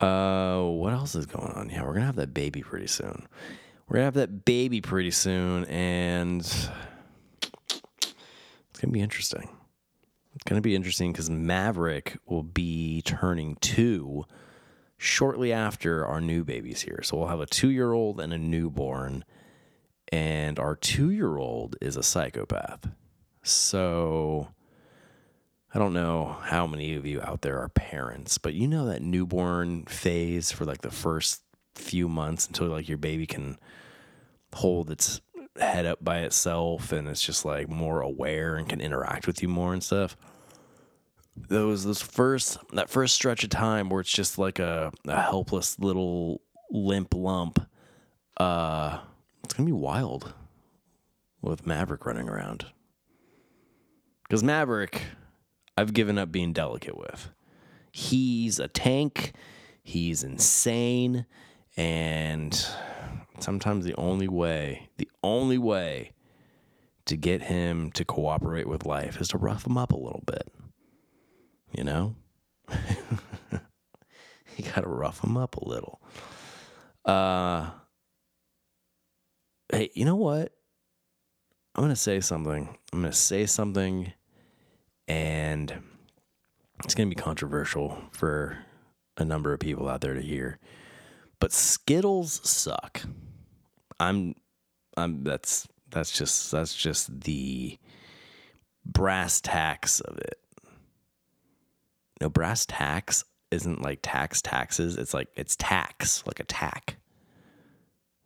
uh, 0.00 0.62
what 0.70 0.92
else 0.92 1.14
is 1.14 1.26
going 1.26 1.52
on? 1.52 1.70
Yeah, 1.70 1.84
we're 1.84 1.94
gonna 1.94 2.06
have 2.06 2.16
that 2.16 2.34
baby 2.34 2.62
pretty 2.62 2.86
soon. 2.86 3.26
We're 3.88 3.96
gonna 3.96 4.04
have 4.04 4.14
that 4.14 4.44
baby 4.44 4.80
pretty 4.80 5.10
soon, 5.10 5.64
and 5.66 6.40
it's 6.40 6.70
gonna 8.80 8.92
be 8.92 9.00
interesting. 9.00 9.48
It's 10.34 10.54
to 10.54 10.60
be 10.60 10.76
interesting 10.76 11.10
because 11.10 11.28
Maverick 11.28 12.16
will 12.26 12.44
be 12.44 13.02
turning 13.02 13.56
two 13.56 14.24
shortly 14.98 15.52
after 15.52 16.04
our 16.04 16.20
new 16.20 16.44
baby's 16.44 16.82
here. 16.82 17.00
So 17.02 17.16
we'll 17.16 17.28
have 17.28 17.40
a 17.40 17.46
two 17.46 17.70
year 17.70 17.92
old 17.92 18.20
and 18.20 18.32
a 18.32 18.38
newborn. 18.38 19.24
And 20.10 20.58
our 20.58 20.74
two 20.74 21.10
year 21.10 21.36
old 21.38 21.76
is 21.80 21.96
a 21.96 22.02
psychopath. 22.02 22.88
So 23.42 24.48
I 25.72 25.78
don't 25.78 25.92
know 25.92 26.36
how 26.42 26.66
many 26.66 26.94
of 26.96 27.06
you 27.06 27.20
out 27.22 27.42
there 27.42 27.58
are 27.58 27.68
parents, 27.68 28.38
but 28.38 28.54
you 28.54 28.66
know 28.66 28.86
that 28.86 29.02
newborn 29.02 29.84
phase 29.84 30.50
for 30.50 30.64
like 30.64 30.82
the 30.82 30.90
first 30.90 31.42
few 31.74 32.08
months 32.08 32.46
until 32.48 32.66
like 32.66 32.88
your 32.88 32.98
baby 32.98 33.26
can 33.26 33.56
hold 34.52 34.90
its 34.90 35.20
head 35.56 35.86
up 35.86 36.02
by 36.02 36.20
itself 36.20 36.92
and 36.92 37.06
it's 37.08 37.22
just 37.22 37.44
like 37.44 37.68
more 37.68 38.00
aware 38.00 38.56
and 38.56 38.68
can 38.68 38.80
interact 38.80 39.26
with 39.26 39.42
you 39.42 39.48
more 39.48 39.72
and 39.72 39.82
stuff. 39.82 40.16
Those 41.48 41.84
those 41.84 42.02
first 42.02 42.58
that 42.72 42.90
first 42.90 43.14
stretch 43.14 43.44
of 43.44 43.50
time 43.50 43.88
where 43.88 44.00
it's 44.00 44.12
just 44.12 44.38
like 44.38 44.58
a, 44.58 44.92
a 45.06 45.20
helpless 45.22 45.78
little 45.78 46.42
limp 46.70 47.14
lump, 47.14 47.66
uh, 48.38 48.98
it's 49.44 49.54
gonna 49.54 49.66
be 49.66 49.72
wild 49.72 50.34
with 51.40 51.66
Maverick 51.66 52.04
running 52.04 52.28
around. 52.28 52.66
Because 54.24 54.42
Maverick, 54.42 55.02
I've 55.76 55.94
given 55.94 56.18
up 56.18 56.30
being 56.30 56.52
delicate 56.52 56.98
with. 56.98 57.30
He's 57.92 58.58
a 58.58 58.68
tank. 58.68 59.32
He's 59.82 60.22
insane, 60.22 61.24
and 61.76 62.66
sometimes 63.38 63.86
the 63.86 63.94
only 63.94 64.28
way, 64.28 64.90
the 64.98 65.08
only 65.22 65.56
way 65.56 66.12
to 67.06 67.16
get 67.16 67.44
him 67.44 67.90
to 67.92 68.04
cooperate 68.04 68.68
with 68.68 68.84
life 68.84 69.18
is 69.18 69.28
to 69.28 69.38
rough 69.38 69.66
him 69.66 69.78
up 69.78 69.92
a 69.92 69.96
little 69.96 70.22
bit. 70.26 70.52
You 71.72 71.84
know? 71.84 72.16
you 72.70 74.64
got 74.74 74.82
to 74.82 74.88
rough 74.88 75.22
him 75.22 75.36
up 75.36 75.56
a 75.56 75.68
little. 75.68 76.00
Uh, 77.04 77.70
hey, 79.72 79.90
you 79.94 80.04
know 80.04 80.16
what? 80.16 80.52
I'm 81.74 81.82
going 81.82 81.94
to 81.94 81.96
say 81.96 82.20
something. 82.20 82.76
I'm 82.92 83.00
going 83.00 83.12
to 83.12 83.16
say 83.16 83.46
something, 83.46 84.12
and 85.06 85.72
it's 86.84 86.94
going 86.94 87.08
to 87.08 87.14
be 87.14 87.20
controversial 87.20 87.98
for 88.12 88.58
a 89.16 89.24
number 89.24 89.52
of 89.52 89.60
people 89.60 89.88
out 89.88 90.00
there 90.00 90.14
to 90.14 90.22
hear. 90.22 90.58
But 91.40 91.52
Skittles 91.52 92.40
suck. 92.48 93.02
I'm 94.00 94.34
I'm 94.96 95.22
that's 95.22 95.68
that's 95.90 96.10
just 96.10 96.50
that's 96.50 96.74
just 96.74 97.20
the 97.20 97.78
brass 98.84 99.40
tacks 99.40 100.00
of 100.00 100.18
it. 100.18 100.38
No, 102.20 102.28
brass 102.28 102.66
tacks 102.66 103.24
isn't 103.50 103.82
like 103.82 104.00
tax 104.02 104.42
taxes. 104.42 104.96
It's 104.96 105.14
like 105.14 105.28
it's 105.36 105.56
tax, 105.56 106.24
like 106.26 106.40
a 106.40 106.44
tack. 106.44 106.96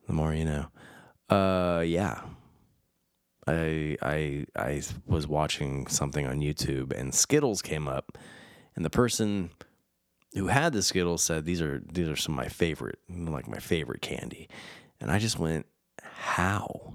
The 0.07 0.13
more 0.13 0.35
you 0.35 0.45
know. 0.45 0.67
Uh 1.29 1.81
yeah. 1.81 2.23
I 3.47 3.97
I 4.03 4.47
I 4.57 4.83
was 5.07 5.27
watching 5.27 5.87
something 5.87 6.27
on 6.27 6.41
YouTube 6.41 6.93
and 6.93 7.15
Skittles 7.15 7.63
came 7.63 7.89
up 7.89 8.19
and 8.77 8.85
the 8.85 8.91
person 8.91 9.51
who 10.35 10.47
had 10.47 10.73
the 10.73 10.83
Skittles 10.83 11.23
said 11.23 11.45
these 11.45 11.61
are 11.61 11.83
these 11.93 12.09
are 12.09 12.17
some 12.17 12.35
of 12.35 12.45
my 12.45 12.49
favorite 12.49 12.99
like 13.09 13.49
my 13.49 13.59
favorite 13.59 14.03
candy. 14.03 14.49
And 15.01 15.11
I 15.11 15.19
just 15.19 15.39
went, 15.39 15.67
how? 16.01 16.95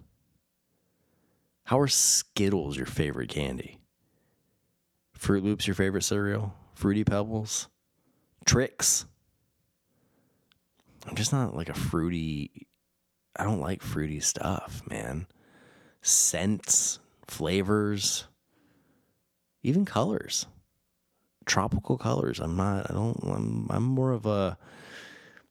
How 1.65 1.79
are 1.79 1.89
Skittles 1.89 2.77
your 2.77 2.85
favorite 2.85 3.29
candy? 3.29 3.79
Froot 5.19 5.43
Loops 5.43 5.67
your 5.67 5.75
favorite 5.75 6.03
cereal? 6.03 6.53
Fruity 6.77 7.03
Pebbles? 7.03 7.69
Trix. 8.45 9.07
I'm 11.07 11.15
just 11.15 11.33
not 11.33 11.55
like 11.55 11.69
a 11.69 11.73
fruity 11.73 12.67
I 13.35 13.45
don't 13.45 13.59
like 13.59 13.81
fruity 13.81 14.19
stuff, 14.19 14.83
man. 14.87 15.25
Scents, 16.03 16.99
flavors, 17.25 18.25
even 19.63 19.85
colors. 19.85 20.45
Tropical 21.47 21.97
colors. 21.97 22.39
I'm 22.39 22.55
not 22.55 22.91
I 22.91 22.93
don't 22.93 23.23
I'm 23.23 23.67
I'm 23.71 23.83
more 23.83 24.11
of 24.11 24.27
a 24.27 24.55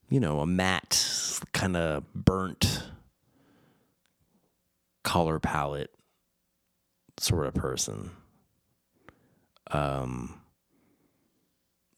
you 0.09 0.21
know, 0.21 0.39
a 0.39 0.47
matte 0.47 1.41
kind 1.53 1.77
of 1.77 2.05
burnt 2.15 2.85
color 5.03 5.41
palette 5.41 5.91
sort 7.19 7.47
of 7.47 7.55
person. 7.55 8.13
Um, 9.73 10.41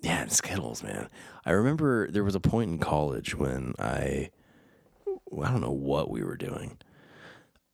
yeah, 0.01 0.27
Skittles, 0.27 0.83
man. 0.83 1.09
I 1.45 1.51
remember 1.53 2.11
there 2.11 2.25
was 2.25 2.35
a 2.35 2.41
point 2.41 2.71
in 2.71 2.79
college 2.79 3.35
when 3.35 3.75
I, 3.79 4.31
I 5.07 5.51
don't 5.51 5.61
know 5.61 5.71
what 5.71 6.11
we 6.11 6.23
were 6.23 6.37
doing, 6.37 6.79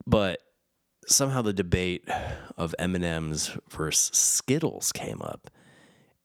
but 0.07 0.41
somehow 1.07 1.43
the 1.43 1.53
debate 1.53 2.09
of 2.57 2.75
M 2.79 2.95
and 2.95 3.05
M's 3.05 3.57
versus 3.71 4.17
Skittles 4.17 4.93
came 4.93 5.21
up, 5.21 5.51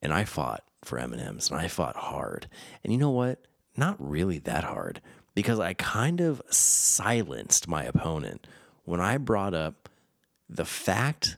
and 0.01 0.13
I 0.13 0.23
fought 0.23 0.63
for 0.83 0.97
M 0.97 1.13
and 1.13 1.21
M's, 1.21 1.51
and 1.51 1.59
I 1.59 1.67
fought 1.67 1.95
hard. 1.95 2.47
And 2.83 2.93
you 2.93 2.99
know 2.99 3.11
what? 3.11 3.39
Not 3.75 3.95
really 3.99 4.39
that 4.39 4.63
hard 4.63 5.01
because 5.35 5.59
I 5.59 5.73
kind 5.73 6.21
of 6.21 6.41
silenced 6.49 7.67
my 7.67 7.83
opponent 7.83 8.47
when 8.83 8.99
I 8.99 9.17
brought 9.17 9.53
up 9.53 9.89
the 10.49 10.65
fact 10.65 11.37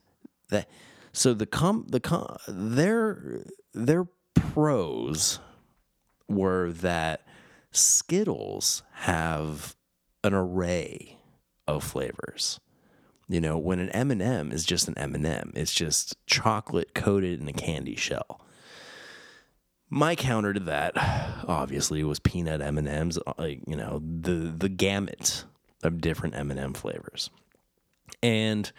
that 0.49 0.69
so 1.13 1.33
the 1.33 1.45
com 1.45 1.85
the 1.89 1.99
com 1.99 2.37
their 2.47 3.43
their 3.73 4.07
pros 4.33 5.39
were 6.27 6.71
that 6.71 7.25
Skittles 7.71 8.83
have 8.93 9.75
an 10.23 10.33
array 10.33 11.17
of 11.67 11.83
flavors. 11.83 12.59
You 13.27 13.39
know, 13.39 13.57
when 13.57 13.79
an 13.79 13.89
M&M 13.89 14.51
is 14.51 14.65
just 14.65 14.87
an 14.87 14.97
M&M, 14.97 15.53
it's 15.55 15.73
just 15.73 16.15
chocolate 16.25 16.93
coated 16.93 17.39
in 17.39 17.47
a 17.47 17.53
candy 17.53 17.95
shell. 17.95 18.41
My 19.89 20.15
counter 20.15 20.53
to 20.53 20.59
that, 20.61 20.93
obviously, 21.47 22.03
was 22.03 22.19
peanut 22.19 22.61
M 22.61 22.77
and 22.77 22.87
M's. 22.87 23.19
Like 23.37 23.61
you 23.67 23.75
know, 23.75 24.01
the 24.01 24.53
the 24.57 24.69
gamut 24.69 25.43
of 25.83 25.99
different 25.99 26.35
M 26.35 26.49
and 26.49 26.57
m 26.57 26.73
flavors, 26.73 27.29
and 28.23 28.71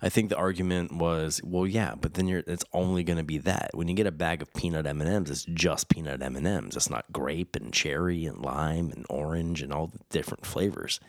I 0.00 0.08
think 0.08 0.28
the 0.30 0.36
argument 0.36 0.92
was, 0.92 1.40
well, 1.42 1.66
yeah, 1.66 1.94
but 2.00 2.14
then 2.14 2.28
you're 2.28 2.44
it's 2.46 2.64
only 2.72 3.02
going 3.02 3.16
to 3.16 3.24
be 3.24 3.38
that. 3.38 3.70
When 3.74 3.88
you 3.88 3.94
get 3.94 4.06
a 4.06 4.12
bag 4.12 4.42
of 4.42 4.52
peanut 4.54 4.86
M 4.86 5.00
and 5.00 5.10
M's, 5.10 5.30
it's 5.30 5.44
just 5.44 5.88
peanut 5.88 6.22
M 6.22 6.36
and 6.36 6.46
M's. 6.46 6.76
It's 6.76 6.90
not 6.90 7.12
grape 7.12 7.56
and 7.56 7.72
cherry 7.72 8.24
and 8.24 8.40
lime 8.40 8.90
and 8.90 9.04
orange 9.10 9.60
and 9.60 9.72
all 9.72 9.88
the 9.88 9.98
different 10.10 10.46
flavors. 10.46 11.00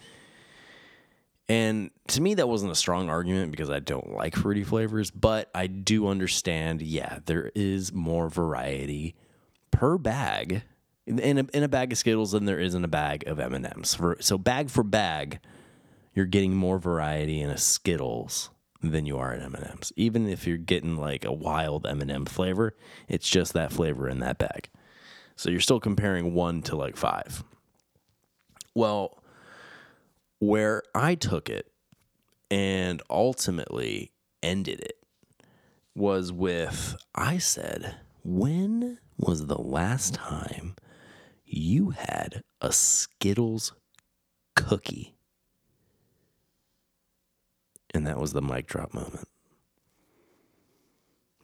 And 1.47 1.91
to 2.07 2.21
me, 2.21 2.35
that 2.35 2.49
wasn't 2.49 2.71
a 2.71 2.75
strong 2.75 3.09
argument 3.09 3.51
because 3.51 3.69
I 3.69 3.79
don't 3.79 4.13
like 4.13 4.35
fruity 4.35 4.63
flavors, 4.63 5.11
but 5.11 5.49
I 5.53 5.67
do 5.67 6.07
understand. 6.07 6.81
Yeah, 6.81 7.19
there 7.25 7.51
is 7.53 7.93
more 7.93 8.29
variety 8.29 9.15
per 9.71 9.99
bag 9.99 10.63
in 11.05 11.39
a, 11.39 11.47
in 11.53 11.63
a 11.63 11.67
bag 11.67 11.91
of 11.91 11.97
Skittles 11.97 12.31
than 12.31 12.45
there 12.45 12.59
is 12.59 12.75
in 12.75 12.83
a 12.83 12.87
bag 12.87 13.27
of 13.27 13.39
M 13.39 13.53
and 13.53 13.65
M's. 13.65 13.97
So 14.19 14.37
bag 14.37 14.69
for 14.69 14.83
bag, 14.83 15.39
you're 16.13 16.25
getting 16.25 16.55
more 16.55 16.79
variety 16.79 17.41
in 17.41 17.49
a 17.49 17.57
Skittles 17.57 18.49
than 18.81 19.05
you 19.05 19.17
are 19.17 19.33
at 19.33 19.41
M 19.41 19.55
and 19.55 19.65
M's. 19.65 19.91
Even 19.95 20.27
if 20.27 20.47
you're 20.47 20.57
getting 20.57 20.97
like 20.97 21.25
a 21.25 21.33
wild 21.33 21.85
M 21.85 22.01
and 22.01 22.11
m 22.11 22.25
flavor, 22.25 22.75
it's 23.07 23.29
just 23.29 23.53
that 23.53 23.71
flavor 23.71 24.07
in 24.07 24.19
that 24.19 24.37
bag. 24.37 24.69
So 25.35 25.49
you're 25.49 25.59
still 25.59 25.79
comparing 25.79 26.33
one 26.33 26.61
to 26.63 26.75
like 26.75 26.97
five. 26.97 27.43
Well, 28.75 29.21
where 30.39 30.83
I 30.95 31.15
took 31.15 31.49
it 31.49 31.71
and 32.49 33.01
ultimately 33.09 34.11
ended 34.41 34.79
it 34.79 34.97
was 35.95 36.31
with 36.31 36.95
I 37.13 37.37
said, 37.37 37.97
when 38.23 38.99
was 39.17 39.47
the 39.47 39.61
last 39.61 40.13
time 40.13 40.75
you 41.45 41.89
had 41.91 42.43
a 42.61 42.71
Skittles 42.71 43.73
cookie? 44.55 45.15
And 47.93 48.05
that 48.05 48.19
was 48.19 48.33
the 48.33 48.41
mic 48.41 48.67
drop 48.67 48.93
moment. 48.93 49.27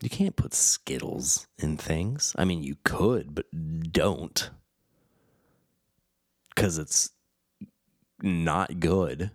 You 0.02 0.10
can't 0.10 0.36
put 0.36 0.54
Skittles 0.54 1.48
in 1.58 1.78
things. 1.78 2.36
I 2.38 2.46
mean, 2.46 2.62
you 2.62 2.76
could, 2.84 3.34
but 3.34 3.46
don't. 3.92 4.50
Because 6.54 6.78
it's 6.78 7.10
not 8.22 8.80
good. 8.80 9.32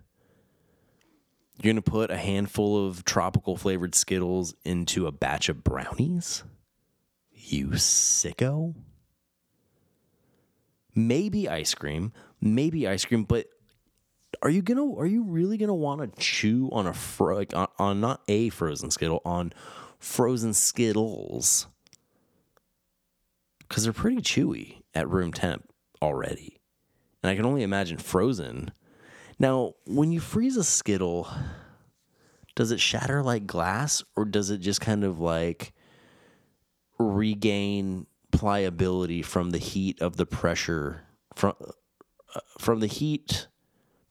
You're 1.57 1.73
going 1.73 1.83
to 1.83 1.91
put 1.91 2.09
a 2.09 2.17
handful 2.17 2.87
of 2.87 3.03
tropical 3.05 3.57
flavored 3.57 3.93
Skittles 3.93 4.55
into 4.63 5.07
a 5.07 5.11
batch 5.11 5.49
of 5.49 5.63
brownies? 5.63 6.43
You 7.33 7.69
sicko. 7.69 8.75
Maybe 10.95 11.47
ice 11.47 11.73
cream, 11.73 12.13
maybe 12.39 12.87
ice 12.87 13.05
cream, 13.05 13.23
but 13.23 13.47
are 14.41 14.49
you 14.49 14.61
gonna 14.61 14.93
are 14.95 15.05
you 15.05 15.23
really 15.23 15.57
gonna 15.57 15.75
want 15.75 16.01
to 16.01 16.21
chew 16.21 16.69
on 16.71 16.87
a 16.87 16.93
fro 16.93 17.37
like 17.37 17.55
on, 17.55 17.67
on 17.77 18.01
not 18.01 18.21
a 18.27 18.49
frozen 18.49 18.91
skittle 18.91 19.21
on 19.25 19.53
frozen 19.99 20.53
skittles? 20.53 21.67
Because 23.59 23.83
they're 23.83 23.93
pretty 23.93 24.17
chewy 24.17 24.81
at 24.93 25.09
room 25.09 25.31
temp 25.31 25.69
already 26.01 26.61
and 27.23 27.29
i 27.29 27.35
can 27.35 27.45
only 27.45 27.63
imagine 27.63 27.97
frozen. 27.97 28.71
Now 29.39 29.73
when 29.85 30.11
you 30.11 30.19
freeze 30.19 30.57
a 30.57 30.63
skittle 30.63 31.27
does 32.55 32.71
it 32.71 32.79
shatter 32.79 33.23
like 33.23 33.47
glass 33.47 34.03
or 34.15 34.25
does 34.25 34.49
it 34.49 34.59
just 34.59 34.81
kind 34.81 35.03
of 35.03 35.19
like 35.19 35.73
regain 36.99 38.05
pliability 38.31 39.21
from 39.21 39.49
the 39.49 39.57
heat 39.57 40.01
of 40.01 40.17
the 40.17 40.25
pressure 40.25 41.01
from 41.35 41.53
uh, 42.35 42.39
from 42.59 42.79
the 42.79 42.87
heat 42.87 43.47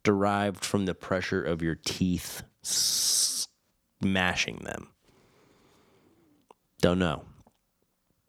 derived 0.02 0.64
from 0.64 0.86
the 0.86 0.94
pressure 0.94 1.42
of 1.42 1.62
your 1.62 1.74
teeth 1.74 2.42
smashing 2.62 4.58
them. 4.64 4.88
Don't 6.80 6.98
know. 6.98 7.24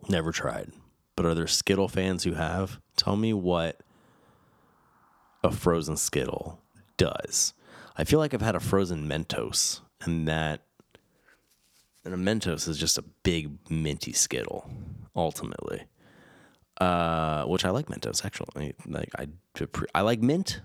Never 0.09 0.31
tried. 0.31 0.71
But 1.15 1.25
are 1.25 1.35
there 1.35 1.47
Skittle 1.47 1.87
fans 1.87 2.23
who 2.23 2.33
have? 2.33 2.79
Tell 2.95 3.15
me 3.15 3.33
what 3.33 3.81
a 5.43 5.51
frozen 5.51 5.97
Skittle 5.97 6.59
does. 6.97 7.53
I 7.97 8.03
feel 8.03 8.19
like 8.19 8.33
I've 8.33 8.41
had 8.41 8.55
a 8.55 8.59
frozen 8.59 9.07
Mentos, 9.07 9.81
and 10.01 10.27
that 10.27 10.61
and 12.03 12.13
a 12.13 12.17
Mentos 12.17 12.67
is 12.67 12.77
just 12.77 12.97
a 12.97 13.03
big 13.23 13.51
minty 13.69 14.13
Skittle, 14.13 14.69
ultimately. 15.15 15.83
Uh, 16.79 17.43
which 17.43 17.63
I 17.63 17.69
like 17.69 17.87
Mentos 17.87 18.25
actually. 18.25 18.73
Like 18.87 19.09
I, 19.19 19.27
I 19.93 20.01
like 20.01 20.21
mint. 20.21 20.61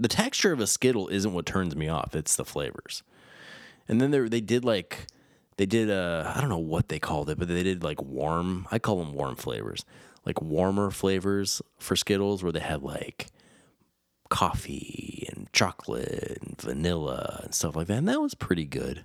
The 0.00 0.08
texture 0.08 0.52
of 0.52 0.60
a 0.60 0.66
Skittle 0.66 1.08
isn't 1.08 1.32
what 1.32 1.44
turns 1.44 1.76
me 1.76 1.88
off; 1.88 2.14
it's 2.14 2.34
the 2.34 2.44
flavors. 2.44 3.02
And 3.86 4.00
then 4.00 4.10
they 4.10 4.20
they 4.20 4.40
did 4.40 4.64
like 4.64 5.06
they 5.58 5.66
did 5.66 5.90
uh 5.90 6.32
I 6.34 6.40
don't 6.40 6.48
know 6.48 6.58
what 6.58 6.88
they 6.88 6.98
called 6.98 7.28
it, 7.28 7.38
but 7.38 7.48
they 7.48 7.62
did 7.62 7.84
like 7.84 8.00
warm. 8.00 8.66
I 8.70 8.78
call 8.78 8.98
them 8.98 9.12
warm 9.12 9.36
flavors, 9.36 9.84
like 10.24 10.40
warmer 10.40 10.90
flavors 10.90 11.60
for 11.78 11.96
Skittles, 11.96 12.42
where 12.42 12.50
they 12.50 12.60
had 12.60 12.82
like 12.82 13.26
coffee 14.30 15.28
and 15.30 15.52
chocolate 15.52 16.38
and 16.40 16.58
vanilla 16.58 17.40
and 17.44 17.54
stuff 17.54 17.76
like 17.76 17.88
that. 17.88 17.98
And 17.98 18.08
that 18.08 18.22
was 18.22 18.34
pretty 18.34 18.64
good. 18.64 19.04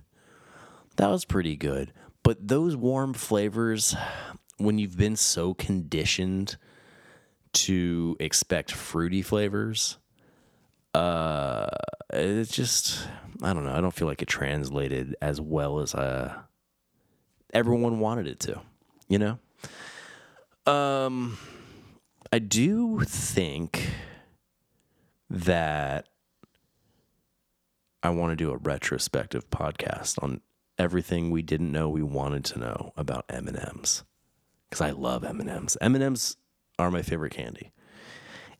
That 0.96 1.10
was 1.10 1.26
pretty 1.26 1.58
good. 1.58 1.92
But 2.24 2.48
those 2.48 2.76
warm 2.76 3.14
flavors, 3.14 3.96
when 4.58 4.80
you've 4.80 4.98
been 4.98 5.18
so 5.18 5.54
conditioned 5.54 6.56
to 7.54 8.16
expect 8.20 8.72
fruity 8.72 9.22
flavors, 9.22 9.98
uh, 10.96 11.68
it's 12.14 12.52
just 12.52 13.08
I 13.44 13.54
don't 13.54 13.66
know. 13.66 13.74
I 13.74 13.82
don't 13.82 13.94
feel 13.94 14.08
like 14.08 14.22
it 14.22 14.28
translated 14.28 15.16
as 15.22 15.42
well 15.42 15.80
as 15.80 15.94
uh 15.94 16.34
everyone 17.54 18.00
wanted 18.00 18.28
it 18.28 18.40
to. 18.42 18.62
You 19.08 19.20
know. 19.20 19.40
Um, 20.72 21.38
I 22.34 22.40
do 22.40 23.02
think 23.02 23.90
that 25.30 26.08
I 28.02 28.10
want 28.10 28.32
to 28.32 28.36
do 28.36 28.52
a 28.52 28.58
retrospective 28.58 29.50
podcast 29.52 30.22
on 30.24 30.42
everything 30.78 31.30
we 31.30 31.42
didn't 31.42 31.72
know 31.72 31.88
we 31.90 32.02
wanted 32.04 32.44
to 32.46 32.60
know 32.60 32.94
about 32.98 33.26
M&Ms 33.30 34.04
cuz 34.72 34.82
I 34.82 34.92
love 34.92 35.24
M&Ms. 35.24 35.78
M&Ms 35.82 36.38
are 36.80 36.90
my 36.90 37.02
favorite 37.02 37.34
candy. 37.34 37.72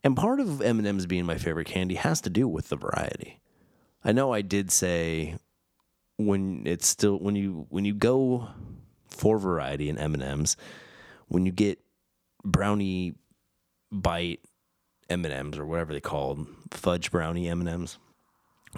And 0.06 0.16
part 0.16 0.38
of 0.38 0.62
M&Ms 0.62 1.06
being 1.06 1.26
my 1.26 1.36
favorite 1.36 1.66
candy 1.66 1.96
has 1.96 2.20
to 2.20 2.30
do 2.30 2.46
with 2.46 2.68
the 2.68 2.76
variety. 2.76 3.40
I 4.04 4.12
know 4.12 4.32
I 4.32 4.40
did 4.40 4.70
say 4.70 5.34
when 6.16 6.62
it's 6.64 6.86
still 6.86 7.18
when 7.18 7.34
you 7.34 7.66
when 7.70 7.84
you 7.84 7.92
go 7.92 8.48
for 9.08 9.38
variety 9.38 9.88
in 9.88 9.98
M&Ms, 9.98 10.56
when 11.26 11.44
you 11.44 11.50
get 11.50 11.80
brownie 12.44 13.14
bite 13.90 14.40
M&Ms 15.10 15.58
or 15.58 15.66
whatever 15.66 15.92
they 15.92 16.00
call 16.00 16.34
them, 16.34 16.68
fudge 16.70 17.10
brownie 17.10 17.48
M&Ms, 17.48 17.98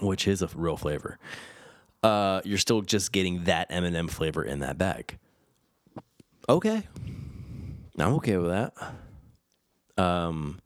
which 0.00 0.26
is 0.26 0.40
a 0.40 0.48
real 0.54 0.78
flavor 0.78 1.18
uh, 2.02 2.40
you're 2.44 2.58
still 2.58 2.82
just 2.82 3.12
getting 3.12 3.44
that 3.44 3.66
M&M 3.70 4.08
flavor 4.08 4.42
in 4.44 4.60
that 4.60 4.78
bag. 4.78 5.18
Okay, 6.48 6.82
I'm 7.98 8.14
okay 8.14 8.36
with 8.36 8.50
that. 8.50 8.72
Um, 10.02 10.60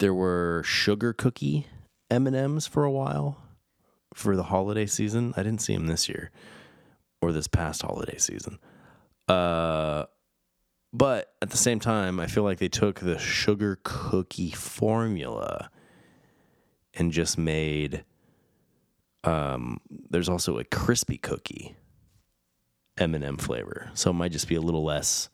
there 0.00 0.14
were 0.14 0.62
sugar 0.64 1.12
cookie 1.12 1.66
M&Ms 2.10 2.66
for 2.66 2.84
a 2.84 2.90
while 2.90 3.38
for 4.12 4.34
the 4.34 4.44
holiday 4.44 4.86
season. 4.86 5.32
I 5.36 5.42
didn't 5.42 5.60
see 5.60 5.74
them 5.74 5.86
this 5.86 6.08
year 6.08 6.30
or 7.22 7.32
this 7.32 7.46
past 7.46 7.82
holiday 7.82 8.18
season. 8.18 8.58
Uh, 9.28 10.06
but 10.92 11.32
at 11.40 11.50
the 11.50 11.56
same 11.56 11.78
time, 11.78 12.18
I 12.18 12.26
feel 12.26 12.42
like 12.42 12.58
they 12.58 12.68
took 12.68 12.98
the 12.98 13.18
sugar 13.18 13.78
cookie 13.84 14.50
formula 14.50 15.70
and 16.94 17.12
just 17.12 17.38
made 17.38 18.04
um, 19.22 19.80
there's 20.08 20.30
also 20.30 20.58
a 20.58 20.64
crispy 20.64 21.18
cookie 21.18 21.76
M&M 22.96 23.36
flavor. 23.36 23.90
So 23.94 24.10
it 24.10 24.14
might 24.14 24.32
just 24.32 24.48
be 24.48 24.54
a 24.54 24.60
little 24.62 24.82
less 24.82 25.28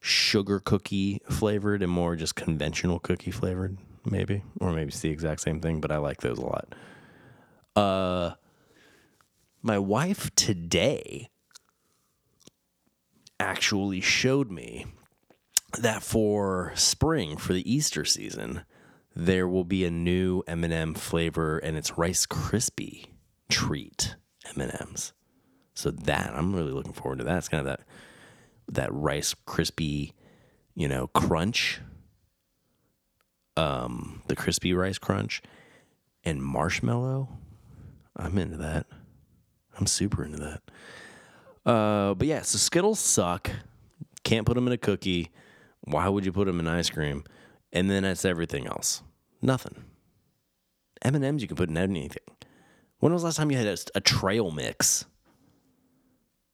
sugar 0.00 0.58
cookie 0.58 1.20
flavored 1.28 1.82
and 1.82 1.92
more 1.92 2.16
just 2.16 2.34
conventional 2.34 2.98
cookie 2.98 3.30
flavored, 3.30 3.76
maybe. 4.10 4.42
Or 4.60 4.72
maybe 4.72 4.88
it's 4.88 5.00
the 5.00 5.10
exact 5.10 5.40
same 5.40 5.60
thing, 5.60 5.80
but 5.80 5.92
I 5.92 5.98
like 5.98 6.20
those 6.20 6.38
a 6.38 6.46
lot. 6.46 6.74
Uh, 7.74 8.34
my 9.62 9.78
wife 9.78 10.34
today 10.34 11.30
actually 13.38 14.00
showed 14.00 14.50
me 14.50 14.86
that 15.78 16.02
for 16.02 16.72
spring 16.74 17.36
for 17.36 17.52
the 17.52 17.70
Easter 17.70 18.04
season 18.04 18.62
there 19.14 19.48
will 19.48 19.64
be 19.64 19.84
a 19.84 19.90
new 19.90 20.42
M&M 20.46 20.94
flavor 20.94 21.58
and 21.58 21.76
it's 21.76 21.96
Rice 21.96 22.26
Krispie 22.26 23.06
treat 23.48 24.14
M&Ms. 24.56 25.12
So 25.74 25.90
that 25.90 26.32
I'm 26.34 26.54
really 26.54 26.72
looking 26.72 26.92
forward 26.92 27.18
to 27.18 27.24
that. 27.24 27.38
It's 27.38 27.48
kind 27.48 27.60
of 27.60 27.66
that 27.66 27.80
that 28.68 28.92
Rice 28.92 29.34
Krispie, 29.46 30.12
you 30.74 30.88
know, 30.88 31.06
crunch. 31.08 31.80
Um, 33.56 34.22
the 34.26 34.36
crispy 34.36 34.74
rice 34.74 34.98
crunch 34.98 35.42
and 36.24 36.42
marshmallow. 36.42 37.28
I'm 38.16 38.36
into 38.38 38.56
that. 38.58 38.86
I'm 39.78 39.86
super 39.86 40.24
into 40.24 40.38
that. 40.38 41.70
Uh, 41.70 42.14
but 42.14 42.26
yeah, 42.26 42.42
so 42.42 42.58
Skittles 42.58 43.00
suck. 43.00 43.50
Can't 44.24 44.46
put 44.46 44.54
them 44.54 44.66
in 44.66 44.72
a 44.72 44.78
cookie. 44.78 45.30
Why 45.82 46.08
would 46.08 46.24
you 46.24 46.32
put 46.32 46.46
them 46.46 46.60
in 46.60 46.66
ice 46.66 46.90
cream? 46.90 47.24
And 47.72 47.90
then 47.90 48.02
that's 48.02 48.24
everything 48.24 48.66
else. 48.66 49.02
Nothing. 49.42 49.84
M 51.02 51.14
and 51.14 51.24
M's 51.24 51.42
you 51.42 51.48
can 51.48 51.56
put 51.56 51.68
in 51.68 51.76
anything. 51.76 52.22
When 52.98 53.12
was 53.12 53.22
the 53.22 53.26
last 53.26 53.36
time 53.36 53.50
you 53.50 53.58
had 53.58 53.66
a, 53.66 53.76
a 53.94 54.00
trail 54.00 54.50
mix? 54.50 55.04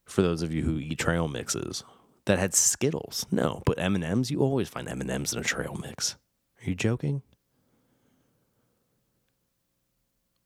For 0.05 0.22
those 0.22 0.42
of 0.42 0.53
you 0.53 0.62
who 0.62 0.78
eat 0.78 0.98
trail 0.98 1.28
mixes, 1.28 1.84
that 2.26 2.38
had 2.38 2.55
Skittles. 2.55 3.24
No, 3.30 3.62
but 3.64 3.78
M 3.78 3.94
and 3.94 4.05
M's 4.05 4.30
you 4.30 4.40
always 4.40 4.68
find 4.68 4.88
M 4.88 5.00
and 5.00 5.11
M's 5.11 5.32
in 5.32 5.38
a 5.38 5.44
trail 5.44 5.76
mix. 5.80 6.16
Are 6.62 6.70
you 6.70 6.74
joking? 6.74 7.22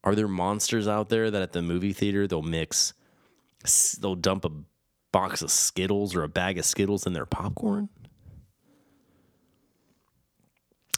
Are 0.03 0.15
there 0.15 0.27
monsters 0.27 0.87
out 0.87 1.09
there 1.09 1.29
that 1.29 1.41
at 1.41 1.51
the 1.51 1.61
movie 1.61 1.93
theater 1.93 2.27
they'll 2.27 2.41
mix, 2.41 2.93
they'll 3.99 4.15
dump 4.15 4.45
a 4.45 4.51
box 5.11 5.41
of 5.41 5.51
Skittles 5.51 6.15
or 6.15 6.23
a 6.23 6.29
bag 6.29 6.57
of 6.57 6.65
Skittles 6.65 7.05
in 7.05 7.13
their 7.13 7.25
popcorn? 7.25 7.89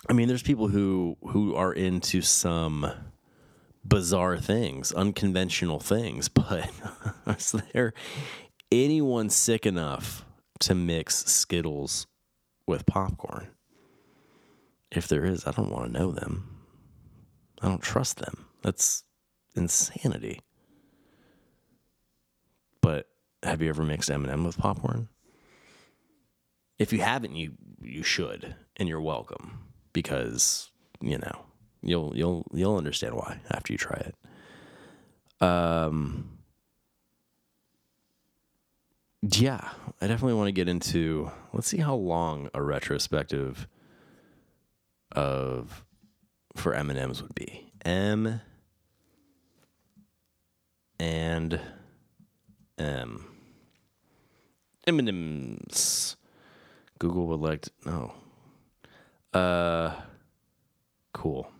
I 0.07 0.13
mean, 0.13 0.27
there's 0.27 0.43
people 0.43 0.67
who 0.67 1.17
who 1.29 1.55
are 1.55 1.73
into 1.73 2.21
some 2.21 2.89
bizarre 3.83 4.37
things, 4.37 4.91
unconventional 4.91 5.79
things, 5.79 6.29
but 6.29 6.69
is 7.27 7.55
there 7.73 7.93
anyone 8.71 9.29
sick 9.29 9.65
enough 9.65 10.23
to 10.59 10.75
mix 10.75 11.25
Skittles 11.25 12.07
with 12.65 12.85
popcorn? 12.85 13.49
If 14.91 15.07
there 15.07 15.25
is, 15.25 15.45
I 15.45 15.51
don't 15.51 15.71
want 15.71 15.85
to 15.85 15.99
know 15.99 16.11
them. 16.11 16.57
I 17.61 17.67
don't 17.67 17.81
trust 17.81 18.17
them. 18.17 18.47
That's 18.63 19.03
insanity. 19.55 20.41
But 22.81 23.07
have 23.43 23.61
you 23.61 23.69
ever 23.69 23.83
mixed 23.83 24.09
M&M 24.09 24.43
with 24.43 24.57
popcorn? 24.57 25.09
If 26.77 26.93
you 26.93 26.99
haven't, 26.99 27.35
you 27.35 27.53
you 27.81 28.03
should, 28.03 28.55
and 28.77 28.87
you're 28.87 29.01
welcome 29.01 29.59
because 29.91 30.69
you 31.01 31.17
know 31.17 31.45
you'll 31.81 32.15
you'll 32.15 32.47
you'll 32.53 32.77
understand 32.77 33.15
why 33.15 33.39
after 33.51 33.73
you 33.73 33.77
try 33.77 34.01
it. 35.41 35.45
Um. 35.45 36.39
Yeah, 39.21 39.67
I 39.99 40.07
definitely 40.07 40.35
want 40.35 40.47
to 40.47 40.53
get 40.53 40.69
into. 40.69 41.29
Let's 41.51 41.67
see 41.67 41.79
how 41.79 41.95
long 41.95 42.49
a 42.53 42.63
retrospective 42.63 43.67
of 45.11 45.83
for 46.55 46.73
M 46.73 46.89
and 46.89 46.99
M's 46.99 47.21
would 47.21 47.35
be. 47.35 47.71
M 47.85 48.41
and 50.99 51.59
M. 52.77 53.25
M&M's. 54.87 56.15
Google 56.97 57.27
would 57.27 57.39
like 57.39 57.61
to 57.61 57.71
no. 57.85 58.13
Uh 59.33 59.95
cool. 61.13 61.51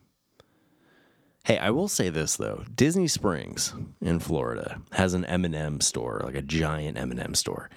Hey, 1.46 1.58
I 1.58 1.70
will 1.72 1.88
say 1.88 2.10
this 2.10 2.38
though. 2.38 2.64
Disney 2.76 3.08
Springs 3.08 3.74
in 4.02 4.20
Florida 4.20 4.82
has 4.92 5.14
an 5.14 5.26
M&M 5.26 5.82
store, 5.82 6.22
like 6.24 6.36
a 6.36 6.42
giant 6.42 6.98
M&M 6.98 7.34
store. 7.36 7.70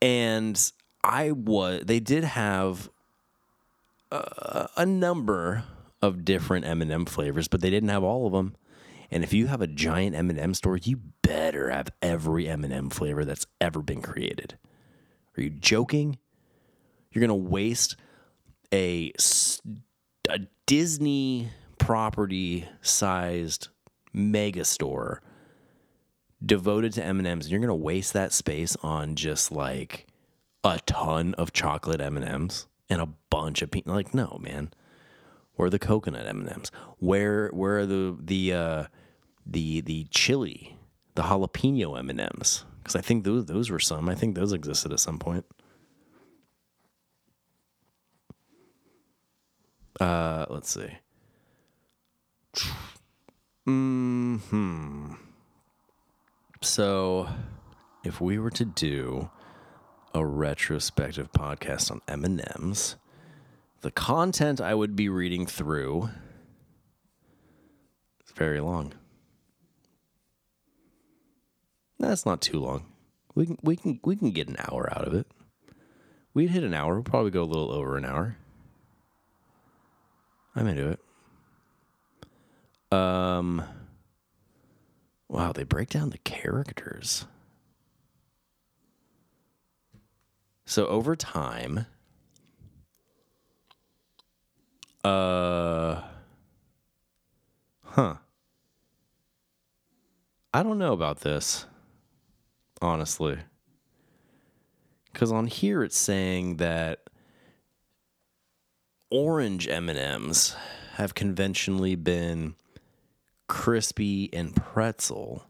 And 0.00 0.72
I 1.04 1.32
was 1.32 1.82
they 1.84 2.00
did 2.00 2.24
have 2.24 2.90
a, 4.10 4.86
number 4.86 5.64
of 6.02 6.24
different 6.24 6.66
M&M 6.66 7.06
flavors, 7.06 7.48
but 7.48 7.60
they 7.60 7.70
didn't 7.70 7.88
have 7.88 8.02
all 8.02 8.26
of 8.26 8.32
them. 8.32 8.56
And 9.10 9.22
if 9.22 9.32
you 9.32 9.46
have 9.46 9.60
a 9.60 9.66
giant 9.66 10.16
M&M 10.16 10.54
store, 10.54 10.76
you 10.76 11.00
better 11.22 11.70
have 11.70 11.90
every 12.02 12.48
M&M 12.48 12.90
flavor 12.90 13.24
that's 13.24 13.46
ever 13.60 13.82
been 13.82 14.02
created. 14.02 14.58
Are 15.36 15.42
you 15.42 15.50
joking? 15.50 16.18
You're 17.10 17.26
going 17.26 17.40
to 17.40 17.50
waste 17.50 17.96
a, 18.72 19.12
a 20.28 20.40
Disney 20.66 21.50
property 21.78 22.66
sized 22.82 23.68
mega 24.12 24.64
store 24.64 25.22
devoted 26.44 26.92
to 26.94 27.04
M&Ms 27.04 27.26
and 27.26 27.48
you're 27.48 27.60
going 27.60 27.68
to 27.68 27.74
waste 27.74 28.12
that 28.12 28.32
space 28.32 28.76
on 28.82 29.14
just 29.14 29.52
like 29.52 30.06
a 30.64 30.80
ton 30.86 31.34
of 31.34 31.52
chocolate 31.52 32.00
M&Ms 32.00 32.66
and 32.88 33.00
a 33.00 33.08
bunch 33.30 33.62
of 33.62 33.70
peanut 33.70 33.88
like 33.88 34.14
no, 34.14 34.38
man. 34.42 34.72
Where 35.54 35.66
are 35.66 35.70
the 35.70 35.78
coconut 35.78 36.26
M&Ms? 36.26 36.70
Where 36.98 37.48
where 37.48 37.78
are 37.78 37.86
the 37.86 38.16
the 38.20 38.52
uh, 38.52 38.84
the 39.46 39.80
the 39.80 40.06
chili, 40.10 40.76
the 41.14 41.22
jalapeno 41.22 41.98
M&Ms? 41.98 42.64
Because 42.78 42.96
I 42.96 43.00
think 43.00 43.24
those 43.24 43.46
those 43.46 43.70
were 43.70 43.78
some. 43.78 44.08
I 44.08 44.14
think 44.14 44.34
those 44.34 44.52
existed 44.52 44.92
at 44.92 45.00
some 45.00 45.18
point. 45.18 45.46
Uh, 49.98 50.44
let's 50.50 50.70
see. 50.70 50.90
Hmm. 53.64 55.14
So, 56.62 57.28
if 58.04 58.20
we 58.20 58.38
were 58.38 58.50
to 58.50 58.64
do 58.64 59.30
a 60.14 60.24
retrospective 60.24 61.32
podcast 61.32 61.90
on 61.90 62.00
M&Ms, 62.08 62.96
the 63.80 63.90
content 63.90 64.60
I 64.60 64.74
would 64.74 64.96
be 64.96 65.08
reading 65.08 65.46
through 65.46 66.10
is 68.24 68.32
very 68.34 68.60
long. 68.60 68.94
That's 71.98 72.26
not 72.26 72.40
too 72.40 72.60
long. 72.60 72.86
We 73.34 73.46
can 73.46 73.58
we 73.62 73.76
can 73.76 74.00
we 74.04 74.16
can 74.16 74.30
get 74.30 74.48
an 74.48 74.56
hour 74.58 74.88
out 74.92 75.06
of 75.06 75.14
it. 75.14 75.26
We'd 76.34 76.50
hit 76.50 76.64
an 76.64 76.74
hour. 76.74 76.94
We'll 76.94 77.02
probably 77.02 77.30
go 77.30 77.42
a 77.42 77.44
little 77.44 77.70
over 77.72 77.96
an 77.96 78.04
hour. 78.04 78.36
I'm 80.54 80.66
into 80.66 80.90
it. 82.92 82.96
Um 82.96 83.62
Wow, 85.28 85.52
they 85.52 85.64
break 85.64 85.88
down 85.88 86.10
the 86.10 86.18
characters. 86.18 87.26
So 90.66 90.86
over 90.88 91.14
time, 91.14 91.86
uh, 95.04 96.02
huh. 97.84 98.16
I 100.52 100.62
don't 100.64 100.78
know 100.78 100.92
about 100.92 101.20
this, 101.20 101.66
honestly. 102.82 103.38
Because 105.12 105.30
on 105.30 105.46
here 105.46 105.84
it's 105.84 105.96
saying 105.96 106.56
that 106.56 107.08
orange 109.08 109.68
M&Ms 109.68 110.56
have 110.96 111.14
conventionally 111.14 111.94
been 111.94 112.56
crispy 113.46 114.28
and 114.32 114.56
pretzel. 114.56 115.46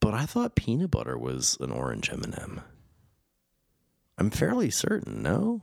But 0.00 0.12
I 0.12 0.26
thought 0.26 0.54
peanut 0.54 0.90
butter 0.90 1.16
was 1.16 1.56
an 1.60 1.70
orange 1.70 2.10
M&M. 2.12 2.60
I'm 4.20 4.30
fairly 4.30 4.70
certain, 4.70 5.22
no? 5.22 5.62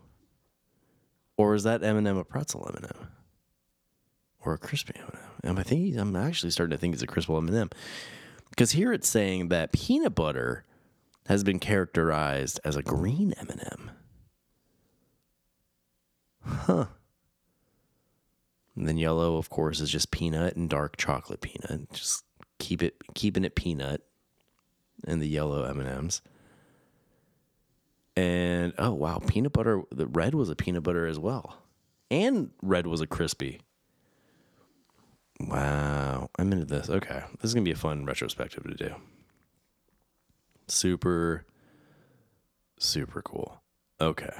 Or 1.37 1.53
is 1.53 1.63
that 1.63 1.83
M&M 1.83 2.17
a 2.17 2.25
pretzel 2.25 2.69
M&M? 2.75 3.07
Or 4.43 4.53
a 4.53 4.57
crispy 4.57 4.95
M&M? 4.97 5.57
I 5.57 5.63
think 5.63 5.95
I'm 5.95 6.15
actually 6.15 6.49
starting 6.49 6.75
to 6.75 6.77
think 6.77 6.95
it's 6.95 7.03
a 7.03 7.07
crispy 7.07 7.35
M&M. 7.35 7.69
Because 8.49 8.71
here 8.71 8.91
it's 8.91 9.07
saying 9.07 9.49
that 9.49 9.71
peanut 9.71 10.15
butter 10.15 10.65
has 11.27 11.43
been 11.43 11.59
characterized 11.59 12.59
as 12.65 12.75
a 12.75 12.81
green 12.81 13.33
M&M. 13.33 13.91
Huh. 16.43 16.85
And 18.75 18.87
then 18.87 18.97
yellow, 18.97 19.37
of 19.37 19.49
course, 19.49 19.79
is 19.79 19.91
just 19.91 20.11
peanut 20.11 20.55
and 20.55 20.69
dark 20.69 20.97
chocolate 20.97 21.41
peanut. 21.41 21.91
Just 21.91 22.23
keep 22.57 22.81
it 22.81 22.95
keeping 23.13 23.43
it 23.43 23.55
peanut 23.55 24.01
and 25.05 25.21
the 25.21 25.27
yellow 25.27 25.63
M&Ms. 25.63 26.21
And 28.17 28.73
oh 28.79 28.93
wow, 28.93 29.19
peanut 29.19 29.53
butter. 29.53 29.83
The 29.91 30.07
red 30.07 30.33
was 30.33 30.49
a 30.49 30.55
peanut 30.55 30.81
butter 30.81 31.05
as 31.05 31.19
well, 31.19 31.61
and 32.09 32.49
red 32.63 32.87
was 32.87 32.99
a 32.99 33.07
crispy. 33.07 33.61
Wow. 35.39 36.29
I'm 36.39 36.51
into 36.51 36.65
this. 36.65 36.89
Okay. 36.89 37.21
This 37.41 37.49
is 37.49 37.53
to 37.53 37.61
be 37.61 37.71
a 37.71 37.75
fun 37.75 38.05
retrospective 38.05 38.63
to 38.63 38.73
do. 38.73 38.95
Super, 40.67 41.45
super 42.79 43.21
cool. 43.21 43.61
Okay. 44.01 44.33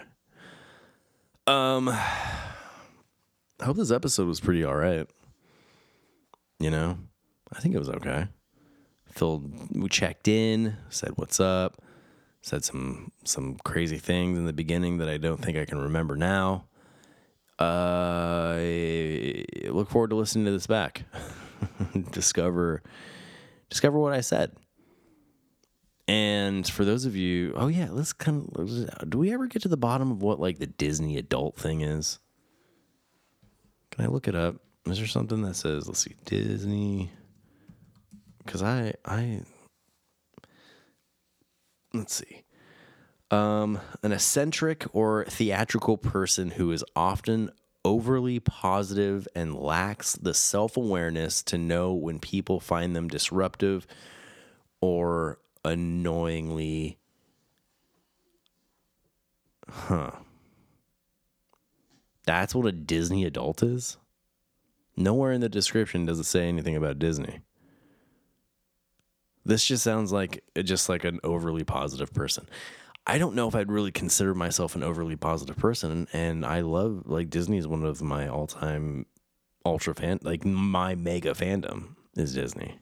Um, 1.46 1.90
I 1.90 3.64
hope 3.64 3.78
this 3.78 3.92
episode 3.92 4.28
was 4.28 4.40
pretty 4.40 4.64
all 4.64 4.76
right. 4.76 5.08
You 6.60 6.72
know, 6.72 6.98
I 7.54 7.60
think 7.60 7.76
it 7.76 7.80
was 7.80 7.90
okay. 7.90 8.28
Filled, 9.12 9.76
we 9.76 9.90
checked 9.90 10.28
in, 10.28 10.78
said 10.90 11.12
what's 11.16 11.40
up, 11.40 11.82
said 12.42 12.64
some 12.64 13.12
some 13.24 13.56
crazy 13.64 13.98
things 13.98 14.38
in 14.38 14.46
the 14.46 14.54
beginning 14.54 14.98
that 14.98 15.10
I 15.10 15.18
don't 15.18 15.42
think 15.44 15.58
I 15.58 15.66
can 15.66 15.80
remember 15.80 16.16
now. 16.16 16.66
Uh, 17.60 18.56
I 18.60 19.46
look 19.70 19.90
forward 19.90 20.12
to 20.12 20.16
listening 20.16 20.46
to 20.46 20.52
this 20.52 20.68
back. 20.68 21.06
discover 22.12 22.84
discover 23.70 24.00
what 24.00 24.14
I 24.14 24.22
said. 24.22 24.52
And 26.08 26.66
for 26.66 26.86
those 26.86 27.04
of 27.04 27.18
you, 27.18 27.54
oh 27.58 27.68
yeah, 27.68 27.90
let's 27.92 28.14
kind 28.14 28.50
of 28.56 29.10
do 29.10 29.18
we 29.18 29.34
ever 29.34 29.48
get 29.48 29.64
to 29.64 29.68
the 29.68 29.78
bottom 29.78 30.12
of 30.12 30.22
what 30.22 30.40
like 30.40 30.60
the 30.60 30.68
Disney 30.68 31.18
adult 31.18 31.58
thing 31.58 31.82
is? 31.82 32.20
Can 33.92 34.06
I 34.06 34.08
look 34.08 34.28
it 34.28 34.36
up? 34.36 34.56
Is 34.86 35.00
there 35.00 35.08
something 35.08 35.42
that 35.42 35.56
says 35.56 35.88
let's 35.88 36.00
see 36.00 36.16
Disney? 36.26 37.12
Because 38.46 38.64
I 38.64 38.94
I 39.04 39.42
let's 41.98 42.16
see. 42.16 42.44
Um, 43.30 43.80
an 44.04 44.12
eccentric 44.14 44.86
or 44.94 45.26
theatrical 45.26 45.98
person 45.98 46.52
who 46.52 46.72
is 46.72 46.84
often 46.96 47.52
overly 47.84 48.40
positive 48.40 49.28
and 49.36 49.56
lacks 49.56 50.14
the 50.14 50.34
self 50.34 50.78
awareness 50.78 51.42
to 51.44 51.58
know 51.58 51.94
when 51.94 52.20
people 52.20 52.60
find 52.60 52.96
them 52.96 53.08
disruptive 53.08 53.86
or 54.82 55.40
annoyingly. 55.66 56.98
Huh. 59.70 60.12
That's 62.26 62.54
what 62.54 62.66
a 62.66 62.72
Disney 62.72 63.26
adult 63.26 63.64
is? 63.64 63.98
Nowhere 64.98 65.32
in 65.32 65.42
the 65.42 65.50
description 65.50 66.06
does 66.06 66.20
it 66.20 66.26
say 66.26 66.48
anything 66.48 66.76
about 66.76 67.00
Disney. 67.00 67.40
This 69.48 69.64
just 69.64 69.82
sounds 69.82 70.12
like 70.12 70.44
just 70.62 70.90
like 70.90 71.06
an 71.06 71.22
overly 71.24 71.64
positive 71.64 72.14
person. 72.14 72.50
I 73.06 73.18
don't 73.18 73.34
know 73.34 73.48
if 73.48 73.56
I'd 73.56 73.72
really 73.72 73.94
consider 73.94 74.36
myself 74.36 74.76
an 74.76 74.84
overly 74.84 75.16
positive 75.16 75.56
person, 75.56 76.10
and 76.12 76.46
I 76.46 76.60
love 76.60 77.04
like 77.06 77.30
Disney 77.30 77.58
is 77.58 77.66
one 77.66 77.86
of 77.86 78.02
my 78.02 78.28
all 78.28 78.48
time 78.48 79.06
ultra 79.66 79.96
fan, 79.96 80.20
like 80.22 80.44
my 80.44 80.96
mega 80.96 81.32
fandom 81.32 81.96
is 82.18 82.34
Disney. 82.34 82.78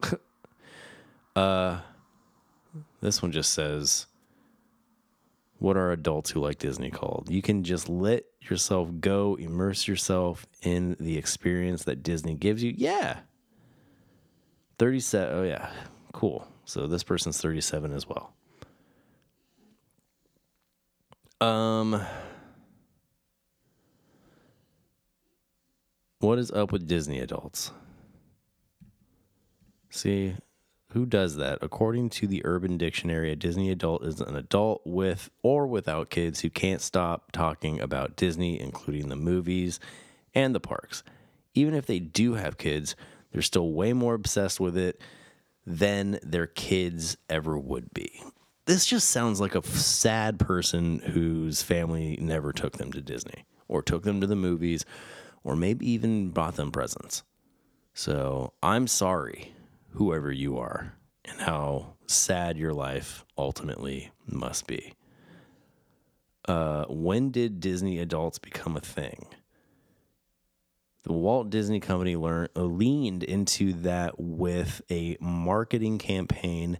uh, 1.36 1.80
this 3.00 3.20
one 3.20 3.32
just 3.32 3.52
says, 3.52 4.06
"What 5.58 5.76
are 5.76 5.90
adults 5.90 6.30
who 6.30 6.38
like 6.38 6.60
Disney 6.60 6.90
called?" 6.92 7.28
You 7.28 7.42
can 7.42 7.64
just 7.64 7.88
let 7.88 8.26
yourself 8.42 8.90
go, 9.00 9.34
immerse 9.34 9.88
yourself 9.88 10.46
in 10.62 10.96
the 11.00 11.18
experience 11.18 11.82
that 11.82 12.04
Disney 12.04 12.36
gives 12.36 12.62
you. 12.62 12.72
Yeah, 12.76 13.18
thirty-seven. 14.78 15.34
Oh 15.36 15.42
yeah, 15.42 15.70
cool. 16.12 16.46
So 16.64 16.86
this 16.86 17.02
person's 17.02 17.40
37 17.40 17.92
as 17.92 18.06
well. 18.08 18.32
Um 21.40 22.00
What 26.20 26.38
is 26.38 26.52
up 26.52 26.70
with 26.70 26.86
Disney 26.86 27.18
adults? 27.18 27.72
See, 29.90 30.36
who 30.92 31.04
does 31.04 31.34
that? 31.36 31.58
According 31.62 32.10
to 32.10 32.28
the 32.28 32.42
Urban 32.44 32.76
Dictionary, 32.78 33.32
a 33.32 33.36
Disney 33.36 33.70
adult 33.70 34.04
is 34.04 34.20
an 34.20 34.36
adult 34.36 34.82
with 34.84 35.30
or 35.42 35.66
without 35.66 36.10
kids 36.10 36.40
who 36.40 36.48
can't 36.48 36.80
stop 36.80 37.32
talking 37.32 37.80
about 37.80 38.14
Disney, 38.14 38.60
including 38.60 39.08
the 39.08 39.16
movies 39.16 39.80
and 40.32 40.54
the 40.54 40.60
parks. 40.60 41.02
Even 41.54 41.74
if 41.74 41.86
they 41.86 41.98
do 41.98 42.34
have 42.34 42.56
kids, 42.56 42.94
they're 43.32 43.42
still 43.42 43.72
way 43.72 43.92
more 43.92 44.14
obsessed 44.14 44.60
with 44.60 44.76
it 44.76 45.00
than 45.66 46.18
their 46.22 46.46
kids 46.46 47.16
ever 47.28 47.58
would 47.58 47.92
be. 47.94 48.22
This 48.66 48.86
just 48.86 49.10
sounds 49.10 49.40
like 49.40 49.54
a 49.54 49.66
sad 49.66 50.38
person 50.38 51.00
whose 51.00 51.62
family 51.62 52.16
never 52.20 52.52
took 52.52 52.78
them 52.78 52.92
to 52.92 53.00
Disney 53.00 53.44
or 53.68 53.82
took 53.82 54.04
them 54.04 54.20
to 54.20 54.26
the 54.26 54.36
movies 54.36 54.84
or 55.42 55.56
maybe 55.56 55.90
even 55.90 56.30
bought 56.30 56.56
them 56.56 56.70
presents. 56.70 57.24
So 57.94 58.52
I'm 58.62 58.86
sorry, 58.86 59.52
whoever 59.90 60.30
you 60.30 60.58
are, 60.58 60.94
and 61.24 61.40
how 61.40 61.94
sad 62.06 62.56
your 62.56 62.72
life 62.72 63.24
ultimately 63.36 64.10
must 64.26 64.66
be. 64.66 64.94
Uh, 66.46 66.84
when 66.88 67.30
did 67.30 67.60
Disney 67.60 67.98
adults 67.98 68.38
become 68.38 68.76
a 68.76 68.80
thing? 68.80 69.26
The 71.02 71.12
Walt 71.12 71.50
Disney 71.50 71.80
Company 71.80 72.16
learned, 72.16 72.50
uh, 72.56 72.62
leaned 72.62 73.22
into 73.22 73.72
that 73.74 74.18
with 74.18 74.82
a 74.90 75.16
marketing 75.20 75.98
campaign 75.98 76.78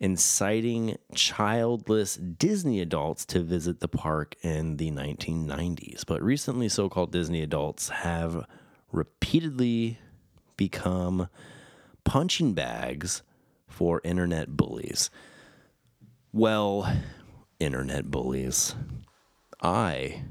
inciting 0.00 0.96
childless 1.14 2.16
Disney 2.16 2.80
adults 2.80 3.24
to 3.26 3.40
visit 3.40 3.80
the 3.80 3.88
park 3.88 4.34
in 4.42 4.76
the 4.76 4.90
1990s. 4.90 6.04
But 6.04 6.22
recently, 6.22 6.68
so 6.68 6.88
called 6.88 7.12
Disney 7.12 7.42
adults 7.42 7.90
have 7.90 8.44
repeatedly 8.90 9.98
become 10.56 11.28
punching 12.04 12.54
bags 12.54 13.22
for 13.68 14.00
internet 14.04 14.56
bullies. 14.56 15.10
Well, 16.32 16.92
internet 17.60 18.10
bullies. 18.10 18.74
I 19.62 20.24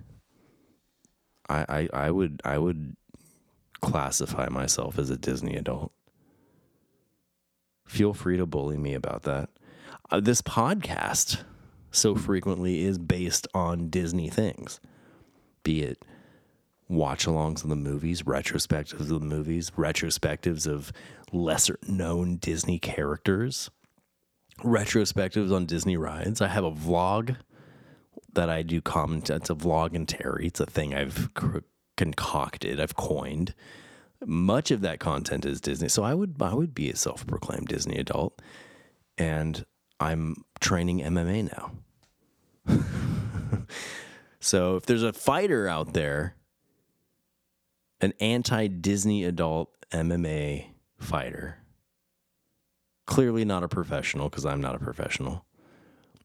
I, 1.49 1.65
I, 1.67 2.05
I 2.05 2.11
would 2.11 2.41
I 2.45 2.57
would 2.57 2.95
classify 3.83 4.47
myself 4.49 4.97
as 4.97 5.09
a 5.09 5.17
Disney 5.17 5.55
adult. 5.55 5.91
Feel 7.85 8.13
free 8.13 8.37
to 8.37 8.45
bully 8.45 8.77
me 8.77 8.93
about 8.93 9.23
that. 9.23 9.49
Uh, 10.09 10.19
this 10.19 10.41
podcast 10.41 11.43
so 11.91 12.15
frequently 12.15 12.83
is 12.83 12.97
based 12.97 13.47
on 13.53 13.89
Disney 13.89 14.29
things, 14.29 14.79
be 15.63 15.83
it 15.83 16.03
watch 16.89 17.25
alongs 17.25 17.63
of 17.63 17.69
the 17.69 17.75
movies, 17.75 18.23
retrospectives 18.23 18.99
of 18.99 19.07
the 19.07 19.19
movies, 19.19 19.71
retrospectives 19.71 20.67
of 20.67 20.91
lesser 21.31 21.77
known 21.87 22.37
Disney 22.37 22.79
characters, 22.79 23.69
retrospectives 24.59 25.53
on 25.53 25.65
Disney 25.65 25.97
rides. 25.97 26.41
I 26.41 26.47
have 26.47 26.63
a 26.63 26.71
vlog 26.71 27.35
that 28.33 28.49
I 28.49 28.61
do 28.61 28.81
comment. 28.81 29.29
It's 29.29 29.49
a 29.49 29.55
vlog 29.55 29.95
and 29.95 30.07
Terry. 30.07 30.47
It's 30.47 30.59
a 30.59 30.65
thing 30.65 30.93
I've 30.93 31.29
concocted, 31.97 32.79
I've 32.79 32.95
coined. 32.95 33.53
Much 34.25 34.71
of 34.71 34.81
that 34.81 34.99
content 34.99 35.45
is 35.45 35.59
Disney. 35.59 35.89
So 35.89 36.03
I 36.03 36.13
would 36.13 36.35
I 36.41 36.53
would 36.53 36.73
be 36.73 36.89
a 36.89 36.95
self-proclaimed 36.95 37.67
Disney 37.67 37.97
adult 37.97 38.41
and 39.17 39.65
I'm 39.99 40.35
training 40.59 40.99
MMA 40.99 41.51
now. 42.67 42.81
so 44.39 44.75
if 44.75 44.85
there's 44.85 45.03
a 45.03 45.13
fighter 45.13 45.67
out 45.67 45.93
there, 45.93 46.35
an 48.01 48.13
anti-Disney 48.19 49.23
adult 49.23 49.69
MMA 49.91 50.67
fighter, 50.99 51.57
clearly 53.05 53.45
not 53.45 53.63
a 53.63 53.67
professional 53.67 54.29
because 54.29 54.45
I'm 54.45 54.61
not 54.61 54.75
a 54.75 54.79
professional. 54.79 55.45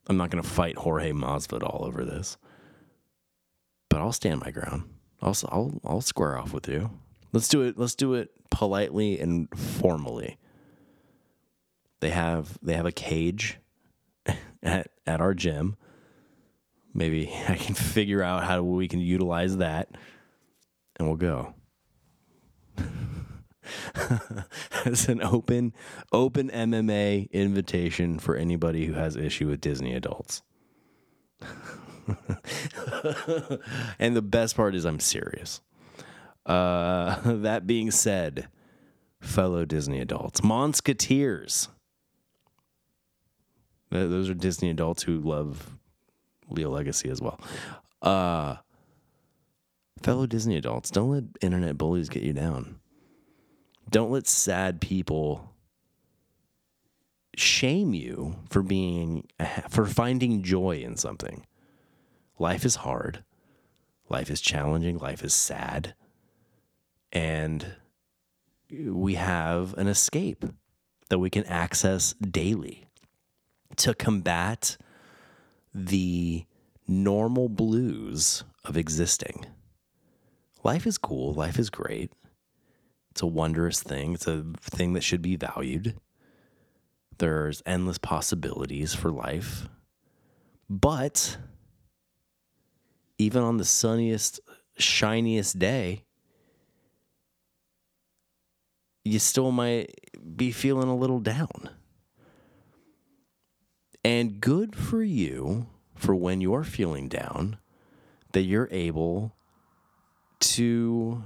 I'm 0.09 0.17
not 0.17 0.31
going 0.31 0.43
to 0.43 0.49
fight 0.49 0.79
Jorge 0.79 1.13
Masvidal 1.13 1.87
over 1.87 2.05
this, 2.05 2.39
but 3.91 4.01
I'll 4.01 4.13
stand 4.13 4.41
my 4.41 4.51
ground. 4.51 4.85
I'll 5.21 5.37
I'll 5.49 5.81
I'll 5.85 6.01
square 6.01 6.39
off 6.39 6.53
with 6.53 6.69
you. 6.69 6.91
Let's 7.33 7.49
do 7.49 7.63
it. 7.63 7.79
Let's 7.79 7.95
do 7.95 8.15
it 8.15 8.31
politely 8.51 9.19
and 9.19 9.49
formally. 9.57 10.39
They 12.01 12.11
have 12.11 12.59
they 12.63 12.75
have 12.75 12.87
a 12.87 12.93
cage 12.93 13.59
at 14.63 14.91
at 15.07 15.21
our 15.21 15.35
gym. 15.35 15.77
Maybe 16.95 17.33
I 17.49 17.57
can 17.57 17.75
figure 17.75 18.23
out 18.23 18.45
how 18.45 18.63
we 18.63 18.89
can 18.89 19.01
utilize 19.01 19.57
that, 19.59 19.89
and 20.99 21.09
we'll 21.09 21.17
go. 21.17 21.55
it's 24.87 25.09
an 25.09 25.23
open 25.23 25.75
open 26.13 26.49
MMA 26.51 27.31
invitation 27.33 28.19
for 28.19 28.37
anybody 28.37 28.87
who 28.87 28.95
has 28.95 29.17
issue 29.17 29.49
with 29.49 29.61
Disney 29.61 29.95
adults. 29.95 30.43
and 33.99 34.17
the 34.17 34.23
best 34.23 34.57
part 34.57 34.75
is 34.75 34.85
I'm 34.85 35.01
serious. 35.01 35.61
Uh, 36.47 37.21
that 37.25 37.67
being 37.67 37.91
said, 37.91 38.49
fellow 39.21 39.65
Disney 39.65 40.01
adults, 40.01 40.41
Monsketeers. 40.41 41.69
Those 43.91 44.29
are 44.29 44.35
Disney 44.35 44.69
adults 44.69 45.03
who 45.03 45.19
love 45.19 45.79
Leo 46.51 46.71
Legacy 46.71 47.09
as 47.09 47.23
well. 47.23 47.41
Uh, 48.03 48.57
Fellow 50.03 50.27
Disney 50.27 50.57
adults, 50.57 50.91
don't 50.91 51.11
let 51.11 51.25
internet 51.41 51.77
bullies 51.77 52.09
get 52.09 52.23
you 52.23 52.33
down. 52.33 52.77
Don't 53.91 54.11
let 54.11 54.27
sad 54.27 54.81
people 54.81 55.55
shame 57.37 57.95
you 57.95 58.37
for 58.51 58.63
being 58.63 59.27
for 59.69 59.87
finding 59.87 60.43
joy 60.43 60.79
in 60.79 60.97
something. 60.97 61.47
Life 62.39 62.65
is 62.65 62.77
hard. 62.77 63.25
Life 64.09 64.31
is 64.31 64.41
challenging, 64.41 64.99
life 64.99 65.23
is 65.23 65.35
sad. 65.35 65.95
And 67.13 67.77
we 68.71 69.15
have 69.15 69.75
an 69.75 69.87
escape 69.87 70.45
that 71.09 71.19
we 71.19 71.31
can 71.31 71.45
access 71.45 72.15
daily 72.15 72.89
to 73.77 73.95
combat 73.95 74.77
the 75.75 76.45
normal 76.87 77.49
blues 77.49 78.45
of 78.65 78.77
existing. 78.77 79.47
Life 80.65 80.87
is 80.87 80.99
cool, 80.99 81.35
life 81.35 81.59
is 81.59 81.71
great. 81.71 82.13
It's 83.11 83.23
a 83.23 83.27
wondrous 83.27 83.83
thing, 83.83 84.15
it's 84.15 84.27
a 84.27 84.45
thing 84.61 84.95
that 84.95 85.03
should 85.03 85.23
be 85.23 85.37
valued. 85.37 85.97
There's 87.19 87.63
endless 87.67 87.99
possibilities 87.99 88.95
for 88.95 89.11
life. 89.11 89.69
But 90.69 91.39
even 93.19 93.43
on 93.43 93.57
the 93.57 93.65
sunniest, 93.65 94.41
shiniest 94.79 95.59
day, 95.59 96.05
you 99.05 99.19
still 99.19 99.51
might 99.51 99.93
be 100.37 100.53
feeling 100.53 100.89
a 100.89 100.97
little 100.97 101.21
down. 101.21 101.71
And 104.05 104.41
good 104.41 104.77
for 104.77 105.03
you 105.03 105.67
for 105.95 106.15
when 106.15 106.41
you're 106.41 106.65
feeling 106.65 107.09
down 107.09 107.59
that 108.33 108.43
you're 108.43 108.69
able 108.71 109.35
to 110.41 111.25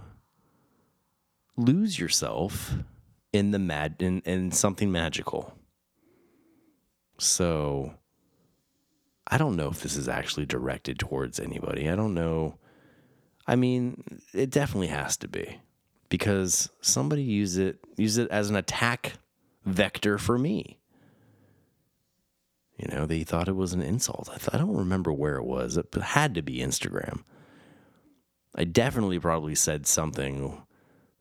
lose 1.57 1.99
yourself 1.99 2.75
in 3.33 3.51
the 3.51 3.59
mad 3.59 3.97
in, 3.99 4.21
in 4.21 4.51
something 4.51 4.91
magical. 4.91 5.55
So 7.19 7.95
I 9.33 9.39
don't 9.39 9.57
know 9.57 9.69
if 9.69 9.81
this 9.81 9.97
is 9.97 10.11
actually 10.11 10.45
directed 10.45 10.99
towards 10.99 11.41
anybody. 11.41 11.89
I 11.89 11.97
don't 11.97 12.13
know. 12.13 12.59
I 13.47 13.57
mean, 13.57 14.05
it 14.35 14.51
definitely 14.51 14.89
has 14.89 15.17
to 15.17 15.27
be 15.27 15.59
because 16.11 16.69
somebody 16.83 17.23
used 17.23 17.59
it 17.59 17.79
used 17.97 18.19
it 18.19 18.31
as 18.31 18.51
an 18.51 18.57
attack 18.57 19.15
vector 19.65 20.19
for 20.19 20.37
me. 20.39 20.79
You 22.77 22.95
know, 22.95 23.07
they 23.07 23.25
thought 23.25 23.49
it 23.49 23.57
was 23.57 23.73
an 23.73 23.81
insult. 23.81 24.29
I, 24.31 24.37
th- 24.37 24.51
I 24.53 24.59
don't 24.59 24.77
remember 24.77 25.11
where 25.11 25.37
it 25.37 25.45
was. 25.45 25.79
It 25.79 25.95
had 25.95 26.35
to 26.35 26.43
be 26.43 26.59
Instagram. 26.59 27.23
I 28.55 28.65
definitely 28.65 29.19
probably 29.19 29.55
said 29.55 29.87
something 29.87 30.61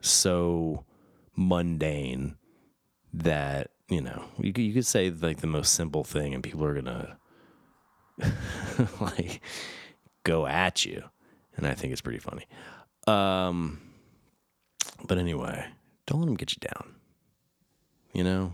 so 0.02 0.84
mundane 1.38 2.36
that 3.14 3.72
you 3.88 4.02
know 4.02 4.26
you 4.38 4.52
could, 4.52 4.66
you 4.66 4.74
could 4.74 4.86
say 4.86 5.10
like 5.10 5.40
the 5.40 5.48
most 5.48 5.72
simple 5.72 6.04
thing 6.04 6.34
and 6.34 6.44
people 6.44 6.66
are 6.66 6.74
gonna 6.74 7.18
like 9.02 9.42
go 10.24 10.46
at 10.48 10.86
you. 10.86 11.04
And 11.58 11.68
i 11.68 11.74
think 11.74 11.92
it's 11.92 12.02
pretty 12.02 12.20
funny. 12.20 12.48
Um 13.08 13.80
but 15.08 15.18
anyway 15.18 15.66
don't 16.06 16.20
let 16.20 16.26
them 16.26 16.36
get 16.36 16.54
you 16.54 16.60
down. 16.60 16.96
You 18.14 18.24
know? 18.24 18.54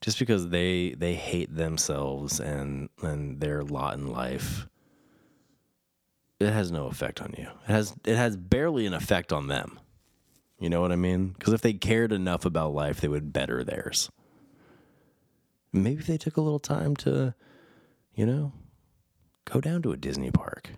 Just 0.00 0.18
because 0.18 0.48
they 0.48 0.94
they 0.98 1.14
hate 1.14 1.54
themselves 1.54 2.40
and 2.40 2.88
and 3.02 3.40
their 3.40 3.62
lot 3.62 3.94
in 3.94 4.08
life 4.08 4.66
it 6.40 6.52
has 6.52 6.72
no 6.72 6.86
effect 6.86 7.20
on 7.20 7.34
you. 7.38 7.46
It 7.68 7.72
has 7.72 7.94
it 8.04 8.16
has 8.16 8.36
barely 8.36 8.86
an 8.86 8.94
effect 8.94 9.32
on 9.32 9.46
them. 9.46 9.78
You 10.58 10.68
know 10.70 10.80
what 10.80 10.92
i 10.92 10.96
mean? 10.96 11.34
Because 11.38 11.52
if 11.52 11.60
they 11.60 11.72
cared 11.72 12.12
enough 12.12 12.44
about 12.44 12.74
life 12.74 13.00
they 13.00 13.08
would 13.08 13.32
better 13.32 13.64
theirs. 13.64 14.10
Maybe 15.72 16.00
if 16.00 16.06
they 16.06 16.18
took 16.18 16.36
a 16.36 16.42
little 16.42 16.60
time 16.60 16.96
to 16.96 17.34
you 18.14 18.26
know 18.26 18.52
go 19.44 19.60
down 19.60 19.82
to 19.82 19.92
a 19.92 19.96
disney 19.96 20.30
park 20.30 20.70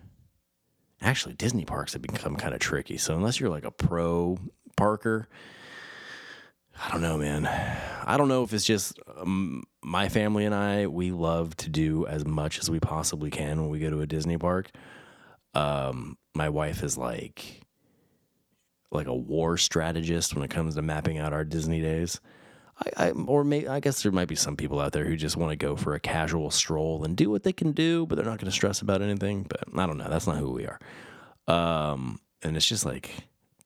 actually 1.01 1.33
disney 1.33 1.65
parks 1.65 1.93
have 1.93 2.01
become 2.01 2.35
kind 2.35 2.53
of 2.53 2.59
tricky 2.59 2.97
so 2.97 3.15
unless 3.15 3.39
you're 3.39 3.49
like 3.49 3.65
a 3.65 3.71
pro 3.71 4.37
parker 4.75 5.27
I 6.83 6.91
don't 6.91 7.01
know, 7.01 7.17
man. 7.17 7.45
I 8.05 8.17
don't 8.17 8.27
know 8.27 8.43
if 8.43 8.53
it's 8.53 8.65
just 8.65 8.99
um, 9.17 9.63
my 9.81 10.09
family 10.09 10.45
and 10.45 10.53
I, 10.53 10.87
we 10.87 11.11
love 11.11 11.55
to 11.57 11.69
do 11.69 12.05
as 12.05 12.25
much 12.25 12.59
as 12.59 12.69
we 12.69 12.79
possibly 12.79 13.31
can 13.31 13.61
when 13.61 13.69
we 13.69 13.79
go 13.79 13.89
to 13.89 14.01
a 14.01 14.07
Disney 14.07 14.37
park. 14.37 14.71
Um, 15.53 16.17
my 16.33 16.49
wife 16.49 16.83
is 16.83 16.97
like 16.97 17.61
like 18.91 19.07
a 19.07 19.15
war 19.15 19.57
strategist 19.57 20.35
when 20.35 20.43
it 20.43 20.49
comes 20.49 20.75
to 20.75 20.81
mapping 20.81 21.17
out 21.17 21.33
our 21.33 21.43
Disney 21.43 21.81
days. 21.81 22.19
I, 22.77 23.07
I 23.07 23.11
or 23.11 23.43
may 23.43 23.67
I 23.67 23.79
guess 23.79 24.03
there 24.03 24.11
might 24.11 24.27
be 24.27 24.35
some 24.35 24.57
people 24.57 24.79
out 24.79 24.91
there 24.91 25.05
who 25.05 25.15
just 25.15 25.37
want 25.37 25.51
to 25.51 25.55
go 25.55 25.75
for 25.75 25.93
a 25.93 25.99
casual 25.99 26.51
stroll 26.51 27.03
and 27.03 27.15
do 27.15 27.29
what 27.29 27.43
they 27.43 27.53
can 27.53 27.71
do, 27.71 28.05
but 28.05 28.15
they're 28.15 28.25
not 28.25 28.39
going 28.39 28.51
to 28.51 28.51
stress 28.51 28.81
about 28.81 29.01
anything. 29.01 29.43
But 29.43 29.63
I 29.77 29.85
don't 29.85 29.97
know. 29.97 30.09
That's 30.09 30.27
not 30.27 30.37
who 30.37 30.51
we 30.51 30.67
are. 30.67 30.79
Um, 31.47 32.19
and 32.41 32.57
it's 32.57 32.67
just 32.67 32.85
like 32.85 33.11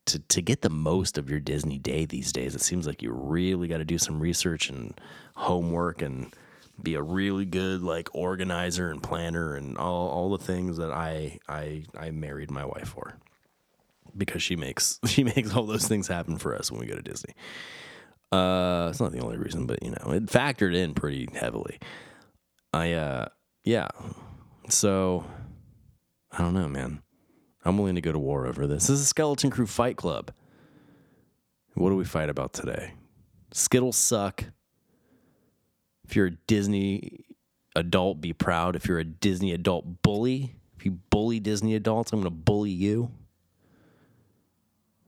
to 0.06 0.20
to 0.20 0.42
get 0.42 0.62
the 0.62 0.70
most 0.70 1.18
of 1.18 1.30
your 1.30 1.40
Disney 1.40 1.80
day 1.80 2.06
these 2.06 2.32
days, 2.32 2.56
it 2.56 2.62
seems 2.62 2.86
like 2.86 3.02
you 3.02 3.12
really 3.12 3.68
got 3.68 3.78
to 3.78 3.86
do 3.86 3.98
some 3.98 4.20
research 4.20 4.70
and 4.70 5.00
homework 5.36 6.02
and 6.02 6.34
be 6.82 6.96
a 6.96 7.02
really 7.02 7.46
good 7.46 7.82
like 7.82 8.10
organizer 8.14 8.90
and 8.90 9.04
planner 9.04 9.56
and 9.56 9.78
all 9.78 10.10
all 10.10 10.30
the 10.30 10.44
things 10.44 10.78
that 10.78 10.92
I 10.92 11.40
I 11.48 11.84
I 11.98 12.12
married 12.12 12.52
my 12.52 12.66
wife 12.66 12.90
for 12.90 13.18
because 14.18 14.42
she 14.42 14.56
makes 14.56 15.00
she 15.06 15.24
makes 15.24 15.54
all 15.56 15.66
those 15.66 15.88
things 15.88 16.08
happen 16.08 16.38
for 16.38 16.56
us 16.56 16.72
when 16.72 16.80
we 16.80 16.88
go 16.88 16.96
to 16.96 17.02
Disney. 17.02 17.34
Uh, 18.32 18.88
it's 18.90 19.00
not 19.00 19.12
the 19.12 19.20
only 19.20 19.38
reason, 19.38 19.66
but 19.66 19.82
you 19.82 19.92
know, 19.92 20.12
it 20.12 20.28
factored 20.28 20.76
in 20.76 20.94
pretty 20.94 21.28
heavily. 21.34 21.80
I 22.74 22.94
uh, 22.94 23.28
yeah. 23.64 23.88
So 24.70 25.26
I 26.32 26.40
don't 26.40 26.54
know, 26.54 26.68
man. 26.68 27.02
I'm 27.66 27.78
willing 27.78 27.96
to 27.96 28.02
go 28.02 28.12
to 28.12 28.20
war 28.20 28.46
over 28.46 28.68
this. 28.68 28.88
This 28.88 29.00
is 29.00 29.02
a 29.02 29.06
Skeleton 29.06 29.50
Crew 29.50 29.68
Fight 29.68 29.98
Club. 29.98 30.32
What 31.74 31.90
do 31.90 31.96
we 31.96 32.06
fight 32.06 32.30
about 32.30 32.54
today? 32.54 32.94
Skittles 33.52 33.98
suck. 33.98 34.46
If 36.06 36.16
you're 36.16 36.28
a 36.28 36.32
Disney 36.32 37.26
adult, 37.76 38.22
be 38.22 38.34
proud. 38.34 38.76
If 38.76 38.88
you're 38.88 39.00
a 39.00 39.04
Disney 39.04 39.54
adult 39.54 40.02
bully, 40.02 40.56
if 40.78 40.86
you 40.86 41.00
bully 41.10 41.40
Disney 41.40 41.76
adults, 41.76 42.14
I'm 42.14 42.24
to 42.24 42.30
bully 42.30 42.72
you. 42.72 43.12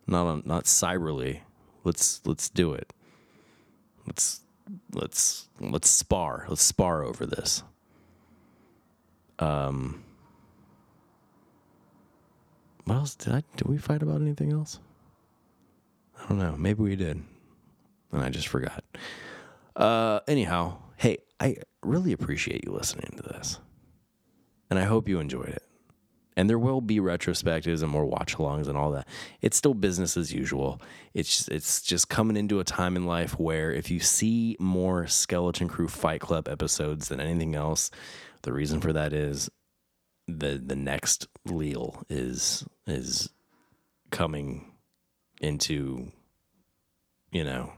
Not 0.08 0.28
on, 0.28 0.44
not 0.46 0.66
cyberly. 0.66 1.40
Let's 1.84 2.22
let's 2.26 2.50
do 2.50 2.74
it. 2.74 2.94
Let's 4.12 4.42
let's 4.92 5.48
let's 5.62 5.90
spar. 5.90 6.46
Let's 6.50 6.62
spar 6.62 7.02
over 7.06 7.26
this. 7.26 7.64
Um 9.40 10.04
what 12.84 12.96
else 12.96 13.16
did 13.16 13.34
I 13.34 13.44
did 13.56 13.70
we 13.70 13.78
fight 13.78 14.04
about 14.04 14.20
anything 14.20 14.52
else? 14.52 14.82
I 16.20 16.28
don't 16.28 16.40
know. 16.40 16.58
Maybe 16.58 16.84
we 16.84 16.98
did. 16.98 17.24
And 18.12 18.22
I 18.22 18.28
just 18.28 18.50
forgot. 18.50 18.84
Uh 19.78 20.20
anyhow, 20.28 20.80
hey, 20.98 21.20
I 21.40 21.56
really 21.82 22.12
appreciate 22.12 22.66
you 22.66 22.74
listening 22.74 23.14
to 23.16 23.24
this. 23.24 23.60
And 24.70 24.78
I 24.78 24.84
hope 24.84 25.08
you 25.08 25.22
enjoyed 25.22 25.48
it. 25.48 25.64
And 26.38 26.50
there 26.50 26.60
will 26.60 26.82
be 26.82 27.00
retrospectives 27.00 27.82
and 27.84 27.92
more 27.92 28.06
watch 28.06 28.38
alongs 28.38 28.68
and 28.68 28.78
all 28.78 28.92
that. 28.92 29.08
It's 29.42 29.58
still 29.58 29.74
business 29.74 30.16
as 30.16 30.32
usual. 30.32 30.82
It's 31.14 31.48
it's 31.50 31.82
just 31.82 32.08
coming 32.10 32.38
into 32.38 32.60
a 32.60 32.64
time 32.64 32.96
in 32.96 33.06
life 33.06 33.38
where 33.38 33.72
if 33.72 33.92
you 33.92 34.00
see 34.00 34.56
more 34.60 35.08
Skeleton 35.08 35.68
Crew 35.68 35.90
Fight 35.90 36.22
Club 36.22 36.48
episodes 36.48 37.10
than 37.10 37.20
anything 37.20 37.56
else, 37.56 37.92
the 38.44 38.54
reason 38.54 38.80
for 38.80 38.94
that 38.94 39.12
is 39.12 39.50
the 40.28 40.62
the 40.64 40.76
next 40.76 41.28
Leal 41.46 42.04
is 42.10 42.66
is 42.88 43.30
coming 44.10 44.72
into 45.42 46.12
you 47.32 47.44
know 47.44 47.74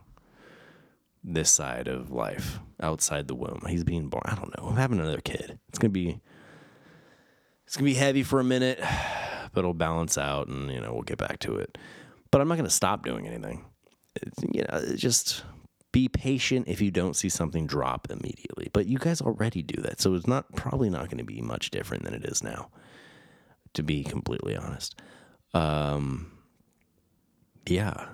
this 1.24 1.50
side 1.50 1.88
of 1.88 2.12
life 2.12 2.60
outside 2.82 3.28
the 3.28 3.36
womb. 3.36 3.64
He's 3.68 3.84
being 3.84 4.10
born. 4.10 4.24
I 4.26 4.36
don't 4.36 4.56
know. 4.58 4.68
I'm 4.68 4.76
having 4.76 5.00
another 5.00 5.22
kid. 5.22 5.58
It's 5.70 5.80
gonna 5.80 5.92
be 5.92 6.20
it's 7.74 7.78
gonna 7.80 7.86
be 7.86 7.96
heavy 7.96 8.22
for 8.22 8.40
a 8.40 8.44
minute, 8.44 8.80
but 9.52 9.62
it'll 9.62 9.74
balance 9.74 10.16
out, 10.16 10.48
and 10.48 10.72
you 10.72 10.80
know 10.80 10.94
we'll 10.94 11.02
get 11.02 11.18
back 11.18 11.40
to 11.40 11.56
it. 11.56 11.76
But 12.30 12.40
I'm 12.40 12.48
not 12.48 12.58
gonna 12.58 12.70
stop 12.70 13.04
doing 13.04 13.28
anything. 13.28 13.66
It's, 14.16 14.44
you 14.54 14.64
know, 14.70 14.96
just 14.96 15.44
be 15.92 16.08
patient 16.08 16.68
if 16.68 16.82
you 16.82 16.92
don't 16.92 17.16
see 17.16 17.30
something 17.30 17.66
drop 17.66 18.12
immediately. 18.12 18.70
But 18.74 18.86
you 18.86 19.00
guys 19.00 19.22
already 19.22 19.64
do 19.64 19.82
that, 19.82 20.00
so 20.00 20.14
it's 20.14 20.28
not 20.28 20.56
probably 20.56 20.92
not 20.92 21.06
going 21.06 21.18
to 21.18 21.24
be 21.24 21.42
much 21.42 21.72
different 21.72 22.04
than 22.04 22.14
it 22.14 22.26
is 22.26 22.44
now. 22.44 22.70
To 23.74 23.82
be 23.82 24.04
completely 24.04 24.56
honest, 24.56 25.02
um, 25.56 26.32
yeah. 27.66 28.10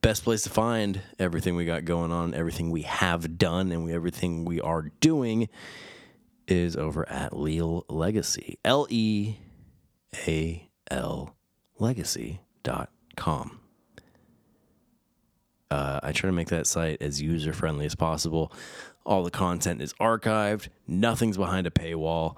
Best 0.00 0.22
place 0.22 0.42
to 0.42 0.50
find 0.50 1.00
everything 1.18 1.56
we 1.56 1.64
got 1.64 1.84
going 1.84 2.12
on, 2.12 2.34
everything 2.34 2.70
we 2.70 2.82
have 2.82 3.36
done, 3.36 3.72
and 3.72 3.84
we, 3.84 3.92
everything 3.92 4.44
we 4.44 4.60
are 4.60 4.92
doing 5.00 5.48
is 6.48 6.76
over 6.76 7.08
at 7.08 7.36
Leal 7.36 7.84
Legacy. 7.88 8.58
L 8.64 8.86
E 8.90 9.36
A 10.26 10.68
L 10.90 11.36
legacy.com. 11.78 13.58
Uh, 15.70 16.00
I 16.02 16.12
try 16.12 16.28
to 16.28 16.32
make 16.32 16.48
that 16.48 16.66
site 16.66 17.00
as 17.00 17.22
user 17.22 17.52
friendly 17.52 17.86
as 17.86 17.94
possible. 17.94 18.52
All 19.04 19.24
the 19.24 19.30
content 19.30 19.80
is 19.80 19.94
archived, 19.94 20.68
nothing's 20.86 21.36
behind 21.36 21.66
a 21.66 21.70
paywall. 21.70 22.36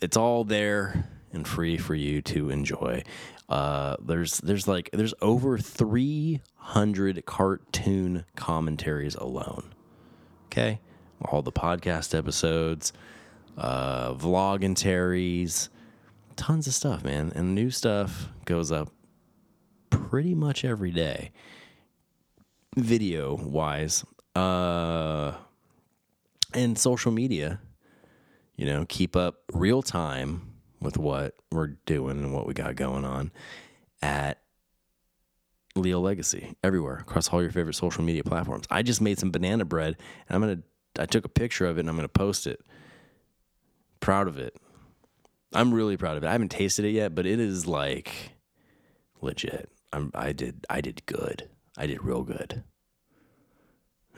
It's 0.00 0.16
all 0.16 0.44
there 0.44 1.08
and 1.32 1.48
free 1.48 1.76
for 1.76 1.94
you 1.94 2.22
to 2.22 2.50
enjoy. 2.50 3.02
Uh, 3.48 3.96
there's 4.00 4.38
there's 4.38 4.68
like 4.68 4.90
there's 4.92 5.14
over 5.20 5.58
300 5.58 7.26
cartoon 7.26 8.24
commentaries 8.36 9.14
alone. 9.16 9.74
Okay, 10.46 10.80
all 11.22 11.42
the 11.42 11.52
podcast 11.52 12.16
episodes, 12.16 12.92
uh, 13.56 14.14
vlog 14.14 14.64
and 14.64 14.76
terries, 14.76 15.68
tons 16.36 16.66
of 16.66 16.74
stuff, 16.74 17.04
man. 17.04 17.32
And 17.34 17.54
new 17.54 17.70
stuff 17.70 18.28
goes 18.44 18.72
up 18.72 18.90
pretty 19.90 20.34
much 20.34 20.64
every 20.64 20.90
day, 20.90 21.30
video 22.76 23.36
wise. 23.36 24.04
Uh, 24.34 25.32
and 26.52 26.78
social 26.78 27.12
media, 27.12 27.60
you 28.56 28.66
know, 28.66 28.84
keep 28.88 29.16
up 29.16 29.42
real 29.52 29.82
time 29.82 30.54
with 30.80 30.98
what 30.98 31.34
we're 31.50 31.76
doing 31.86 32.18
and 32.18 32.32
what 32.32 32.46
we 32.46 32.54
got 32.54 32.76
going 32.76 33.04
on 33.04 33.32
at 34.02 34.40
Leal 35.74 36.00
Legacy 36.00 36.54
everywhere 36.62 36.98
across 36.98 37.32
all 37.32 37.42
your 37.42 37.50
favorite 37.50 37.74
social 37.74 38.04
media 38.04 38.22
platforms. 38.22 38.66
I 38.70 38.82
just 38.82 39.00
made 39.00 39.18
some 39.18 39.30
banana 39.30 39.64
bread 39.64 39.96
and 40.28 40.36
I'm 40.36 40.40
going 40.40 40.62
to, 40.62 41.02
I 41.02 41.06
took 41.06 41.24
a 41.24 41.28
picture 41.28 41.66
of 41.66 41.78
it 41.78 41.80
and 41.80 41.88
I'm 41.88 41.96
going 41.96 42.04
to 42.04 42.12
post 42.12 42.46
it. 42.46 42.60
Proud 44.04 44.28
of 44.28 44.38
it. 44.38 44.54
I'm 45.54 45.72
really 45.72 45.96
proud 45.96 46.18
of 46.18 46.24
it. 46.24 46.26
I 46.26 46.32
haven't 46.32 46.50
tasted 46.50 46.84
it 46.84 46.90
yet, 46.90 47.14
but 47.14 47.24
it 47.24 47.40
is 47.40 47.66
like 47.66 48.32
legit. 49.22 49.70
I'm, 49.94 50.10
I 50.14 50.32
did, 50.32 50.66
I 50.68 50.82
did 50.82 51.06
good. 51.06 51.48
I 51.78 51.86
did 51.86 52.04
real 52.04 52.22
good. 52.22 52.64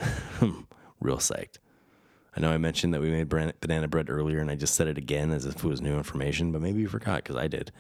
real 1.01 1.19
psyched. 1.19 1.59
I 2.37 2.41
know 2.41 2.51
I 2.51 2.59
mentioned 2.59 2.95
that 2.95 3.01
we 3.01 3.11
made 3.11 3.29
banana 3.29 3.87
bread 3.87 4.11
earlier, 4.11 4.41
and 4.41 4.51
I 4.51 4.57
just 4.57 4.75
said 4.75 4.89
it 4.89 4.99
again 4.99 5.31
as 5.31 5.47
if 5.47 5.55
it 5.55 5.65
was 5.65 5.81
new 5.81 5.97
information, 5.97 6.51
but 6.51 6.61
maybe 6.61 6.81
you 6.81 6.89
forgot 6.89 7.23
because 7.23 7.37
I 7.37 7.47
did. 7.47 7.71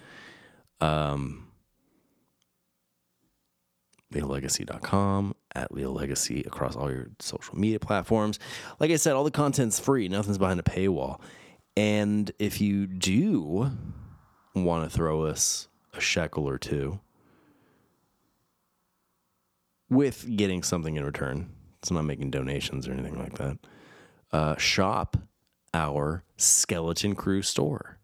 Um, 0.80 1.48
LealLegacy.com, 4.14 5.34
at 5.57 5.72
Leal 5.72 5.92
Legacy 5.92 6.44
across 6.46 6.76
all 6.76 6.88
your 6.88 7.09
social 7.18 7.59
media 7.59 7.80
platforms. 7.80 8.38
Like 8.78 8.92
I 8.92 8.96
said, 8.96 9.16
all 9.16 9.24
the 9.24 9.32
content's 9.32 9.80
free, 9.80 10.07
nothing's 10.07 10.38
behind 10.38 10.61
a 10.61 10.62
paywall. 10.62 11.20
And 11.77 12.31
if 12.39 12.61
you 12.61 12.87
do 12.87 13.70
want 14.55 14.85
to 14.85 14.91
throw 14.91 15.24
us 15.24 15.68
a 15.93 16.01
shekel 16.01 16.49
or 16.49 16.59
two 16.59 17.01
with 19.91 20.37
getting 20.37 20.62
something 20.62 20.97
in 20.97 21.05
return, 21.05 21.51
it's 21.79 21.91
not 21.91 22.03
making 22.03 22.31
donations 22.31 22.89
or 22.89 22.93
anything 22.93 23.18
like 23.18 23.37
that 23.39 23.59
uh, 24.33 24.57
shop 24.57 25.16
our 25.72 26.24
Skeleton 26.37 27.14
Crew 27.14 27.43
store. 27.43 27.99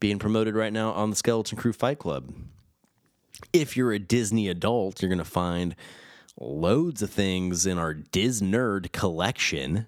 Being 0.00 0.18
promoted 0.18 0.54
right 0.54 0.72
now 0.72 0.92
on 0.92 1.10
the 1.10 1.16
Skeleton 1.16 1.58
Crew 1.58 1.72
Fight 1.72 1.98
Club. 1.98 2.32
If 3.52 3.76
you're 3.76 3.92
a 3.92 3.98
Disney 3.98 4.48
adult, 4.48 5.02
you're 5.02 5.08
going 5.08 5.18
to 5.18 5.24
find 5.24 5.74
loads 6.38 7.02
of 7.02 7.10
things 7.10 7.66
in 7.66 7.78
our 7.78 7.94
Disnerd 7.94 8.92
collection 8.92 9.86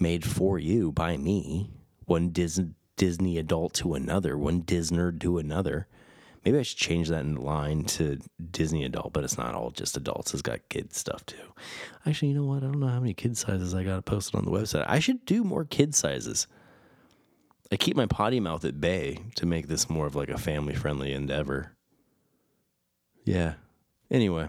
made 0.00 0.24
for 0.24 0.58
you 0.58 0.92
by 0.92 1.16
me. 1.16 1.70
One 2.06 2.30
Disney 2.30 2.74
Disney 2.96 3.38
adult 3.38 3.74
to 3.74 3.94
another, 3.94 4.36
one 4.36 4.62
Disnerd 4.62 5.20
to 5.20 5.38
another. 5.38 5.86
Maybe 6.44 6.58
I 6.58 6.62
should 6.62 6.78
change 6.78 7.08
that 7.08 7.24
in 7.24 7.36
line 7.36 7.84
to 7.84 8.18
Disney 8.50 8.84
adult, 8.84 9.12
but 9.12 9.24
it's 9.24 9.38
not 9.38 9.54
all 9.54 9.70
just 9.70 9.96
adults. 9.96 10.32
It's 10.32 10.42
got 10.42 10.68
kid 10.68 10.92
stuff 10.94 11.24
too. 11.24 11.54
Actually, 12.06 12.28
you 12.28 12.34
know 12.34 12.44
what? 12.44 12.58
I 12.58 12.66
don't 12.66 12.80
know 12.80 12.88
how 12.88 13.00
many 13.00 13.14
kid 13.14 13.36
sizes 13.36 13.74
I 13.74 13.84
got 13.84 14.04
posted 14.04 14.34
on 14.34 14.44
the 14.44 14.50
website. 14.50 14.84
I 14.88 14.98
should 14.98 15.24
do 15.24 15.44
more 15.44 15.64
kid 15.64 15.94
sizes. 15.94 16.46
I 17.70 17.76
keep 17.76 17.96
my 17.96 18.06
potty 18.06 18.40
mouth 18.40 18.64
at 18.64 18.80
bay 18.80 19.18
to 19.36 19.46
make 19.46 19.68
this 19.68 19.90
more 19.90 20.06
of 20.06 20.16
like 20.16 20.30
a 20.30 20.38
family 20.38 20.74
friendly 20.74 21.12
endeavor. 21.12 21.76
Yeah. 23.24 23.54
Anyway, 24.10 24.48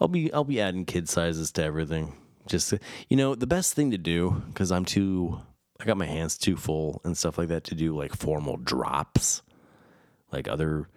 I'll 0.00 0.08
be 0.08 0.32
I'll 0.32 0.44
be 0.44 0.60
adding 0.60 0.84
kid 0.84 1.08
sizes 1.08 1.50
to 1.52 1.64
everything. 1.64 2.14
Just 2.48 2.74
you 3.08 3.16
know, 3.16 3.34
the 3.34 3.46
best 3.46 3.74
thing 3.74 3.90
to 3.90 3.98
do 3.98 4.42
because 4.48 4.72
I'm 4.72 4.84
too 4.84 5.40
I 5.80 5.84
got 5.84 5.96
my 5.96 6.06
hands 6.06 6.36
too 6.36 6.56
full 6.56 7.00
and 7.04 7.16
stuff 7.16 7.38
like 7.38 7.48
that 7.48 7.64
to 7.64 7.74
do 7.74 7.96
like 7.96 8.16
formal 8.16 8.56
drops, 8.56 9.42
like 10.32 10.48
other 10.48 10.88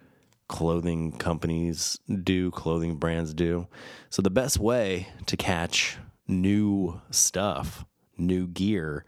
clothing 0.48 1.12
companies 1.12 1.98
do, 2.24 2.50
clothing 2.50 2.96
brands 2.96 3.32
do. 3.32 3.68
So 4.10 4.22
the 4.22 4.30
best 4.30 4.58
way 4.58 5.08
to 5.26 5.36
catch 5.36 5.98
new 6.26 7.00
stuff, 7.10 7.84
new 8.18 8.48
gear, 8.48 9.04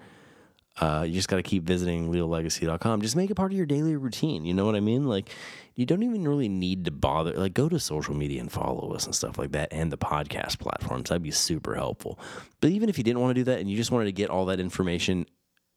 uh, 0.81 1.05
you 1.07 1.14
just 1.14 1.29
got 1.29 1.37
to 1.37 1.43
keep 1.43 1.62
visiting 1.62 2.11
leallegacy.com. 2.11 3.03
Just 3.03 3.16
make 3.16 3.31
it 3.31 3.35
part 3.35 3.53
of 3.53 3.57
your 3.57 3.66
daily 3.66 3.97
routine. 3.97 4.45
You 4.45 4.55
know 4.55 4.66
what 4.66 4.75
I 4.75 4.81
mean? 4.81 5.07
Like, 5.07 5.31
you 5.75 5.87
don't 5.87 6.03
even 6.03 6.27
really 6.27 6.49
need 6.49 6.85
to 6.87 6.91
bother. 6.91 7.33
Like, 7.33 7.55
go 7.55 7.68
to 7.68 7.79
social 7.79 8.14
media 8.14 8.41
and 8.41 8.51
follow 8.51 8.93
us 8.93 9.07
and 9.07 9.14
stuff 9.14 9.39
like 9.39 9.53
that, 9.53 9.72
and 9.72 9.93
the 9.93 9.99
podcast 9.99 10.59
platforms. 10.59 11.09
That'd 11.09 11.22
be 11.22 11.31
super 11.31 11.75
helpful. 11.75 12.18
But 12.61 12.70
even 12.70 12.89
if 12.89 12.99
you 12.99 13.05
didn't 13.05 13.20
want 13.20 13.31
to 13.31 13.41
do 13.41 13.45
that 13.45 13.61
and 13.61 13.70
you 13.70 13.77
just 13.77 13.91
wanted 13.91 14.07
to 14.07 14.12
get 14.12 14.31
all 14.31 14.47
that 14.47 14.61
information 14.61 15.27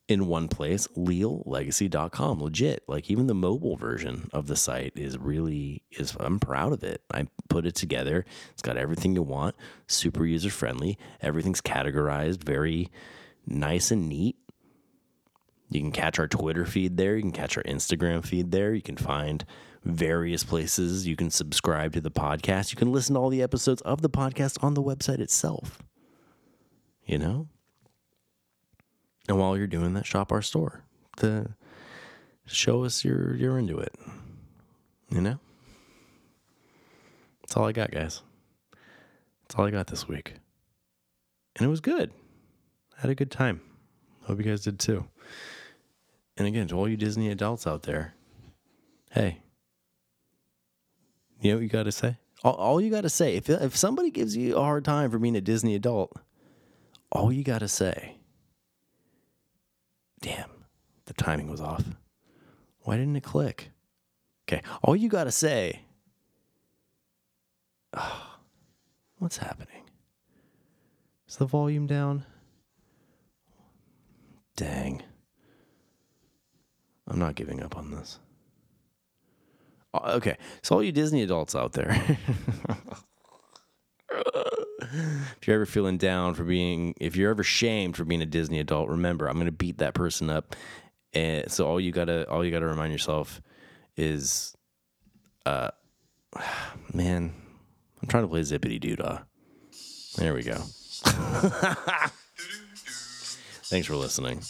in 0.07 0.27
one 0.27 0.47
place, 0.47 0.87
leallegacy.com. 0.95 2.41
Legit. 2.41 2.83
Like 2.87 3.11
even 3.11 3.27
the 3.27 3.35
mobile 3.35 3.75
version 3.75 4.29
of 4.31 4.47
the 4.47 4.55
site 4.55 4.93
is 4.95 5.17
really 5.17 5.83
is 5.91 6.15
I'm 6.19 6.39
proud 6.39 6.73
of 6.73 6.83
it. 6.83 7.01
I 7.13 7.27
put 7.49 7.65
it 7.65 7.75
together. 7.75 8.25
It's 8.53 8.61
got 8.61 8.77
everything 8.77 9.15
you 9.15 9.21
want, 9.21 9.55
super 9.87 10.25
user 10.25 10.49
friendly. 10.49 10.97
Everything's 11.21 11.61
categorized 11.61 12.43
very 12.43 12.89
nice 13.45 13.91
and 13.91 14.07
neat. 14.07 14.37
You 15.69 15.81
can 15.81 15.91
catch 15.91 16.17
our 16.17 16.27
Twitter 16.27 16.65
feed 16.65 16.97
there, 16.97 17.15
you 17.15 17.21
can 17.21 17.31
catch 17.31 17.57
our 17.57 17.63
Instagram 17.63 18.25
feed 18.25 18.51
there, 18.51 18.73
you 18.73 18.81
can 18.81 18.97
find 18.97 19.45
various 19.83 20.43
places 20.43 21.07
you 21.07 21.15
can 21.15 21.29
subscribe 21.29 21.93
to 21.93 22.01
the 22.01 22.11
podcast. 22.11 22.71
You 22.71 22.77
can 22.77 22.91
listen 22.91 23.15
to 23.15 23.21
all 23.21 23.29
the 23.29 23.41
episodes 23.41 23.81
of 23.81 24.01
the 24.01 24.09
podcast 24.09 24.61
on 24.63 24.73
the 24.73 24.83
website 24.83 25.19
itself. 25.19 25.81
You 27.05 27.17
know? 27.17 27.47
And 29.27 29.37
while 29.37 29.57
you're 29.57 29.67
doing 29.67 29.93
that, 29.93 30.05
shop 30.05 30.31
our 30.31 30.41
store 30.41 30.83
to 31.17 31.55
show 32.45 32.83
us 32.83 33.03
you're 33.03 33.35
you're 33.35 33.57
into 33.57 33.77
it. 33.77 33.93
You 35.09 35.21
know? 35.21 35.39
That's 37.41 37.55
all 37.55 37.65
I 37.65 37.71
got, 37.71 37.91
guys. 37.91 38.21
That's 39.43 39.55
all 39.57 39.65
I 39.65 39.71
got 39.71 39.87
this 39.87 40.07
week. 40.07 40.33
And 41.55 41.65
it 41.65 41.69
was 41.69 41.81
good. 41.81 42.11
I 42.97 43.01
had 43.01 43.09
a 43.09 43.15
good 43.15 43.31
time. 43.31 43.61
Hope 44.23 44.37
you 44.37 44.43
guys 44.43 44.61
did 44.61 44.79
too. 44.79 45.05
And 46.37 46.47
again, 46.47 46.67
to 46.67 46.75
all 46.75 46.87
you 46.87 46.97
Disney 46.97 47.29
adults 47.29 47.65
out 47.65 47.83
there, 47.83 48.13
hey, 49.11 49.41
you 51.41 51.51
know 51.51 51.57
what 51.57 51.63
you 51.63 51.69
got 51.69 51.83
to 51.83 51.91
say? 51.91 52.17
All, 52.43 52.53
all 52.53 52.81
you 52.81 52.91
got 52.91 53.01
to 53.01 53.09
say, 53.09 53.35
if, 53.35 53.49
if 53.49 53.75
somebody 53.75 54.11
gives 54.11 54.37
you 54.37 54.55
a 54.55 54.61
hard 54.61 54.85
time 54.85 55.09
for 55.09 55.17
being 55.17 55.35
a 55.35 55.41
Disney 55.41 55.73
adult, 55.75 56.13
all 57.11 57.31
you 57.31 57.43
got 57.43 57.59
to 57.59 57.67
say 57.67 58.17
Damn, 60.21 60.49
the 61.05 61.13
timing 61.13 61.49
was 61.49 61.61
off. 61.61 61.83
Why 62.81 62.97
didn't 62.97 63.15
it 63.15 63.23
click? 63.23 63.69
Okay, 64.47 64.61
all 64.81 64.95
you 64.95 65.09
got 65.09 65.25
to 65.25 65.31
say. 65.31 65.81
Oh, 67.93 68.37
what's 69.17 69.37
happening? 69.37 69.83
Is 71.27 71.35
the 71.35 71.45
volume 71.45 71.87
down? 71.87 72.25
Dang. 74.55 75.03
I'm 77.07 77.19
not 77.19 77.35
giving 77.35 77.61
up 77.61 77.77
on 77.77 77.91
this. 77.91 78.19
Uh, 79.93 80.13
okay, 80.15 80.37
so 80.61 80.75
all 80.75 80.83
you 80.83 80.91
Disney 80.91 81.23
adults 81.23 81.55
out 81.55 81.73
there. 81.73 81.91
if 84.11 85.47
you're 85.47 85.55
ever 85.55 85.65
feeling 85.65 85.97
down 85.97 86.33
for 86.33 86.43
being, 86.43 86.93
if 86.99 87.15
you're 87.15 87.31
ever 87.31 87.43
shamed 87.43 87.95
for 87.95 88.03
being 88.03 88.21
a 88.21 88.25
Disney 88.25 88.59
adult, 88.59 88.89
remember 88.89 89.27
I'm 89.27 89.35
to 89.45 89.51
beat 89.51 89.77
that 89.77 89.93
person 89.93 90.29
up. 90.29 90.55
And 91.13 91.49
so 91.51 91.65
all 91.65 91.79
you 91.79 91.91
gotta, 91.91 92.29
all 92.29 92.43
you 92.43 92.51
gotta 92.51 92.67
remind 92.67 92.91
yourself 92.91 93.41
is, 93.95 94.55
uh, 95.45 95.71
man, 96.93 97.33
I'm 98.01 98.07
trying 98.07 98.23
to 98.23 98.29
play 98.29 98.41
zippity 98.41 98.79
doo 98.79 98.95
dah. 98.97 99.19
There 100.17 100.33
we 100.33 100.43
go. 100.43 100.55
Thanks 103.69 103.87
for 103.87 103.95
listening. 103.95 104.41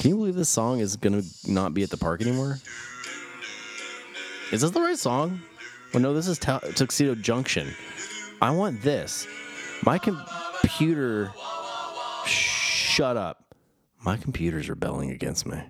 Can 0.00 0.08
you 0.08 0.16
believe 0.16 0.34
this 0.34 0.48
song 0.48 0.80
is 0.80 0.96
gonna 0.96 1.20
not 1.46 1.74
be 1.74 1.82
at 1.82 1.90
the 1.90 1.98
park 1.98 2.22
anymore? 2.22 2.58
Is 4.50 4.62
this 4.62 4.70
the 4.70 4.80
right 4.80 4.98
song? 4.98 5.42
Well, 5.92 6.02
no, 6.02 6.14
this 6.14 6.26
is 6.26 6.38
Ta- 6.38 6.60
Tuxedo 6.74 7.14
Junction. 7.14 7.74
I 8.40 8.50
want 8.52 8.80
this. 8.80 9.26
My 9.84 9.98
computer. 9.98 11.34
Shut 12.24 13.18
up. 13.18 13.54
My 14.02 14.16
computer's 14.16 14.70
rebelling 14.70 15.10
against 15.10 15.44
me. 15.44 15.60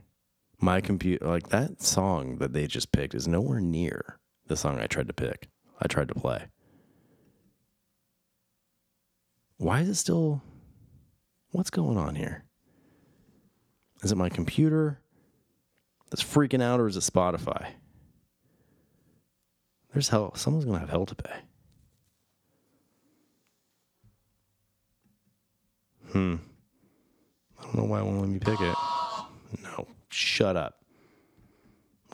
My 0.60 0.80
computer, 0.80 1.26
like 1.26 1.48
that 1.48 1.82
song 1.82 2.38
that 2.38 2.52
they 2.52 2.68
just 2.68 2.92
picked, 2.92 3.16
is 3.16 3.26
nowhere 3.26 3.60
near 3.60 4.20
the 4.46 4.56
song 4.56 4.78
I 4.78 4.86
tried 4.86 5.08
to 5.08 5.12
pick. 5.12 5.48
I 5.82 5.88
tried 5.88 6.06
to 6.06 6.14
play. 6.14 6.44
Why 9.56 9.80
is 9.80 9.88
it 9.88 9.94
still? 9.96 10.40
What's 11.50 11.70
going 11.70 11.98
on 11.98 12.14
here? 12.14 12.44
Is 14.02 14.12
it 14.12 14.16
my 14.16 14.28
computer 14.28 15.00
that's 16.10 16.22
freaking 16.22 16.62
out, 16.62 16.80
or 16.80 16.88
is 16.88 16.96
it 16.96 17.00
Spotify? 17.00 17.72
There's 19.92 20.08
hell. 20.08 20.34
Someone's 20.34 20.64
gonna 20.64 20.78
have 20.78 20.90
hell 20.90 21.06
to 21.06 21.14
pay. 21.14 21.40
Hmm. 26.12 26.36
I 27.58 27.64
don't 27.64 27.74
know 27.74 27.84
why 27.84 28.00
it 28.00 28.04
won't 28.04 28.20
let 28.20 28.28
me 28.28 28.38
pick 28.38 28.60
it. 28.60 28.76
No, 29.64 29.88
shut 30.10 30.56
up. 30.56 30.76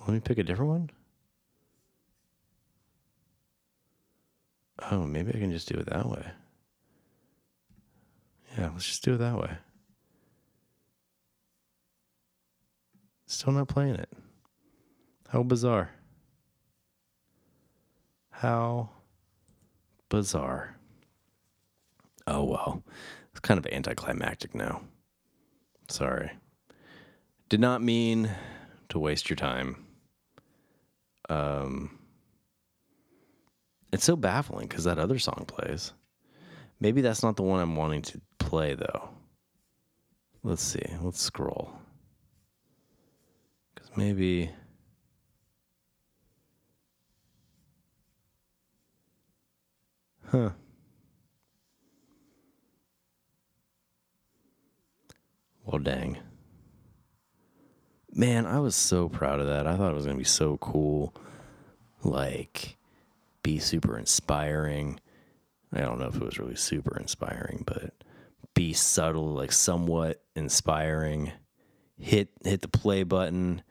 Let 0.00 0.08
me 0.08 0.20
pick 0.20 0.38
a 0.38 0.42
different 0.42 0.70
one. 0.70 0.90
Oh, 4.90 5.04
maybe 5.06 5.34
I 5.34 5.38
can 5.38 5.52
just 5.52 5.68
do 5.68 5.78
it 5.78 5.86
that 5.86 6.08
way. 6.08 6.24
Yeah, 8.56 8.70
let's 8.72 8.86
just 8.86 9.04
do 9.04 9.14
it 9.14 9.18
that 9.18 9.38
way. 9.38 9.50
Still 13.26 13.52
not 13.52 13.68
playing 13.68 13.96
it. 13.96 14.08
How 15.28 15.42
bizarre. 15.42 15.90
How 18.30 18.90
bizarre. 20.08 20.76
Oh, 22.26 22.44
well. 22.44 22.82
It's 23.32 23.40
kind 23.40 23.58
of 23.58 23.66
anticlimactic 23.72 24.54
now. 24.54 24.82
Sorry. 25.88 26.30
Did 27.48 27.60
not 27.60 27.82
mean 27.82 28.30
to 28.88 28.98
waste 28.98 29.28
your 29.28 29.36
time. 29.36 29.84
Um, 31.28 31.98
it's 33.92 34.04
so 34.04 34.16
baffling 34.16 34.68
because 34.68 34.84
that 34.84 34.98
other 34.98 35.18
song 35.18 35.44
plays. 35.46 35.92
Maybe 36.80 37.00
that's 37.00 37.22
not 37.22 37.36
the 37.36 37.42
one 37.42 37.60
I'm 37.60 37.76
wanting 37.76 38.02
to 38.02 38.20
play, 38.38 38.74
though. 38.74 39.08
Let's 40.42 40.62
see. 40.62 40.84
Let's 41.00 41.20
scroll. 41.20 41.72
Maybe. 43.96 44.50
Huh. 50.30 50.50
Well, 55.64 55.78
dang. 55.78 56.18
Man, 58.12 58.46
I 58.46 58.60
was 58.60 58.74
so 58.74 59.08
proud 59.08 59.40
of 59.40 59.46
that. 59.46 59.66
I 59.66 59.76
thought 59.76 59.90
it 59.92 59.94
was 59.94 60.04
going 60.04 60.16
to 60.16 60.20
be 60.20 60.24
so 60.24 60.58
cool. 60.58 61.14
Like, 62.02 62.76
be 63.42 63.58
super 63.58 63.98
inspiring. 63.98 65.00
I 65.72 65.80
don't 65.80 65.98
know 65.98 66.08
if 66.08 66.16
it 66.16 66.22
was 66.22 66.38
really 66.38 66.56
super 66.56 66.98
inspiring, 66.98 67.64
but 67.66 67.94
be 68.54 68.72
subtle, 68.72 69.34
like 69.34 69.52
somewhat 69.52 70.22
inspiring. 70.34 71.32
Hit 71.98 72.28
hit 72.44 72.60
the 72.60 72.68
play 72.68 73.02
button. 73.02 73.62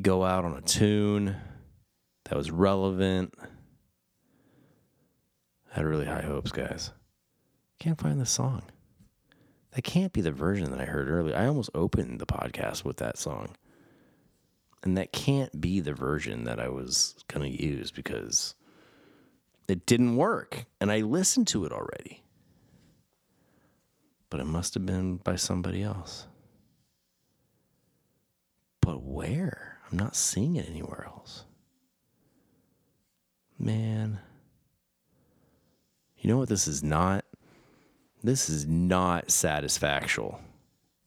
Go 0.00 0.24
out 0.24 0.44
on 0.44 0.56
a 0.56 0.60
tune 0.60 1.36
that 2.24 2.36
was 2.36 2.50
relevant. 2.50 3.34
I 5.70 5.76
Had 5.76 5.84
really 5.84 6.06
high 6.06 6.22
hopes, 6.22 6.50
guys. 6.50 6.90
Can't 7.78 8.00
find 8.00 8.20
the 8.20 8.26
song. 8.26 8.62
That 9.72 9.82
can't 9.82 10.12
be 10.12 10.20
the 10.20 10.32
version 10.32 10.70
that 10.70 10.80
I 10.80 10.84
heard 10.84 11.08
earlier. 11.08 11.36
I 11.36 11.46
almost 11.46 11.70
opened 11.74 12.20
the 12.20 12.26
podcast 12.26 12.84
with 12.84 12.98
that 12.98 13.18
song. 13.18 13.56
And 14.82 14.96
that 14.96 15.12
can't 15.12 15.60
be 15.60 15.80
the 15.80 15.94
version 15.94 16.44
that 16.44 16.60
I 16.60 16.68
was 16.68 17.14
going 17.28 17.50
to 17.50 17.64
use 17.64 17.90
because 17.90 18.54
it 19.66 19.86
didn't 19.86 20.16
work. 20.16 20.66
And 20.80 20.92
I 20.92 21.00
listened 21.00 21.48
to 21.48 21.64
it 21.64 21.72
already. 21.72 22.22
But 24.30 24.40
it 24.40 24.46
must 24.46 24.74
have 24.74 24.84
been 24.84 25.16
by 25.16 25.36
somebody 25.36 25.82
else. 25.82 26.26
But 28.80 29.02
where? 29.02 29.73
I'm 29.94 29.98
not 29.98 30.16
seeing 30.16 30.56
it 30.56 30.68
anywhere 30.68 31.04
else. 31.06 31.44
Man. 33.60 34.18
You 36.18 36.28
know 36.28 36.36
what 36.36 36.48
this 36.48 36.66
is 36.66 36.82
not? 36.82 37.24
This 38.20 38.48
is 38.50 38.66
not 38.66 39.28
satisfactual 39.28 40.40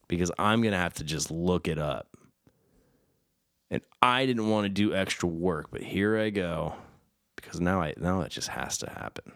because 0.08 0.32
I'm 0.40 0.62
going 0.62 0.72
to 0.72 0.78
have 0.78 0.94
to 0.96 1.04
just 1.04 1.30
look 1.30 1.68
it 1.68 1.78
up. 1.78 2.16
And 3.70 3.82
I 4.02 4.26
didn't 4.26 4.50
want 4.50 4.64
to 4.64 4.70
do 4.70 4.96
extra 4.96 5.28
work, 5.28 5.68
but 5.70 5.82
here 5.82 6.18
I 6.18 6.30
go 6.30 6.74
because 7.36 7.60
now 7.60 7.82
I 7.82 7.94
now 7.98 8.22
it 8.22 8.32
just 8.32 8.48
has 8.48 8.78
to 8.78 8.90
happen. 8.90 9.34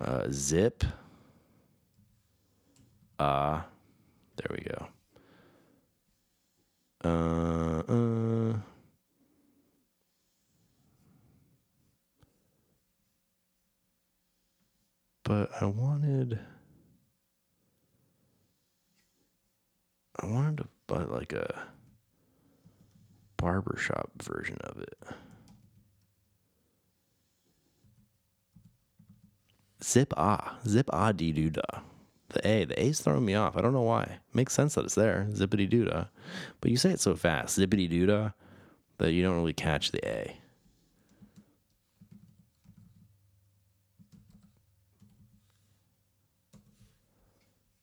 Uh, 0.00 0.24
zip. 0.32 0.82
Ah, 3.20 3.60
uh, 3.60 3.62
there 4.38 4.56
we 4.56 4.64
go. 4.64 4.88
Uh. 7.08 7.47
I 15.60 15.64
wanted. 15.66 16.38
I 20.20 20.26
wanted 20.26 20.58
to 20.58 20.68
buy 20.86 21.04
like 21.04 21.32
a 21.32 21.68
barbershop 23.36 24.10
version 24.22 24.58
of 24.64 24.80
it. 24.80 24.98
Zip 29.82 30.12
ah. 30.16 30.58
Zip 30.66 30.90
ah 30.92 31.12
dee 31.12 31.32
doo 31.32 31.50
da. 31.50 31.80
The 32.30 32.46
A. 32.46 32.64
The 32.64 32.82
A's 32.82 33.00
throwing 33.00 33.24
me 33.24 33.34
off. 33.34 33.56
I 33.56 33.62
don't 33.62 33.72
know 33.72 33.82
why. 33.82 34.18
Makes 34.34 34.52
sense 34.52 34.74
that 34.74 34.84
it's 34.84 34.94
there. 34.94 35.26
Zippity 35.30 35.68
doo 35.68 35.86
da. 35.86 36.06
But 36.60 36.70
you 36.70 36.76
say 36.76 36.90
it 36.90 37.00
so 37.00 37.14
fast. 37.14 37.58
Zippity 37.58 37.88
doo 37.88 38.06
da. 38.06 38.30
That 38.98 39.12
you 39.12 39.22
don't 39.22 39.36
really 39.36 39.52
catch 39.52 39.92
the 39.92 40.06
A. 40.06 40.36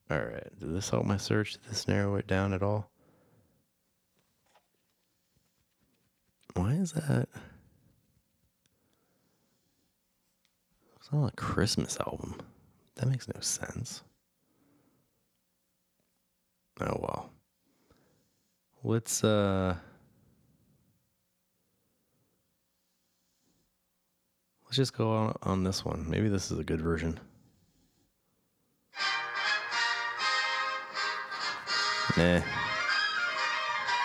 All 0.09 0.19
right. 0.19 0.59
Did 0.59 0.75
this 0.75 0.89
help 0.89 1.05
my 1.05 1.17
search? 1.17 1.53
Did 1.53 1.63
this 1.69 1.87
narrow 1.87 2.15
it 2.15 2.27
down 2.27 2.53
at 2.53 2.61
all? 2.61 2.89
Why 6.53 6.73
is 6.73 6.93
that? 6.93 7.27
It's 10.95 11.11
not 11.11 11.33
a 11.33 11.35
Christmas 11.35 11.97
album. 11.99 12.39
That 12.95 13.07
makes 13.07 13.27
no 13.27 13.39
sense. 13.41 14.03
Oh 16.79 16.97
well. 16.99 17.29
Let's 18.83 19.23
uh 19.23 19.75
Let's 24.65 24.77
just 24.77 24.97
go 24.97 25.09
on 25.11 25.37
on 25.43 25.63
this 25.63 25.85
one. 25.85 26.09
Maybe 26.09 26.27
this 26.27 26.51
is 26.51 26.59
a 26.59 26.63
good 26.63 26.81
version. 26.81 27.19
Nah. 32.17 32.41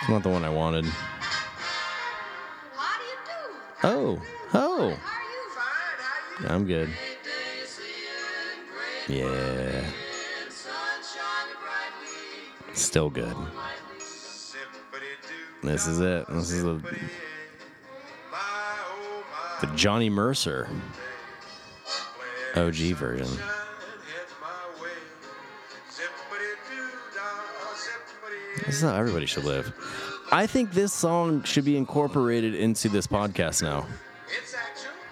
It's 0.01 0.09
not 0.09 0.23
the 0.23 0.29
one 0.29 0.43
I 0.43 0.49
wanted. 0.49 0.85
How 2.75 2.97
do 2.97 3.05
you 3.05 3.17
do? 3.25 4.19
Oh, 4.19 4.21
oh. 4.53 4.89
How 4.95 6.43
are 6.43 6.43
you? 6.43 6.47
I'm 6.49 6.65
good. 6.65 6.89
Yeah. 9.07 9.85
Still 12.73 13.09
good. 13.09 13.35
This 15.63 15.85
is 15.85 15.99
it. 15.99 16.25
This 16.27 16.51
is 16.51 16.63
the, 16.63 16.81
the 19.61 19.67
Johnny 19.75 20.09
Mercer 20.09 20.67
OG 22.55 22.75
version. 22.95 23.27
This 28.65 28.75
is 28.75 28.81
how 28.81 28.95
everybody 28.95 29.25
should 29.25 29.43
live. 29.43 29.73
I 30.31 30.47
think 30.47 30.71
this 30.71 30.93
song 30.93 31.43
should 31.43 31.65
be 31.65 31.75
incorporated 31.75 32.55
into 32.55 32.89
this 32.89 33.07
podcast 33.07 33.61
now 33.61 33.85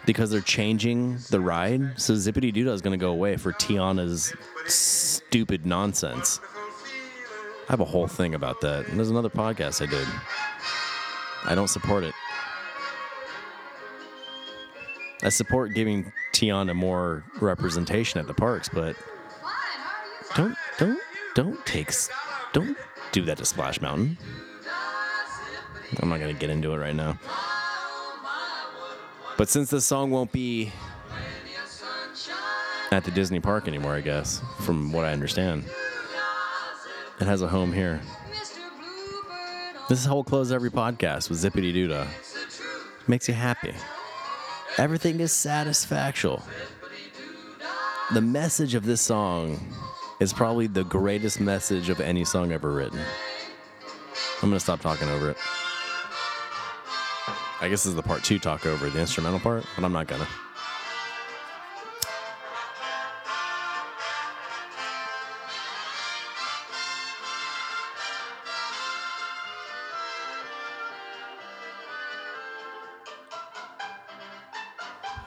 because 0.06 0.32
they're 0.32 0.42
changing 0.42 1.18
the 1.30 1.40
ride. 1.40 2.00
So 2.00 2.14
Zippity 2.14 2.54
Doodah 2.54 2.74
is 2.74 2.82
going 2.82 2.98
to 2.98 3.04
go 3.04 3.12
away 3.12 3.36
for 3.38 3.52
Tiana's 3.54 4.34
stupid 4.66 5.66
nonsense. 5.66 6.40
I 7.68 7.74
have 7.74 7.80
a 7.82 7.86
whole 7.86 8.08
thing 8.08 8.34
about 8.34 8.62
that. 8.62 8.88
And 8.88 8.98
there's 8.98 9.10
another 9.12 9.30
podcast 9.30 9.82
I 9.82 9.90
did. 9.90 10.08
I 11.46 11.56
don't 11.56 11.68
support 11.68 12.04
it. 12.04 12.14
I 15.22 15.30
support 15.30 15.74
giving 15.74 16.12
Tiana 16.34 16.74
more 16.74 17.24
representation 17.42 18.20
at 18.20 18.28
the 18.28 18.34
parks, 18.34 18.70
but 18.70 18.96
Fine. 18.96 19.52
How 20.32 20.44
are 20.44 20.48
you? 20.50 20.56
don't 20.56 20.58
don't 20.78 21.02
don't 21.36 21.66
take 21.66 21.92
don't 22.54 22.78
do 23.12 23.24
that 23.26 23.38
to 23.38 23.46
Splash 23.46 23.82
Mountain. 23.82 24.18
I'm 26.02 26.10
not 26.10 26.20
gonna 26.20 26.34
get 26.34 26.50
into 26.50 26.74
it 26.74 26.78
right 26.78 26.96
now. 26.96 27.18
But 29.38 29.50
since 29.50 29.70
this 29.70 29.86
song 29.86 30.12
won't 30.12 30.32
be 30.32 30.72
at 32.92 33.04
the 33.04 33.12
Disney 33.12 33.40
park 33.40 33.68
anymore, 33.68 33.96
I 33.96 34.02
guess, 34.02 34.42
from 34.62 34.92
what 34.92 35.06
I 35.06 35.14
understand, 35.14 35.64
it 37.20 37.26
has 37.26 37.42
a 37.42 37.48
home 37.48 37.72
here. 37.72 38.02
This 39.88 40.00
is 40.00 40.06
how 40.06 40.16
we'll 40.16 40.24
close 40.24 40.52
every 40.52 40.70
podcast 40.70 41.30
with 41.30 41.40
Zippity 41.40 41.74
Doodah. 41.74 42.08
Makes 43.08 43.28
you 43.28 43.34
happy. 43.34 43.74
Everything 44.78 45.20
is 45.20 45.32
satisfactual. 45.32 46.44
The 48.14 48.22
message 48.22 48.76
of 48.76 48.86
this 48.86 49.02
song 49.02 49.60
is 50.20 50.34
probably 50.34 50.68
the 50.68 50.84
greatest 50.84 51.40
message 51.40 51.90
of 51.90 52.02
any 52.02 52.26
song 52.26 52.52
ever 52.52 52.72
written. 52.72 53.00
I'm 54.42 54.50
gonna 54.50 54.60
stop 54.60 54.82
talking 54.82 55.08
over 55.10 55.30
it. 55.30 55.38
I 57.62 57.68
guess 57.68 57.84
this 57.84 57.88
is 57.88 57.96
the 57.96 58.04
part 58.04 58.24
two 58.24 58.40
talk 58.40 58.66
over 58.66 58.90
the 58.90 59.00
instrumental 59.00 59.40
part, 59.40 59.66
but 59.76 59.84
I'm 59.86 59.94
not 59.94 60.08
gonna. 60.08 60.28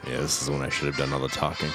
Yeah, 0.07 0.21
this 0.21 0.43
is 0.43 0.51
when 0.51 0.61
I 0.61 0.69
should 0.69 0.87
have 0.87 0.97
done 0.97 1.13
all 1.13 1.21
the 1.21 1.29
talking. 1.29 1.71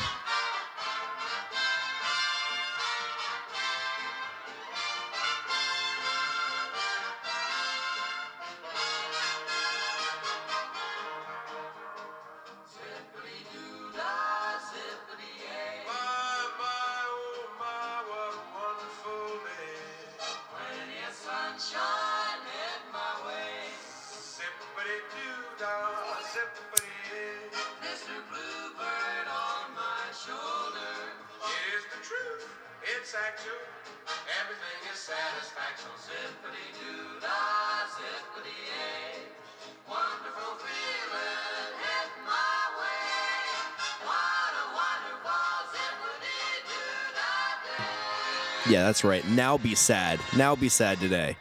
That's 48.88 49.04
right. 49.04 49.28
Now 49.28 49.58
be 49.58 49.76
sad. 49.76 50.18
Now 50.36 50.56
be 50.56 50.70
sad 50.70 51.00
today. 51.00 51.36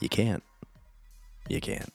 You 0.00 0.08
can't. 0.08 0.42
You 1.48 1.60
can't. 1.60 1.92